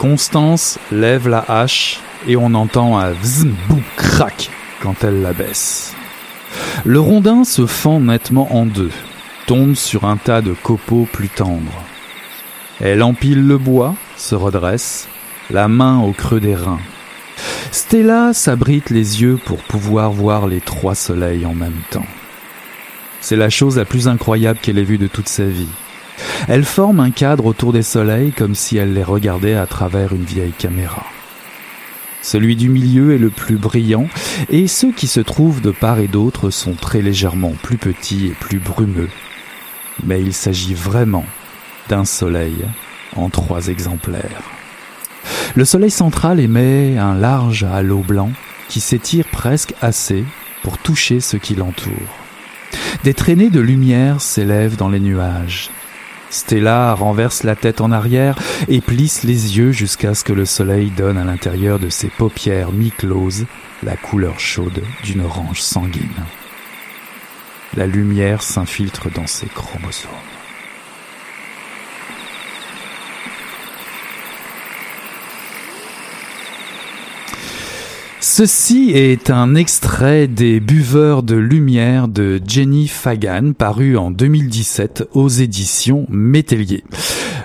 Constance 0.00 0.76
lève 0.90 1.28
la 1.28 1.38
hache 1.38 2.00
et 2.26 2.36
on 2.36 2.52
entend 2.52 2.98
un 2.98 3.12
vzm 3.12 3.54
boum 3.68 3.82
crac 3.94 4.50
quand 4.82 5.04
elle 5.04 5.22
la 5.22 5.32
baisse. 5.32 5.94
Le 6.84 6.98
rondin 6.98 7.44
se 7.44 7.64
fend 7.66 8.00
nettement 8.00 8.56
en 8.56 8.66
deux, 8.66 8.90
tombe 9.46 9.76
sur 9.76 10.04
un 10.04 10.16
tas 10.16 10.42
de 10.42 10.52
copeaux 10.52 11.06
plus 11.12 11.28
tendres. 11.28 11.84
Elle 12.80 13.04
empile 13.04 13.46
le 13.46 13.56
bois, 13.56 13.94
se 14.16 14.34
redresse, 14.34 15.06
la 15.48 15.68
main 15.68 16.00
au 16.00 16.10
creux 16.10 16.40
des 16.40 16.56
reins. 16.56 16.82
Stella 17.70 18.32
s'abrite 18.32 18.90
les 18.90 19.22
yeux 19.22 19.38
pour 19.44 19.58
pouvoir 19.58 20.10
voir 20.10 20.48
les 20.48 20.60
trois 20.60 20.96
soleils 20.96 21.46
en 21.46 21.54
même 21.54 21.82
temps. 21.90 22.08
C'est 23.20 23.36
la 23.36 23.48
chose 23.48 23.76
la 23.76 23.84
plus 23.84 24.08
incroyable 24.08 24.58
qu'elle 24.60 24.78
ait 24.78 24.82
vue 24.82 24.98
de 24.98 25.06
toute 25.06 25.28
sa 25.28 25.44
vie. 25.44 25.68
Elle 26.46 26.64
forme 26.64 27.00
un 27.00 27.10
cadre 27.10 27.46
autour 27.46 27.72
des 27.72 27.82
soleils 27.82 28.32
comme 28.32 28.54
si 28.54 28.76
elle 28.76 28.92
les 28.92 29.02
regardait 29.02 29.54
à 29.54 29.66
travers 29.66 30.12
une 30.12 30.24
vieille 30.24 30.52
caméra. 30.52 31.04
Celui 32.20 32.56
du 32.56 32.68
milieu 32.68 33.14
est 33.14 33.18
le 33.18 33.30
plus 33.30 33.56
brillant 33.56 34.08
et 34.50 34.66
ceux 34.66 34.92
qui 34.92 35.06
se 35.06 35.20
trouvent 35.20 35.60
de 35.60 35.70
part 35.70 35.98
et 35.98 36.08
d'autre 36.08 36.50
sont 36.50 36.74
très 36.74 37.02
légèrement 37.02 37.52
plus 37.62 37.76
petits 37.76 38.26
et 38.26 38.34
plus 38.38 38.58
brumeux. 38.58 39.10
Mais 40.04 40.20
il 40.20 40.32
s'agit 40.32 40.74
vraiment 40.74 41.26
d'un 41.88 42.04
soleil 42.04 42.64
en 43.16 43.28
trois 43.28 43.68
exemplaires. 43.68 44.42
Le 45.54 45.64
soleil 45.64 45.90
central 45.90 46.40
émet 46.40 46.98
un 46.98 47.14
large 47.14 47.64
halo 47.64 47.98
blanc 47.98 48.32
qui 48.68 48.80
s'étire 48.80 49.26
presque 49.30 49.74
assez 49.80 50.24
pour 50.62 50.78
toucher 50.78 51.20
ce 51.20 51.36
qui 51.36 51.54
l'entoure. 51.54 51.92
Des 53.04 53.14
traînées 53.14 53.50
de 53.50 53.60
lumière 53.60 54.20
s'élèvent 54.20 54.76
dans 54.76 54.88
les 54.88 55.00
nuages. 55.00 55.70
Stella 56.34 56.94
renverse 56.94 57.44
la 57.44 57.54
tête 57.54 57.80
en 57.80 57.92
arrière 57.92 58.36
et 58.66 58.80
plisse 58.80 59.22
les 59.22 59.56
yeux 59.56 59.70
jusqu'à 59.70 60.14
ce 60.14 60.24
que 60.24 60.32
le 60.32 60.44
soleil 60.44 60.90
donne 60.90 61.16
à 61.16 61.22
l'intérieur 61.22 61.78
de 61.78 61.88
ses 61.88 62.08
paupières 62.08 62.72
mi-closes 62.72 63.46
la 63.84 63.96
couleur 63.96 64.40
chaude 64.40 64.82
d'une 65.04 65.20
orange 65.20 65.62
sanguine. 65.62 66.24
La 67.76 67.86
lumière 67.86 68.42
s'infiltre 68.42 69.10
dans 69.12 69.28
ses 69.28 69.46
chromosomes. 69.46 70.33
Ceci 78.36 78.90
est 78.92 79.30
un 79.30 79.54
extrait 79.54 80.26
des 80.26 80.58
Buveurs 80.58 81.22
de 81.22 81.36
lumière 81.36 82.08
de 82.08 82.40
Jenny 82.44 82.88
Fagan, 82.88 83.52
paru 83.52 83.96
en 83.96 84.10
2017 84.10 85.08
aux 85.12 85.28
éditions 85.28 86.04
Métellier. 86.08 86.82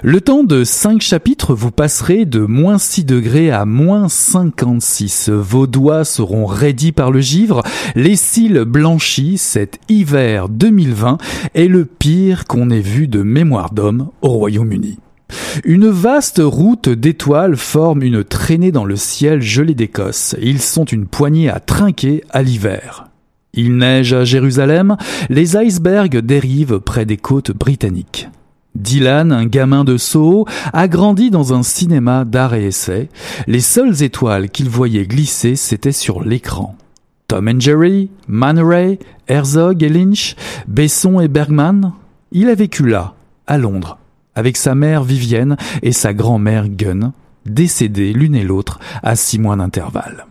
Le 0.01 0.19
temps 0.19 0.43
de 0.43 0.63
cinq 0.63 1.01
chapitres, 1.01 1.53
vous 1.53 1.69
passerez 1.69 2.25
de 2.25 2.39
moins 2.39 2.79
6 2.79 3.05
degrés 3.05 3.51
à 3.51 3.65
moins 3.65 4.09
56. 4.09 5.29
Vos 5.29 5.67
doigts 5.67 6.05
seront 6.05 6.47
raidis 6.47 6.91
par 6.91 7.11
le 7.11 7.21
givre, 7.21 7.61
les 7.93 8.15
cils 8.15 8.65
blanchis, 8.65 9.37
cet 9.37 9.77
hiver 9.89 10.49
2020 10.49 11.19
est 11.53 11.67
le 11.67 11.85
pire 11.85 12.45
qu'on 12.45 12.71
ait 12.71 12.81
vu 12.81 13.07
de 13.07 13.21
mémoire 13.21 13.75
d'homme 13.75 14.09
au 14.23 14.29
Royaume-Uni. 14.29 14.97
Une 15.63 15.89
vaste 15.89 16.41
route 16.43 16.89
d'étoiles 16.89 17.57
forme 17.57 18.03
une 18.03 18.23
traînée 18.23 18.71
dans 18.71 18.85
le 18.85 18.95
ciel 18.95 19.41
gelé 19.41 19.73
d'Écosse. 19.73 20.35
Ils 20.41 20.61
sont 20.61 20.85
une 20.85 21.05
poignée 21.05 21.49
à 21.49 21.59
trinquer 21.59 22.23
à 22.29 22.41
l'hiver. 22.41 23.05
Il 23.53 23.77
neige 23.77 24.13
à 24.13 24.23
Jérusalem, 24.23 24.95
les 25.29 25.57
icebergs 25.57 26.17
dérivent 26.17 26.79
près 26.79 27.05
des 27.05 27.17
côtes 27.17 27.51
britanniques. 27.51 28.29
Dylan, 28.75 29.31
un 29.31 29.45
gamin 29.45 29.83
de 29.83 29.97
Soho, 29.97 30.45
a 30.73 30.87
grandi 30.87 31.31
dans 31.31 31.53
un 31.53 31.63
cinéma 31.63 32.25
d'art 32.25 32.53
et 32.53 32.67
essai. 32.67 33.09
Les 33.47 33.61
seules 33.61 34.03
étoiles 34.03 34.49
qu'il 34.49 34.69
voyait 34.69 35.05
glisser, 35.05 35.55
c'était 35.55 35.91
sur 35.91 36.23
l'écran. 36.23 36.75
Tom 37.27 37.47
and 37.47 37.59
Jerry, 37.59 38.09
Man 38.27 38.59
Ray, 38.59 38.97
Herzog 39.27 39.83
et 39.83 39.89
Lynch, 39.89 40.35
Besson 40.67 41.19
et 41.19 41.27
Bergman. 41.27 41.93
Il 42.31 42.49
a 42.49 42.55
vécu 42.55 42.87
là, 42.87 43.13
à 43.45 43.57
Londres, 43.57 43.98
avec 44.39 44.57
sa 44.57 44.73
mère 44.73 45.03
Vivienne 45.03 45.57
et 45.83 45.91
sa 45.91 46.13
grand-mère 46.13 46.69
Gunn, 46.69 47.11
décédées 47.45 48.13
l'une 48.13 48.35
et 48.35 48.43
l'autre 48.43 48.79
à 49.03 49.15
six 49.15 49.37
mois 49.37 49.57
d'intervalle. 49.57 50.25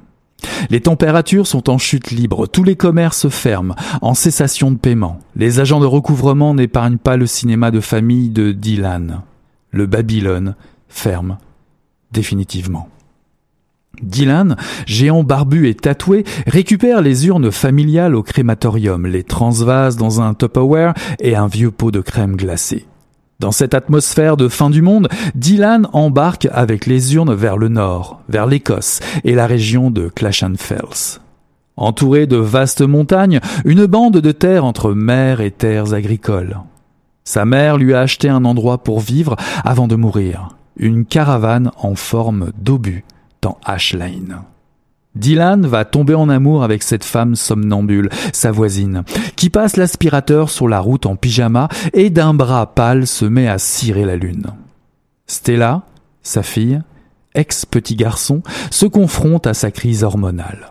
Les 0.70 0.80
températures 0.80 1.46
sont 1.46 1.68
en 1.68 1.78
chute 1.78 2.10
libre, 2.10 2.46
tous 2.46 2.64
les 2.64 2.74
commerces 2.74 3.28
ferment, 3.28 3.74
en 4.00 4.14
cessation 4.14 4.70
de 4.70 4.78
paiement. 4.78 5.20
Les 5.36 5.60
agents 5.60 5.80
de 5.80 5.86
recouvrement 5.86 6.54
n'épargnent 6.54 6.98
pas 6.98 7.16
le 7.16 7.26
cinéma 7.26 7.70
de 7.70 7.80
famille 7.80 8.30
de 8.30 8.52
Dylan. 8.52 9.22
Le 9.70 9.86
Babylone 9.86 10.54
ferme 10.88 11.36
définitivement. 12.10 12.88
Dylan, 14.00 14.56
géant 14.86 15.22
barbu 15.24 15.68
et 15.68 15.74
tatoué, 15.74 16.24
récupère 16.46 17.02
les 17.02 17.26
urnes 17.26 17.50
familiales 17.50 18.14
au 18.14 18.22
crématorium, 18.22 19.06
les 19.06 19.24
transvases 19.24 19.96
dans 19.96 20.22
un 20.22 20.32
Tupperware 20.34 20.94
et 21.20 21.36
un 21.36 21.46
vieux 21.46 21.72
pot 21.72 21.90
de 21.90 22.00
crème 22.00 22.36
glacée. 22.36 22.86
Dans 23.40 23.52
cette 23.52 23.74
atmosphère 23.74 24.36
de 24.36 24.48
fin 24.48 24.68
du 24.68 24.82
monde, 24.82 25.08
Dylan 25.36 25.86
embarque 25.92 26.48
avec 26.50 26.86
les 26.86 27.14
urnes 27.14 27.34
vers 27.34 27.56
le 27.56 27.68
nord, 27.68 28.20
vers 28.28 28.46
l'Écosse 28.46 28.98
et 29.22 29.36
la 29.36 29.46
région 29.46 29.92
de 29.92 30.10
Fells. 30.56 31.20
Entouré 31.76 32.26
de 32.26 32.36
vastes 32.36 32.80
montagnes, 32.80 33.38
une 33.64 33.86
bande 33.86 34.16
de 34.16 34.32
terre 34.32 34.64
entre 34.64 34.92
mer 34.92 35.40
et 35.40 35.52
terres 35.52 35.94
agricoles. 35.94 36.58
Sa 37.22 37.44
mère 37.44 37.76
lui 37.76 37.94
a 37.94 38.00
acheté 38.00 38.28
un 38.28 38.44
endroit 38.44 38.78
pour 38.78 38.98
vivre 38.98 39.36
avant 39.64 39.86
de 39.86 39.94
mourir, 39.94 40.48
une 40.76 41.04
caravane 41.04 41.70
en 41.76 41.94
forme 41.94 42.50
d'obus 42.60 43.04
dans 43.40 43.56
Ash 43.64 43.94
Lane. 43.94 44.42
Dylan 45.18 45.66
va 45.66 45.84
tomber 45.84 46.14
en 46.14 46.28
amour 46.28 46.62
avec 46.62 46.84
cette 46.84 47.04
femme 47.04 47.34
somnambule, 47.34 48.08
sa 48.32 48.52
voisine, 48.52 49.02
qui 49.34 49.50
passe 49.50 49.76
l'aspirateur 49.76 50.48
sur 50.48 50.68
la 50.68 50.78
route 50.78 51.06
en 51.06 51.16
pyjama 51.16 51.68
et 51.92 52.08
d'un 52.08 52.34
bras 52.34 52.74
pâle 52.74 53.06
se 53.06 53.24
met 53.24 53.48
à 53.48 53.58
cirer 53.58 54.04
la 54.04 54.16
lune. 54.16 54.46
Stella, 55.26 55.82
sa 56.22 56.44
fille, 56.44 56.80
ex-petit 57.34 57.96
garçon, 57.96 58.42
se 58.70 58.86
confronte 58.86 59.48
à 59.48 59.54
sa 59.54 59.72
crise 59.72 60.04
hormonale. 60.04 60.70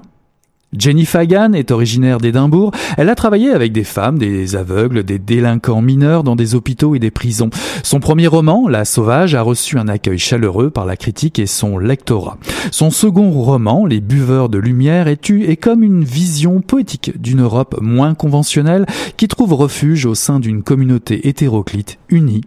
Jenny 0.78 1.05
Fagan 1.05 1.53
est 1.53 1.72
originaire 1.72 2.20
d'Édimbourg. 2.20 2.72
Elle 2.97 3.09
a 3.09 3.15
travaillé 3.15 3.51
avec 3.51 3.72
des 3.72 3.86
femmes, 3.86 4.20
des 4.20 4.55
aveugles, 4.55 5.03
des 5.03 5.18
délinquants 5.18 5.82
mineurs 5.82 6.24
dans 6.24 6.36
des 6.36 6.55
hôpitaux 6.55 6.93
et 6.93 6.99
des 6.99 7.09
prisons. 7.09 7.49
Son 7.84 7.99
premier 7.99 8.28
roman, 8.28 8.68
La 8.68 8.84
Sauvage, 8.84 9.34
a 9.34 9.41
reçu 9.41 9.80
un 9.80 9.88
accueil 9.88 10.20
chaleureux 10.20 10.70
par 10.70 10.86
la 10.86 10.97
critique 10.97 11.39
et 11.39 11.45
son 11.45 11.78
lectorat. 11.78 12.38
Son 12.72 12.91
second 12.91 13.32
roman, 13.32 13.86
Les 13.86 14.01
Buveurs 14.01 14.49
de 14.49 14.57
Lumière, 14.57 15.07
est, 15.07 15.30
est 15.30 15.55
comme 15.55 15.84
une 15.84 16.03
vision 16.03 16.59
poétique 16.59 17.11
d'une 17.20 17.41
Europe 17.41 17.78
moins 17.82 18.13
conventionnelle 18.13 18.86
qui 19.15 19.30
trouve 19.30 19.53
refuge 19.53 20.05
au 20.05 20.15
sein 20.15 20.39
d'une 20.39 20.63
communauté 20.63 21.30
hétéroclite 21.30 21.97
unie 22.09 22.41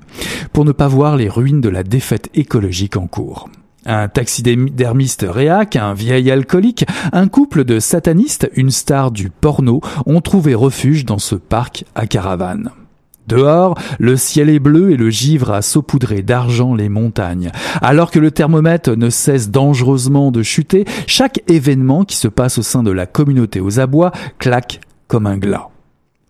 pour 0.53 0.64
ne 0.66 0.73
pas 0.73 0.89
voir 0.89 1.16
les 1.16 1.29
ruines 1.29 1.62
de 1.62 1.68
la 1.71 1.83
défaite 1.83 2.29
écologique 2.35 2.97
en 2.97 3.07
cours. 3.07 3.49
Un 3.87 4.09
taxidermiste 4.09 5.26
réac, 5.28 5.76
un 5.76 5.95
vieil 5.95 6.31
alcoolique, 6.31 6.85
un 7.12 7.28
couple 7.28 7.64
de 7.64 7.81
satanistes, 7.81 8.51
une 8.55 8.70
star 8.70 9.11
du 9.11 9.31
porno 9.31 9.81
ont 10.07 10.20
trouvé 10.20 10.55
refuge 10.55 11.05
dans 11.05 11.18
ce 11.18 11.35
parc 11.35 11.85
à 11.95 12.07
caravane. 12.07 12.70
Dehors, 13.26 13.78
le 13.99 14.16
ciel 14.16 14.51
est 14.51 14.59
bleu 14.59 14.91
et 14.91 14.97
le 14.97 15.09
givre 15.09 15.53
a 15.53 15.62
saupoudré 15.62 16.22
d'argent 16.22 16.74
les 16.74 16.89
montagnes. 16.89 17.53
Alors 17.81 18.11
que 18.11 18.18
le 18.18 18.33
thermomètre 18.33 18.97
ne 18.97 19.09
cesse 19.09 19.51
dangereusement 19.51 20.33
de 20.33 20.43
chuter, 20.43 20.85
chaque 21.07 21.41
événement 21.49 22.05
qui 22.05 22.16
se 22.16 22.28
passe 22.28 22.59
au 22.59 22.62
sein 22.62 22.83
de 22.83 22.91
la 22.91 23.07
communauté 23.07 23.61
aux 23.61 23.78
abois 23.78 24.11
claque 24.39 24.81
comme 25.07 25.26
un 25.26 25.39
glas. 25.39 25.68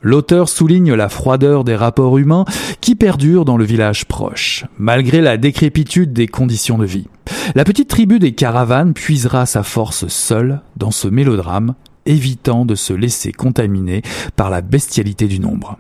L'auteur 0.03 0.49
souligne 0.49 0.95
la 0.95 1.11
froideur 1.11 1.63
des 1.63 1.77
rapports 1.77 2.17
humains 2.17 2.47
qui 2.81 2.95
perdurent 2.95 3.45
dans 3.45 3.59
le 3.59 3.65
village 3.65 4.07
proche, 4.07 4.65
malgré 4.79 5.21
la 5.21 5.37
décrépitude 5.37 6.15
des 6.15 6.27
conditions 6.27 6.79
de 6.79 6.87
vie. 6.87 7.09
La 7.55 7.65
petite 7.65 7.91
tribu 7.91 8.19
des 8.19 8.33
caravanes 8.33 8.95
puisera 8.95 9.45
sa 9.45 9.63
force 9.63 10.09
seule 10.09 10.63
dans 10.77 10.91
ce 10.91 11.09
mélodrame, 11.09 11.75
évitant 12.07 12.65
de 12.65 12.75
se 12.75 12.95
laisser 12.95 13.33
contaminer 13.33 14.01
par 14.37 14.49
la 14.49 14.63
bestialité 14.63 15.29
du 15.29 15.39
nombre. 15.39 15.77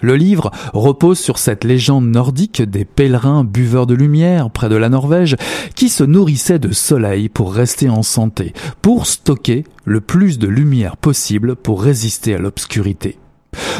Le 0.00 0.16
livre 0.16 0.50
repose 0.72 1.18
sur 1.18 1.38
cette 1.38 1.64
légende 1.64 2.06
nordique 2.06 2.62
des 2.62 2.84
pèlerins 2.84 3.42
buveurs 3.42 3.86
de 3.86 3.94
lumière 3.94 4.50
près 4.50 4.68
de 4.68 4.76
la 4.76 4.88
Norvège 4.88 5.36
qui 5.74 5.88
se 5.88 6.04
nourrissaient 6.04 6.58
de 6.58 6.72
soleil 6.72 7.28
pour 7.28 7.54
rester 7.54 7.88
en 7.88 8.02
santé, 8.02 8.52
pour 8.82 9.06
stocker 9.06 9.64
le 9.84 10.00
plus 10.00 10.38
de 10.38 10.48
lumière 10.48 10.96
possible 10.96 11.56
pour 11.56 11.82
résister 11.82 12.34
à 12.34 12.38
l'obscurité. 12.38 13.18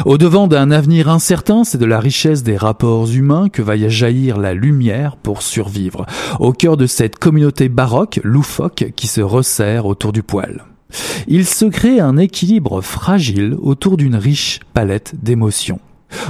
Au 0.05 0.17
devant 0.17 0.47
d'un 0.47 0.71
avenir 0.71 1.09
incertain, 1.09 1.63
c'est 1.63 1.77
de 1.77 1.85
la 1.85 1.99
richesse 1.99 2.43
des 2.43 2.57
rapports 2.57 3.09
humains 3.09 3.49
que 3.49 3.61
va 3.61 3.75
y 3.75 3.89
jaillir 3.89 4.37
la 4.37 4.53
lumière 4.53 5.15
pour 5.17 5.41
survivre, 5.41 6.05
au 6.39 6.53
cœur 6.53 6.77
de 6.77 6.87
cette 6.87 7.17
communauté 7.17 7.69
baroque, 7.69 8.19
loufoque, 8.23 8.91
qui 8.95 9.07
se 9.07 9.21
resserre 9.21 9.85
autour 9.85 10.11
du 10.11 10.23
poil. 10.23 10.65
Il 11.27 11.45
se 11.45 11.65
crée 11.65 11.99
un 11.99 12.17
équilibre 12.17 12.81
fragile 12.81 13.55
autour 13.61 13.97
d'une 13.97 14.15
riche 14.15 14.59
palette 14.73 15.15
d'émotions. 15.21 15.79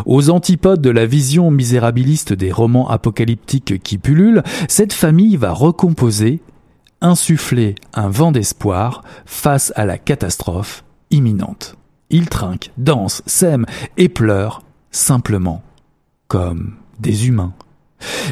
Aux 0.05 0.29
antipodes 0.29 0.81
de 0.81 0.89
la 0.89 1.05
vision 1.05 1.51
misérabiliste 1.51 2.33
des 2.33 2.51
romans 2.51 2.89
apocalyptiques 2.89 3.81
qui 3.83 3.97
pullulent, 3.97 4.43
cette 4.67 4.93
famille 4.93 5.37
va 5.37 5.51
recomposer, 5.51 6.41
insuffler 7.01 7.75
un 7.93 8.09
vent 8.09 8.31
d'espoir 8.31 9.03
face 9.25 9.71
à 9.75 9.85
la 9.85 9.97
catastrophe 9.97 10.83
imminente. 11.11 11.75
Ils 12.09 12.29
trinquent, 12.29 12.71
dansent, 12.77 13.23
s'aiment 13.25 13.65
et 13.97 14.09
pleurent, 14.09 14.61
simplement, 14.91 15.63
comme 16.27 16.75
des 16.99 17.27
humains. 17.27 17.53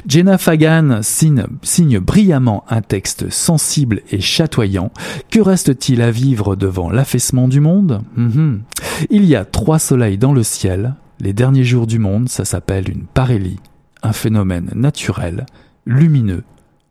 Jenna 0.08 0.38
Fagan 0.38 1.00
signe, 1.02 2.00
brillamment 2.00 2.64
un 2.70 2.82
texte 2.82 3.30
sensible 3.30 4.02
et 4.12 4.22
chatoyant. 4.22 4.92
Que 5.32 5.40
reste-t-il 5.40 6.02
à 6.02 6.12
vivre 6.12 6.56
devant 6.56 6.92
l'affaissement 6.92 7.48
du 7.48 7.60
monde? 7.60 8.04
Mhm. 8.16 8.62
Il 9.10 9.26
y 9.26 9.36
a 9.36 9.46
trois 9.46 9.80
soleils 9.80 10.18
dans 10.18 10.34
le 10.34 10.44
ciel. 10.44 10.96
Les 11.20 11.34
derniers 11.34 11.64
jours 11.64 11.88
du 11.88 12.00
monde, 12.00 12.30
ça 12.30 12.46
s'appelle 12.46 12.90
une 12.90 13.06
parélie, 13.06 13.60
un 14.04 14.14
phénomène 14.14 14.70
naturel, 14.76 15.46
lumineux, 15.86 16.44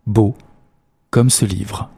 beau, 0.07 0.35
comme 1.11 1.31
ce 1.31 1.45
livre. 1.45 1.91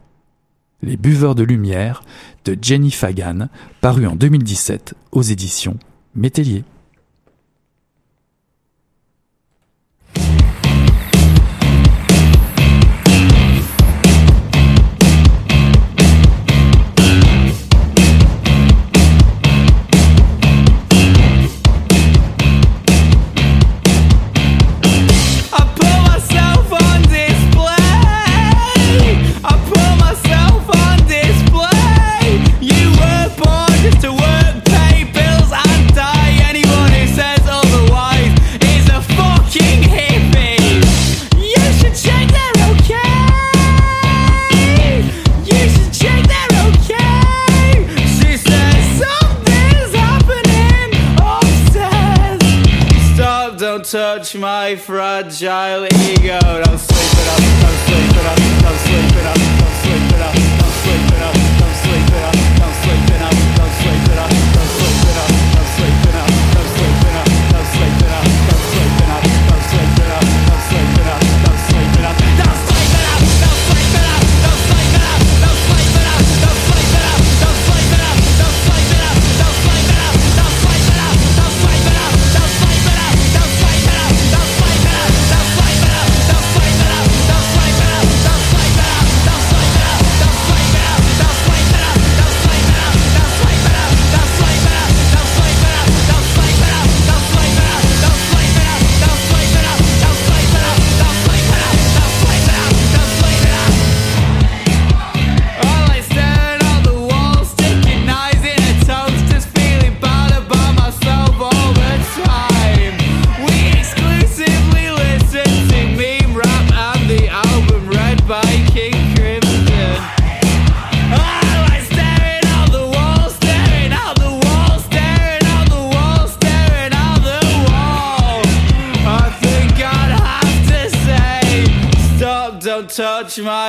Les 0.82 0.96
buveurs 0.96 1.34
de 1.34 1.42
lumière 1.42 2.02
de 2.44 2.56
Jenny 2.60 2.90
Fagan, 2.90 3.48
paru 3.80 4.06
en 4.06 4.16
2017 4.16 4.94
aux 5.12 5.22
éditions 5.22 5.78
Métellier. 6.14 6.64
my 54.36 54.76
fragile 54.76 55.84
ego. 55.84 56.38
Don't 56.40 56.78
sleep 56.78 57.12
it 57.20 57.28
up, 57.28 57.40
don't 57.60 57.78
sleep 57.86 58.10
it 58.10 58.26
up, 58.26 58.38
don't 58.62 58.78
sleep 58.78 59.16
it 59.20 59.26
up, 59.26 59.36
don't 59.36 59.76
sleep 59.82 60.12
it 60.14 60.22
up, 60.22 60.34
don't 60.34 60.72
sleep 60.82 61.16
it 61.16 61.22
up. 61.22 61.43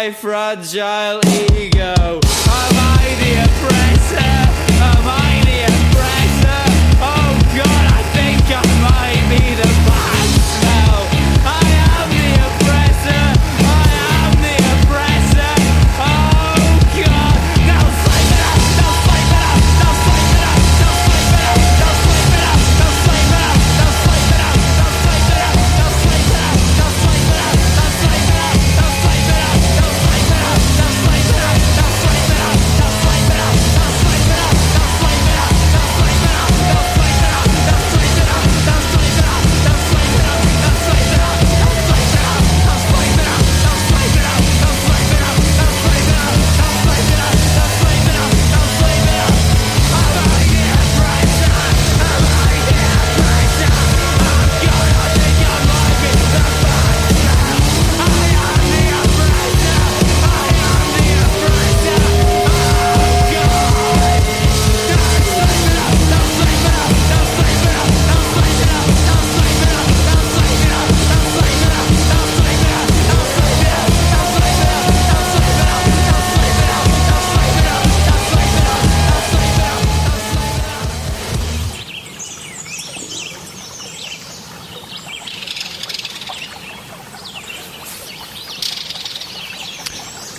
life 0.05 0.23
right. 0.23 0.44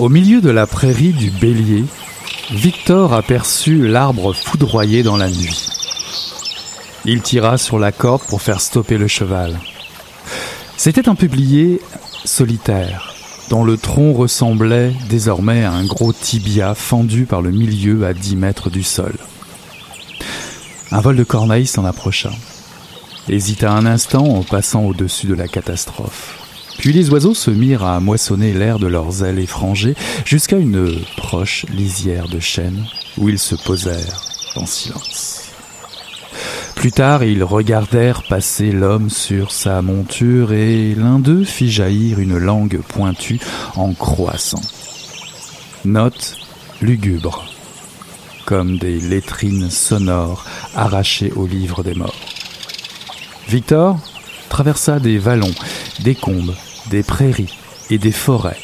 Au 0.07 0.09
milieu 0.09 0.41
de 0.41 0.51
la 0.51 0.69
prairie 0.69 1.13
du 1.13 1.33
Bélier, 1.33 1.85
Victor 2.53 3.13
aperçut 3.13 3.89
l'arbre 3.89 4.33
foudroyé 4.33 5.03
dans 5.03 5.17
la 5.17 5.29
nuit. 5.29 5.67
Il 7.05 7.23
tira 7.23 7.59
sur 7.59 7.81
la 7.81 7.91
corde 7.91 8.23
pour 8.29 8.41
faire 8.41 8.61
stopper 8.61 8.99
le 8.99 9.09
cheval. 9.09 9.59
C'était 10.77 11.09
un 11.09 11.17
publier 11.17 11.81
solitaire, 12.25 13.17
dont 13.51 13.65
le 13.65 13.77
tronc 13.77 14.13
ressemblait 14.13 14.95
désormais 15.09 15.65
à 15.65 15.73
un 15.73 15.85
gros 15.85 16.13
tibia 16.13 16.77
fendu 16.77 17.27
par 17.27 17.43
le 17.43 17.51
milieu 17.51 18.07
à 18.07 18.15
10 18.15 18.37
mètres 18.37 18.71
du 18.71 18.85
sol. 18.85 19.17
Un 20.93 21.01
vol 21.01 21.17
de 21.17 21.25
corneille 21.25 21.67
s'en 21.67 21.85
approcha, 21.85 22.31
hésita 23.29 23.73
un 23.73 23.87
instant 23.87 24.25
en 24.25 24.45
passant 24.45 24.85
au-dessus 24.85 25.27
de 25.27 25.35
la 25.35 25.49
catastrophe. 25.49 26.46
Puis 26.79 26.93
les 26.93 27.11
oiseaux 27.11 27.35
se 27.35 27.51
mirent 27.51 27.85
à 27.85 28.01
moissonner 28.01 28.53
l'air 28.53 28.79
de 28.79 28.87
leurs 28.87 29.25
ailes 29.25 29.39
effrangées 29.39 29.95
jusqu'à 30.25 30.57
une 30.57 31.01
proche 31.17 31.67
lisière 31.69 32.29
de 32.29 32.41
chêne 32.41 32.85
où 33.19 33.29
ils 33.29 33.39
se 33.39 33.55
posèrent 33.55 34.23
en 34.57 34.67
silence. 34.67 35.43
Plus 36.77 36.93
tard, 36.93 37.25
ils 37.25 37.43
regardèrent 37.43 38.23
passer 38.23 38.71
l'homme 38.71 39.09
sur 39.11 39.51
sa 39.51 39.81
monture 39.83 40.53
et 40.53 40.95
l'un 40.95 41.19
d'eux 41.19 41.43
fit 41.43 41.71
jaillir 41.71 42.21
une 42.21 42.37
langue 42.37 42.81
pointue 42.87 43.41
en 43.77 43.93
croissant. 43.95 44.61
Note 45.85 46.37
lugubre, 46.83 47.47
comme 48.45 48.79
des 48.79 49.01
lettrines 49.01 49.71
sonores 49.71 50.45
arrachées 50.75 51.33
au 51.35 51.47
livre 51.47 51.83
des 51.83 51.95
morts. 51.95 52.15
Victor 53.49 53.99
traversa 54.49 55.01
des 55.01 55.19
vallons, 55.19 55.55
des 56.01 56.15
combes, 56.15 56.55
des 56.91 57.03
prairies 57.03 57.57
et 57.91 57.99
des 57.99 58.13
forêts 58.13 58.59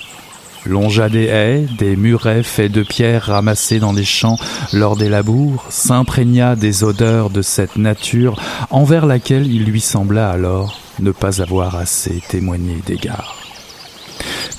longea 0.65 1.09
des 1.09 1.25
haies, 1.25 1.67
des 1.79 1.97
murets 1.97 2.43
faits 2.43 2.73
de 2.73 2.83
pierres 2.83 3.25
ramassées 3.25 3.81
dans 3.81 3.93
les 3.93 4.05
champs 4.05 4.39
lors 4.73 4.97
des 4.97 5.09
labours, 5.09 5.65
s'imprégna 5.71 6.57
des 6.57 6.85
odeurs 6.85 7.31
de 7.31 7.43
cette 7.43 7.77
nature 7.77 8.41
envers 8.71 9.07
laquelle 9.07 9.47
il 9.47 9.65
lui 9.65 9.81
sembla 9.81 10.31
alors 10.31 10.79
ne 11.01 11.11
pas 11.11 11.41
avoir 11.41 11.77
assez 11.77 12.23
témoigné 12.29 12.77
d'égard. 12.87 13.37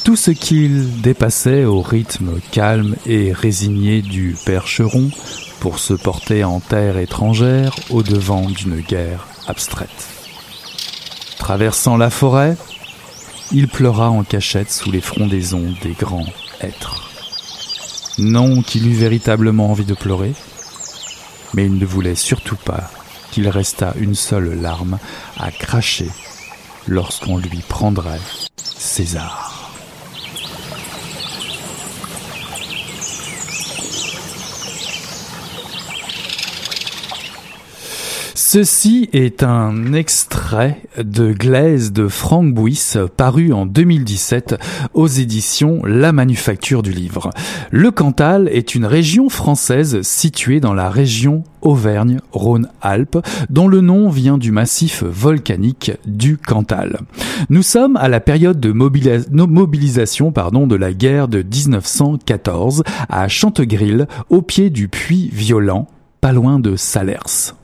Tout 0.03 0.15
ce 0.17 0.31
qu'il 0.31 1.01
dépassait 1.01 1.63
au 1.63 1.81
rythme 1.81 2.39
calme 2.51 2.95
et 3.05 3.31
résigné 3.31 4.01
du 4.01 4.35
percheron 4.45 5.09
pour 5.61 5.79
se 5.79 5.93
porter 5.93 6.43
en 6.43 6.59
terre 6.59 6.97
étrangère 6.97 7.73
au 7.89 8.03
devant 8.03 8.49
d'une 8.49 8.81
guerre 8.81 9.27
abstraite. 9.47 10.09
Traversant 11.37 11.95
la 11.95 12.09
forêt, 12.09 12.57
il 13.53 13.67
pleura 13.67 14.09
en 14.09 14.23
cachette 14.23 14.71
sous 14.71 14.91
les 14.91 14.99
frondaisons 14.99 15.73
des 15.83 15.91
grands 15.91 16.25
êtres. 16.59 17.09
Non 18.17 18.61
qu'il 18.63 18.87
eût 18.87 18.95
véritablement 18.95 19.69
envie 19.69 19.85
de 19.85 19.93
pleurer, 19.93 20.33
mais 21.53 21.65
il 21.65 21.77
ne 21.77 21.85
voulait 21.85 22.15
surtout 22.15 22.55
pas 22.55 22.89
qu'il 23.31 23.47
restât 23.47 23.93
une 23.99 24.15
seule 24.15 24.59
larme 24.59 24.97
à 25.39 25.51
cracher 25.51 26.09
lorsqu'on 26.87 27.37
lui 27.37 27.61
prendrait 27.67 28.19
César. 28.57 29.42
Ceci 38.53 39.09
est 39.13 39.41
un 39.41 39.93
extrait 39.93 40.83
de 41.03 41.33
Glaise 41.33 41.91
de 41.91 42.07
Franck 42.07 42.53
Bouys 42.53 42.93
paru 43.17 43.51
en 43.51 43.65
2017 43.65 44.57
aux 44.93 45.07
éditions 45.07 45.83
La 45.85 46.11
Manufacture 46.11 46.83
du 46.83 46.91
Livre. 46.91 47.31
Le 47.71 47.89
Cantal 47.89 48.47
est 48.49 48.75
une 48.75 48.85
région 48.85 49.29
française 49.29 50.03
située 50.03 50.59
dans 50.59 50.75
la 50.75 50.91
région 50.91 51.41
Auvergne-Rhône-Alpes 51.63 53.17
dont 53.49 53.67
le 53.67 53.81
nom 53.81 54.09
vient 54.09 54.37
du 54.37 54.51
massif 54.51 55.01
volcanique 55.01 55.91
du 56.05 56.37
Cantal. 56.37 56.99
Nous 57.49 57.63
sommes 57.63 57.97
à 57.97 58.07
la 58.07 58.19
période 58.19 58.59
de 58.59 58.71
mobilisation 58.71 60.31
de 60.31 60.75
la 60.75 60.93
guerre 60.93 61.27
de 61.27 61.41
1914 61.41 62.83
à 63.09 63.27
Chantegrille 63.27 64.05
au 64.29 64.43
pied 64.43 64.69
du 64.69 64.89
puits 64.89 65.31
Violent 65.33 65.87
pas 66.21 66.33
loin 66.33 66.59
de 66.59 66.75
Salers. 66.75 67.55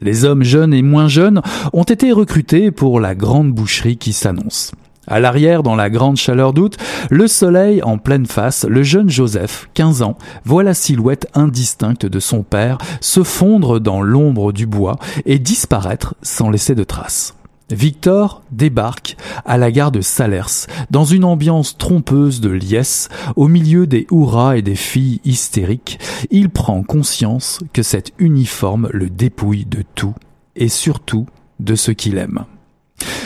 Les 0.00 0.24
hommes 0.24 0.44
jeunes 0.44 0.72
et 0.72 0.82
moins 0.82 1.08
jeunes 1.08 1.42
ont 1.72 1.82
été 1.82 2.12
recrutés 2.12 2.70
pour 2.70 3.00
la 3.00 3.16
grande 3.16 3.52
boucherie 3.52 3.96
qui 3.96 4.12
s'annonce. 4.12 4.72
À 5.08 5.20
l'arrière, 5.20 5.62
dans 5.62 5.74
la 5.74 5.90
grande 5.90 6.18
chaleur 6.18 6.52
d'août, 6.52 6.76
le 7.10 7.26
soleil 7.26 7.82
en 7.82 7.98
pleine 7.98 8.26
face, 8.26 8.64
le 8.68 8.82
jeune 8.82 9.08
Joseph, 9.08 9.68
15 9.74 10.02
ans, 10.02 10.18
voit 10.44 10.62
la 10.62 10.74
silhouette 10.74 11.26
indistincte 11.34 12.06
de 12.06 12.20
son 12.20 12.42
père 12.42 12.78
se 13.00 13.22
fondre 13.22 13.80
dans 13.80 14.02
l'ombre 14.02 14.52
du 14.52 14.66
bois 14.66 14.98
et 15.24 15.38
disparaître 15.38 16.14
sans 16.22 16.50
laisser 16.50 16.74
de 16.74 16.84
traces. 16.84 17.37
Victor 17.70 18.42
débarque 18.50 19.16
à 19.44 19.58
la 19.58 19.70
gare 19.70 19.92
de 19.92 20.00
Salers 20.00 20.66
dans 20.90 21.04
une 21.04 21.24
ambiance 21.24 21.76
trompeuse 21.76 22.40
de 22.40 22.48
liesse 22.48 23.08
au 23.36 23.48
milieu 23.48 23.86
des 23.86 24.06
hurrahs 24.10 24.56
et 24.56 24.62
des 24.62 24.76
filles 24.76 25.20
hystériques. 25.24 25.98
Il 26.30 26.48
prend 26.48 26.82
conscience 26.82 27.60
que 27.72 27.82
cet 27.82 28.12
uniforme 28.18 28.88
le 28.92 29.10
dépouille 29.10 29.66
de 29.66 29.82
tout 29.94 30.14
et 30.56 30.68
surtout 30.68 31.26
de 31.60 31.74
ce 31.74 31.90
qu'il 31.90 32.16
aime. 32.16 32.44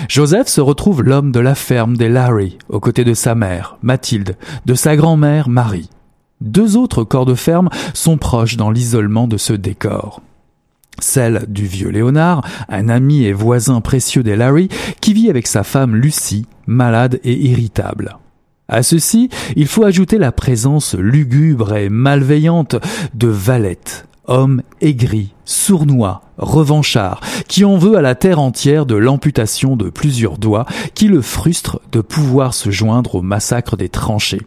Joseph 0.09 0.49
se 0.49 0.61
retrouve 0.61 1.03
l'homme 1.03 1.33
de 1.33 1.41
la 1.41 1.55
ferme 1.55 1.97
des 1.97 2.09
Larry 2.09 2.59
aux 2.69 2.81
côtés 2.81 3.05
de 3.05 3.15
sa 3.15 3.35
mère, 3.35 3.79
Mathilde, 3.83 4.37
de 4.67 4.75
sa 4.75 4.97
grand-mère, 4.97 5.49
Marie. 5.49 5.89
Deux 6.41 6.77
autres 6.77 7.05
corps 7.05 7.27
de 7.27 7.37
ferme 7.37 7.71
sont 7.95 8.19
proches 8.19 8.57
dans 8.57 8.71
l'isolement 8.71 9.29
de 9.29 9.37
ce 9.37 9.53
décor 9.53 10.21
celle 11.03 11.45
du 11.49 11.67
vieux 11.67 11.89
Léonard, 11.89 12.47
un 12.69 12.89
ami 12.89 13.25
et 13.25 13.33
voisin 13.33 13.81
précieux 13.81 14.23
des 14.23 14.37
Larry, 14.37 14.69
qui 15.01 15.13
vit 15.13 15.31
avec 15.31 15.47
sa 15.47 15.65
femme 15.65 15.97
Lucie, 15.97 16.47
malade 16.67 17.21
et 17.25 17.35
irritable. 17.35 18.19
À 18.69 18.83
ceci, 18.83 19.29
il 19.57 19.67
faut 19.67 19.85
ajouter 19.85 20.19
la 20.19 20.33
présence 20.33 20.95
lugubre 20.95 21.77
et 21.77 21.89
malveillante 21.89 22.77
de 23.15 23.29
Valette, 23.29 24.07
homme 24.27 24.63
aigri, 24.81 25.35
sournois, 25.45 26.23
revanchard, 26.39 27.21
qui 27.49 27.65
en 27.65 27.77
veut 27.77 27.97
à 27.97 28.03
la 28.03 28.15
terre 28.15 28.41
entière 28.41 28.87
de 28.87 28.95
l'amputation 28.95 29.77
de 29.77 29.91
plusieurs 29.91 30.39
doigts, 30.39 30.67
qui 30.95 31.09
le 31.09 31.21
frustre 31.21 31.81
de 31.91 32.01
pouvoir 32.01 32.55
se 32.55 32.71
joindre 32.71 33.17
au 33.17 33.23
massacre 33.23 33.77
des 33.77 33.89
tranchées. 33.89 34.43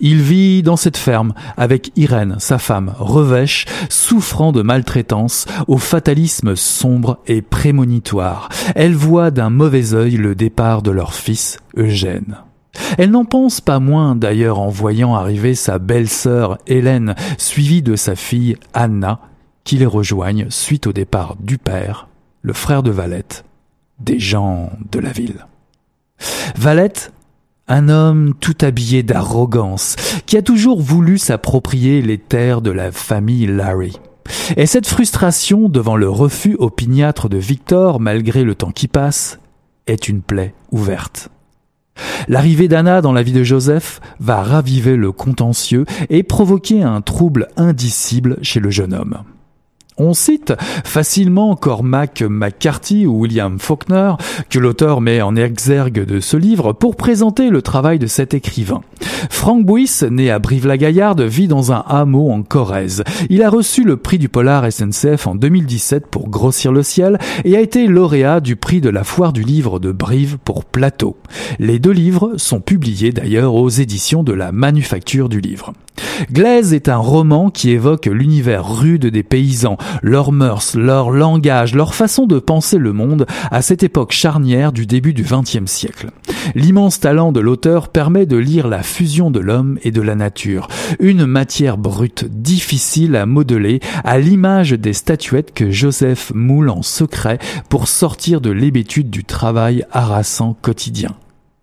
Il 0.00 0.20
vit 0.20 0.62
dans 0.62 0.76
cette 0.76 0.96
ferme 0.96 1.34
avec 1.56 1.92
Irène, 1.96 2.36
sa 2.38 2.58
femme, 2.58 2.92
revêche, 2.98 3.66
souffrant 3.88 4.52
de 4.52 4.62
maltraitance, 4.62 5.46
au 5.68 5.78
fatalisme 5.78 6.56
sombre 6.56 7.18
et 7.26 7.42
prémonitoire. 7.42 8.48
Elle 8.74 8.94
voit 8.94 9.30
d'un 9.30 9.50
mauvais 9.50 9.94
œil 9.94 10.16
le 10.16 10.34
départ 10.34 10.82
de 10.82 10.90
leur 10.90 11.14
fils, 11.14 11.58
Eugène. 11.76 12.36
Elle 12.98 13.10
n'en 13.10 13.24
pense 13.24 13.60
pas 13.60 13.78
moins 13.78 14.16
d'ailleurs 14.16 14.60
en 14.60 14.68
voyant 14.68 15.14
arriver 15.14 15.54
sa 15.54 15.78
belle-sœur 15.78 16.58
Hélène, 16.66 17.14
suivie 17.38 17.82
de 17.82 17.96
sa 17.96 18.16
fille 18.16 18.56
Anna, 18.74 19.20
qui 19.64 19.76
les 19.76 19.86
rejoignent 19.86 20.46
suite 20.50 20.86
au 20.86 20.92
départ 20.92 21.36
du 21.40 21.58
père, 21.58 22.08
le 22.42 22.52
frère 22.52 22.82
de 22.82 22.90
Valette, 22.90 23.44
des 23.98 24.18
gens 24.18 24.70
de 24.92 24.98
la 25.00 25.10
ville. 25.10 25.46
Valette 26.56 27.12
un 27.68 27.88
homme 27.88 28.34
tout 28.40 28.56
habillé 28.62 29.02
d'arrogance, 29.02 29.96
qui 30.26 30.36
a 30.36 30.42
toujours 30.42 30.80
voulu 30.80 31.18
s'approprier 31.18 32.02
les 32.02 32.18
terres 32.18 32.62
de 32.62 32.70
la 32.70 32.92
famille 32.92 33.46
Larry. 33.46 33.98
Et 34.56 34.66
cette 34.66 34.86
frustration 34.86 35.68
devant 35.68 35.96
le 35.96 36.08
refus 36.08 36.56
opiniâtre 36.58 37.28
de 37.28 37.38
Victor, 37.38 38.00
malgré 38.00 38.44
le 38.44 38.54
temps 38.54 38.72
qui 38.72 38.88
passe, 38.88 39.38
est 39.86 40.08
une 40.08 40.22
plaie 40.22 40.54
ouverte. 40.72 41.30
L'arrivée 42.28 42.68
d'Anna 42.68 43.00
dans 43.00 43.12
la 43.12 43.22
vie 43.22 43.32
de 43.32 43.44
Joseph 43.44 44.00
va 44.20 44.42
raviver 44.42 44.96
le 44.96 45.12
contentieux 45.12 45.86
et 46.10 46.22
provoquer 46.22 46.82
un 46.82 47.00
trouble 47.00 47.48
indicible 47.56 48.38
chez 48.42 48.60
le 48.60 48.70
jeune 48.70 48.94
homme. 48.94 49.22
On 49.98 50.12
cite 50.12 50.52
facilement 50.84 51.56
Cormac 51.56 52.22
McCarthy 52.22 53.06
ou 53.06 53.20
William 53.20 53.58
Faulkner, 53.58 54.12
que 54.50 54.58
l'auteur 54.58 55.00
met 55.00 55.22
en 55.22 55.36
exergue 55.36 56.04
de 56.04 56.20
ce 56.20 56.36
livre, 56.36 56.74
pour 56.74 56.96
présenter 56.96 57.48
le 57.48 57.62
travail 57.62 57.98
de 57.98 58.06
cet 58.06 58.34
écrivain. 58.34 58.82
Frank 59.30 59.64
Bouys, 59.64 60.04
né 60.10 60.30
à 60.30 60.38
Brive-la-Gaillarde, 60.38 61.22
vit 61.22 61.48
dans 61.48 61.72
un 61.72 61.82
hameau 61.86 62.30
en 62.30 62.42
Corrèze. 62.42 63.04
Il 63.30 63.42
a 63.42 63.48
reçu 63.48 63.84
le 63.84 63.96
prix 63.96 64.18
du 64.18 64.28
Polar 64.28 64.70
SNCF 64.70 65.26
en 65.26 65.34
2017 65.34 66.06
pour 66.08 66.28
Grossir 66.28 66.72
le 66.72 66.82
ciel 66.82 67.18
et 67.44 67.56
a 67.56 67.60
été 67.60 67.86
lauréat 67.86 68.40
du 68.40 68.56
prix 68.56 68.82
de 68.82 68.90
la 68.90 69.02
Foire 69.02 69.32
du 69.32 69.42
livre 69.42 69.78
de 69.78 69.92
Brive 69.92 70.36
pour 70.44 70.66
Plateau. 70.66 71.16
Les 71.58 71.78
deux 71.78 71.92
livres 71.92 72.34
sont 72.36 72.60
publiés 72.60 73.12
d'ailleurs 73.12 73.54
aux 73.54 73.70
éditions 73.70 74.22
de 74.22 74.32
la 74.32 74.52
Manufacture 74.52 75.30
du 75.30 75.40
livre. 75.40 75.72
Glaise 76.30 76.72
est 76.72 76.88
un 76.88 76.96
roman 76.96 77.50
qui 77.50 77.70
évoque 77.70 78.06
l'univers 78.06 78.68
rude 78.68 79.06
des 79.06 79.22
paysans, 79.22 79.76
leurs 80.02 80.32
mœurs, 80.32 80.74
leur 80.74 81.10
langage, 81.10 81.74
leur 81.74 81.94
façon 81.94 82.26
de 82.26 82.38
penser 82.38 82.78
le 82.78 82.92
monde 82.92 83.26
à 83.50 83.62
cette 83.62 83.82
époque 83.82 84.12
charnière 84.12 84.72
du 84.72 84.86
début 84.86 85.14
du 85.14 85.22
XXe 85.22 85.70
siècle. 85.70 86.10
L'immense 86.54 87.00
talent 87.00 87.32
de 87.32 87.40
l'auteur 87.40 87.88
permet 87.88 88.26
de 88.26 88.36
lire 88.36 88.68
la 88.68 88.82
fusion 88.82 89.30
de 89.30 89.40
l'homme 89.40 89.78
et 89.82 89.90
de 89.90 90.00
la 90.00 90.14
nature, 90.14 90.68
une 91.00 91.26
matière 91.26 91.76
brute, 91.76 92.24
difficile 92.24 93.16
à 93.16 93.26
modeler, 93.26 93.80
à 94.04 94.18
l'image 94.18 94.72
des 94.72 94.92
statuettes 94.92 95.52
que 95.52 95.70
Joseph 95.70 96.32
moule 96.34 96.70
en 96.70 96.82
secret 96.82 97.38
pour 97.68 97.88
sortir 97.88 98.40
de 98.40 98.50
l'hébétude 98.50 99.10
du 99.10 99.24
travail 99.24 99.84
harassant 99.90 100.56
quotidien. 100.60 101.16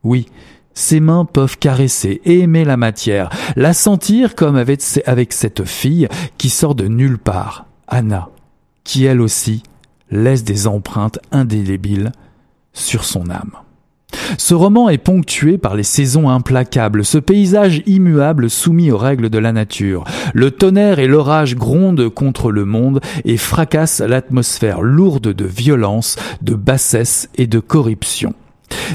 Oui, 0.04 0.28
ses 0.74 1.00
mains 1.00 1.26
peuvent 1.26 1.58
caresser 1.58 2.22
aimer 2.26 2.66
la 2.66 2.78
matière, 2.78 3.30
la 3.56 3.74
sentir 3.74 4.36
comme 4.36 4.56
avec, 4.56 4.82
avec 5.06 5.34
cette 5.34 5.66
fille 5.66 6.08
qui 6.38 6.50
sort 6.50 6.76
de 6.76 6.88
nulle 6.88 7.18
part, 7.18 7.66
Anna, 7.88 8.30
qui 8.84 9.06
elle 9.06 9.22
aussi 9.22 9.64
laisse 10.10 10.44
des 10.44 10.68
empreintes 10.68 11.20
indélébiles 11.32 12.12
sur 12.74 13.04
son 13.04 13.30
âme. 13.30 13.52
Ce 14.38 14.54
roman 14.54 14.90
est 14.90 15.00
ponctué 15.00 15.58
par 15.58 15.76
les 15.76 15.84
saisons 15.84 16.30
implacables, 16.30 17.04
ce 17.04 17.18
paysage 17.18 17.82
immuable 17.86 18.50
soumis 18.50 18.92
aux 18.92 18.98
règles 18.98 19.30
de 19.30 19.40
la 19.40 19.52
nature. 19.52 20.04
Le 20.34 20.52
tonnerre 20.52 21.00
et 21.00 21.08
l'orage 21.08 21.56
grondent 21.56 22.10
contre 22.10 22.52
le 22.52 22.66
monde 22.66 23.02
et 23.26 23.38
fracassent 23.38 24.02
l'atmosphère 24.02 24.82
lourde 24.82 25.34
de 25.34 25.46
violence, 25.46 26.16
de 26.42 26.54
bassesse 26.54 27.30
et 27.36 27.48
de 27.48 27.60
corruption. 27.60 28.34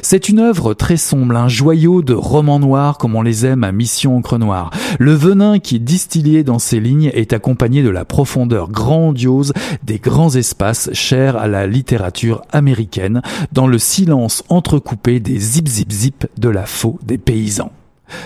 C'est 0.02 0.28
une 0.28 0.38
œuvre 0.38 0.74
très 0.74 0.96
sombre, 0.96 1.36
un 1.36 1.48
joyau 1.48 2.02
de 2.02 2.14
roman 2.14 2.58
noir 2.58 2.98
comme 2.98 3.14
on 3.14 3.22
les 3.22 3.46
aime 3.46 3.64
à 3.64 3.72
Mission 3.72 4.16
Encre 4.16 4.38
Noire. 4.38 4.70
Le 4.98 5.12
venin 5.12 5.58
qui 5.58 5.76
est 5.76 5.80
distillé 5.80 6.44
dans 6.44 6.58
ces 6.58 6.80
lignes 6.80 7.10
est 7.14 7.32
accompagné 7.32 7.82
de 7.82 7.90
la 7.90 8.04
profondeur 8.04 8.70
grandiose 8.70 9.52
des 9.82 9.98
grands 9.98 10.34
espaces 10.34 10.90
chers 10.92 11.36
à 11.36 11.48
la 11.48 11.66
littérature 11.66 12.42
américaine, 12.52 13.22
dans 13.52 13.66
le 13.66 13.78
silence 13.78 14.44
entrecoupé 14.48 15.20
des 15.20 15.38
zip 15.38 15.68
zip 15.68 15.92
zip 15.92 16.26
de 16.36 16.48
la 16.48 16.66
faux 16.66 16.98
des 17.02 17.18
paysans. 17.18 17.72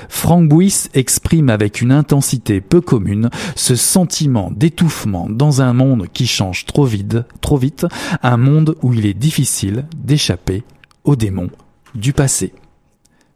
Frank 0.09 0.49
Bouis 0.49 0.89
exprime 0.95 1.51
avec 1.51 1.81
une 1.81 1.93
intensité 1.93 2.61
peu 2.61 2.81
commune 2.81 3.31
ce 3.57 3.75
sentiment 3.75 4.51
d'étouffement 4.55 5.27
dans 5.29 5.61
un 5.61 5.73
monde 5.73 6.07
qui 6.13 6.27
change 6.27 6.67
trop 6.67 6.85
vite, 6.85 7.17
trop 7.41 7.57
vite, 7.57 7.87
un 8.23 8.37
monde 8.37 8.77
où 8.83 8.93
il 8.93 9.07
est 9.07 9.15
difficile 9.15 9.87
d'échapper 9.97 10.63
aux 11.05 11.17
démons 11.17 11.51
du 11.95 12.13
passé. 12.13 12.53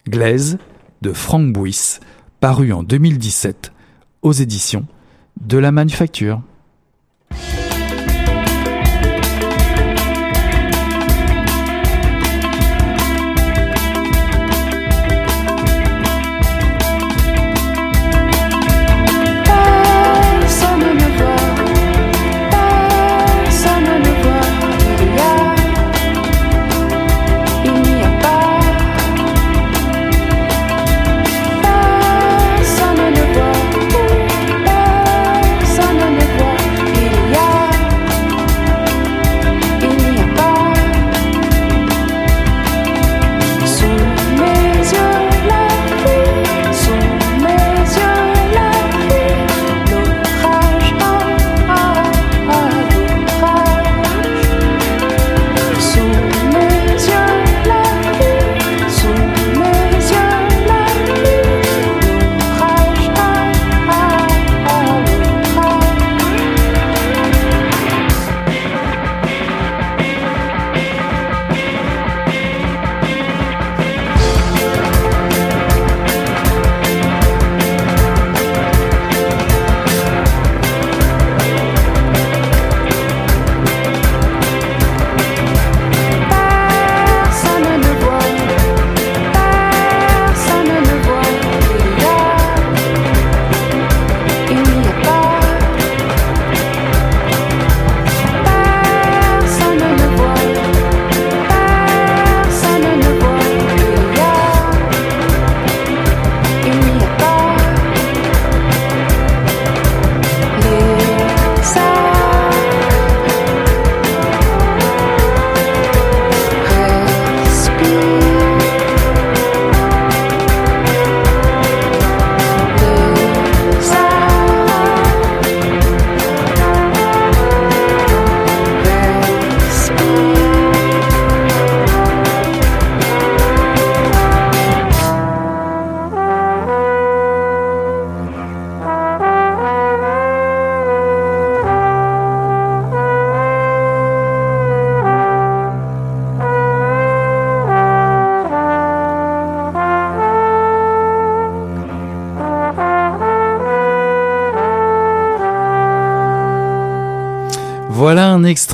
Glaise 0.09 0.59
de 1.03 1.13
Frank 1.13 1.53
Bouis, 1.53 1.99
paru 2.41 2.73
en 2.73 2.83
2017 2.83 3.73
aux 4.23 4.33
éditions 4.33 4.87
de 5.41 5.59
la 5.59 5.73
Manufacture. 5.73 6.43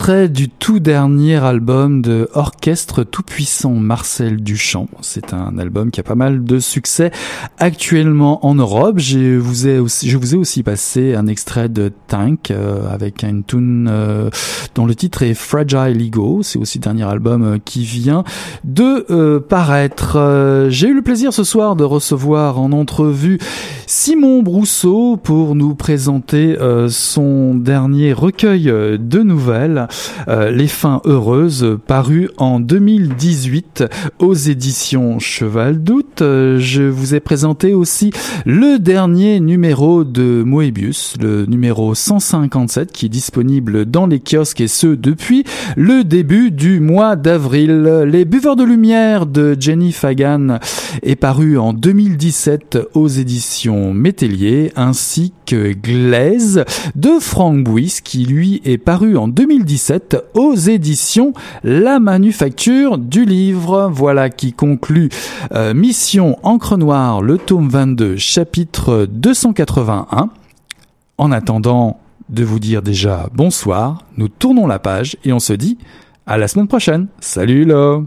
Extrait 0.02 0.28
du 0.28 0.48
tout 0.62 0.78
dernier 0.78 1.44
album 1.44 2.02
de 2.02 2.28
Orchestre 2.34 3.02
Tout-Puissant 3.02 3.72
Marcel 3.72 4.36
Duchamp. 4.36 4.86
C'est 5.00 5.34
un 5.34 5.58
album 5.58 5.90
qui 5.90 5.98
a 5.98 6.04
pas 6.04 6.14
mal 6.14 6.44
de 6.44 6.60
succès 6.60 7.10
actuellement 7.58 8.46
en 8.46 8.54
Europe. 8.54 9.00
Je 9.00 9.38
vous 9.38 9.66
ai 9.66 9.80
aussi, 9.80 10.08
je 10.08 10.16
vous 10.16 10.36
ai 10.36 10.38
aussi 10.38 10.62
passé 10.62 11.16
un 11.16 11.26
extrait 11.26 11.68
de 11.68 11.90
Tank 12.06 12.52
euh, 12.52 12.88
avec 12.88 13.24
une 13.24 13.42
tune 13.42 13.88
euh, 13.90 14.30
dont 14.76 14.86
le 14.86 14.94
titre 14.94 15.24
est 15.24 15.34
Fragile 15.34 16.00
Ego. 16.00 16.44
C'est 16.44 16.60
aussi 16.60 16.78
le 16.78 16.84
dernier 16.84 17.08
album 17.10 17.42
euh, 17.42 17.58
qui 17.64 17.82
vient 17.82 18.22
de 18.62 19.38
paraître. 19.40 20.68
J'ai 20.68 20.86
eu 20.86 20.94
le 20.94 21.02
plaisir 21.02 21.32
ce 21.32 21.42
soir 21.42 21.74
de 21.74 21.82
recevoir 21.82 22.60
en 22.60 22.70
entrevue 22.70 23.40
Simon 23.88 24.44
Brousseau 24.44 25.16
pour 25.16 25.56
nous 25.56 25.74
présenter 25.74 26.56
son 26.88 27.56
dernier 27.56 28.12
recueil 28.12 28.64
de 28.64 29.22
nouvelles. 29.22 29.88
Les 30.54 30.68
fins 30.68 31.00
heureuses, 31.06 31.78
paru 31.86 32.28
en 32.36 32.60
2018 32.60 33.84
aux 34.18 34.34
éditions 34.34 35.18
Cheval 35.18 35.82
d'août. 35.82 36.18
Je 36.18 36.82
vous 36.82 37.14
ai 37.14 37.20
présenté 37.20 37.72
aussi 37.72 38.10
le 38.44 38.78
dernier 38.78 39.40
numéro 39.40 40.04
de 40.04 40.42
Moebius, 40.42 41.14
le 41.18 41.46
numéro 41.46 41.94
157, 41.94 42.92
qui 42.92 43.06
est 43.06 43.08
disponible 43.08 43.86
dans 43.86 44.06
les 44.06 44.20
kiosques 44.20 44.60
et 44.60 44.68
ce 44.68 44.88
depuis 44.88 45.44
le 45.74 46.04
début 46.04 46.50
du 46.50 46.80
mois 46.80 47.16
d'avril. 47.16 48.04
Les 48.06 48.26
Buveurs 48.26 48.56
de 48.56 48.64
Lumière 48.64 49.24
de 49.24 49.56
Jenny 49.58 49.92
Fagan 49.92 50.58
est 51.02 51.16
paru 51.16 51.56
en 51.56 51.72
2017 51.72 52.90
aux 52.92 53.08
éditions 53.08 53.94
Métellier, 53.94 54.70
ainsi 54.76 55.32
que 55.46 55.72
Glaise 55.72 56.66
de 56.94 57.12
Frank 57.20 57.64
Bouis, 57.64 58.00
qui 58.04 58.26
lui 58.26 58.60
est 58.66 58.76
paru 58.76 59.16
en 59.16 59.28
2017 59.28 60.18
aux 60.34 60.41
éditions 60.50 61.32
La 61.62 62.00
Manufacture 62.00 62.98
du 62.98 63.24
Livre. 63.24 63.90
Voilà 63.92 64.28
qui 64.28 64.52
conclut 64.52 65.08
euh, 65.52 65.74
Mission 65.74 66.38
Encre 66.42 66.76
Noire, 66.76 67.22
le 67.22 67.38
tome 67.38 67.68
22, 67.68 68.16
chapitre 68.16 69.06
281. 69.10 70.30
En 71.18 71.32
attendant 71.32 72.00
de 72.28 72.44
vous 72.44 72.58
dire 72.58 72.82
déjà 72.82 73.28
bonsoir, 73.32 74.04
nous 74.16 74.28
tournons 74.28 74.66
la 74.66 74.78
page 74.78 75.16
et 75.24 75.32
on 75.32 75.40
se 75.40 75.52
dit 75.52 75.78
à 76.26 76.36
la 76.36 76.48
semaine 76.48 76.68
prochaine. 76.68 77.06
Salut 77.20 77.64
là 77.64 78.00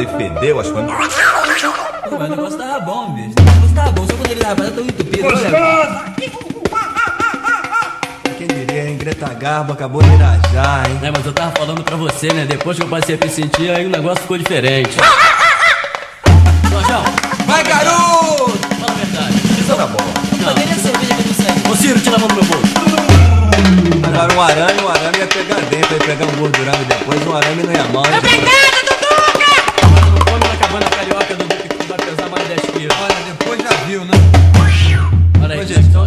pensando 0.00 0.06
alguma 0.06 0.06
coisa 0.06 0.06
e 0.06 0.06
fedeu, 0.06 0.60
acho 0.60 0.72
que 0.72 0.80
Pô, 2.08 2.18
mas 2.18 2.28
o 2.28 2.36
negócio 2.36 2.58
tava 2.58 2.80
bom, 2.80 3.12
bicho. 3.12 3.34
O 3.38 3.42
negócio 3.42 3.74
tava 3.74 3.92
bom, 3.92 4.06
só 4.06 4.14
quando 4.14 4.30
ele 4.30 4.40
tava 4.40 4.70
tão 4.70 4.84
entupido. 4.84 5.26
Olha. 5.26 6.14
Quem 8.36 8.46
diria, 8.46 8.88
hein? 8.88 8.96
Greta 8.96 9.28
Garbo 9.34 9.72
acabou 9.74 10.02
de 10.02 10.12
irajar, 10.14 10.88
hein? 10.88 10.98
É, 11.02 11.10
mas 11.10 11.24
eu 11.24 11.32
tava 11.32 11.52
falando 11.52 11.82
pra 11.84 11.96
você, 11.96 12.32
né? 12.32 12.46
Depois 12.46 12.76
que 12.76 12.82
eu 12.82 12.88
passei 12.88 13.16
a 13.16 13.24
me 13.24 13.30
sentir, 13.30 13.70
aí 13.70 13.86
o 13.86 13.90
negócio 13.90 14.22
ficou 14.22 14.38
diferente. 14.38 14.96
Jorjão! 16.70 17.04
Vai, 17.46 17.62
garoto! 17.62 18.58
Fala 18.80 18.92
a 18.92 18.94
verdade. 18.94 19.36
Isso 19.60 19.76
tá 19.76 19.86
bom. 19.86 20.04
Não. 20.38 20.54
Cadê 20.54 20.62
a 20.62 20.74
cerveja 20.74 21.14
que 21.14 21.28
não 21.28 21.34
serve? 21.34 21.70
Ô, 21.70 21.76
Ciro, 21.76 22.00
tira 22.00 22.16
a 22.16 22.18
mão 22.18 22.28
do 22.28 22.34
meu 22.34 22.44
bolso. 22.44 22.80
Agora 24.02 24.34
um 24.34 24.40
arame, 24.40 24.82
um 24.82 24.88
arame 24.88 25.18
ia 25.18 25.26
pegar 25.26 25.60
dentro, 25.60 25.92
ia 25.92 26.00
pegar 26.00 26.26
um 26.26 26.36
gordurame 26.40 26.84
depois, 26.86 27.26
um 27.26 27.36
arame 27.36 27.62
não 27.62 27.72
ia 27.72 27.84
mal 27.84 28.04
banda 30.70 30.88
carioca 30.88 31.34
do 31.34 31.44
Duque 31.44 31.68
do 31.68 31.94
pesar 31.96 32.28
mais 32.30 32.46
10 32.46 32.64
Esquina. 32.64 32.94
Olha, 33.02 33.14
depois 33.32 33.60
já 33.60 33.70
viu, 33.86 34.04
né? 34.04 34.12
Olha 35.42 35.54
aí, 35.54 35.60
Hoje 35.60 35.74
a 35.74 35.76
questão. 35.76 36.06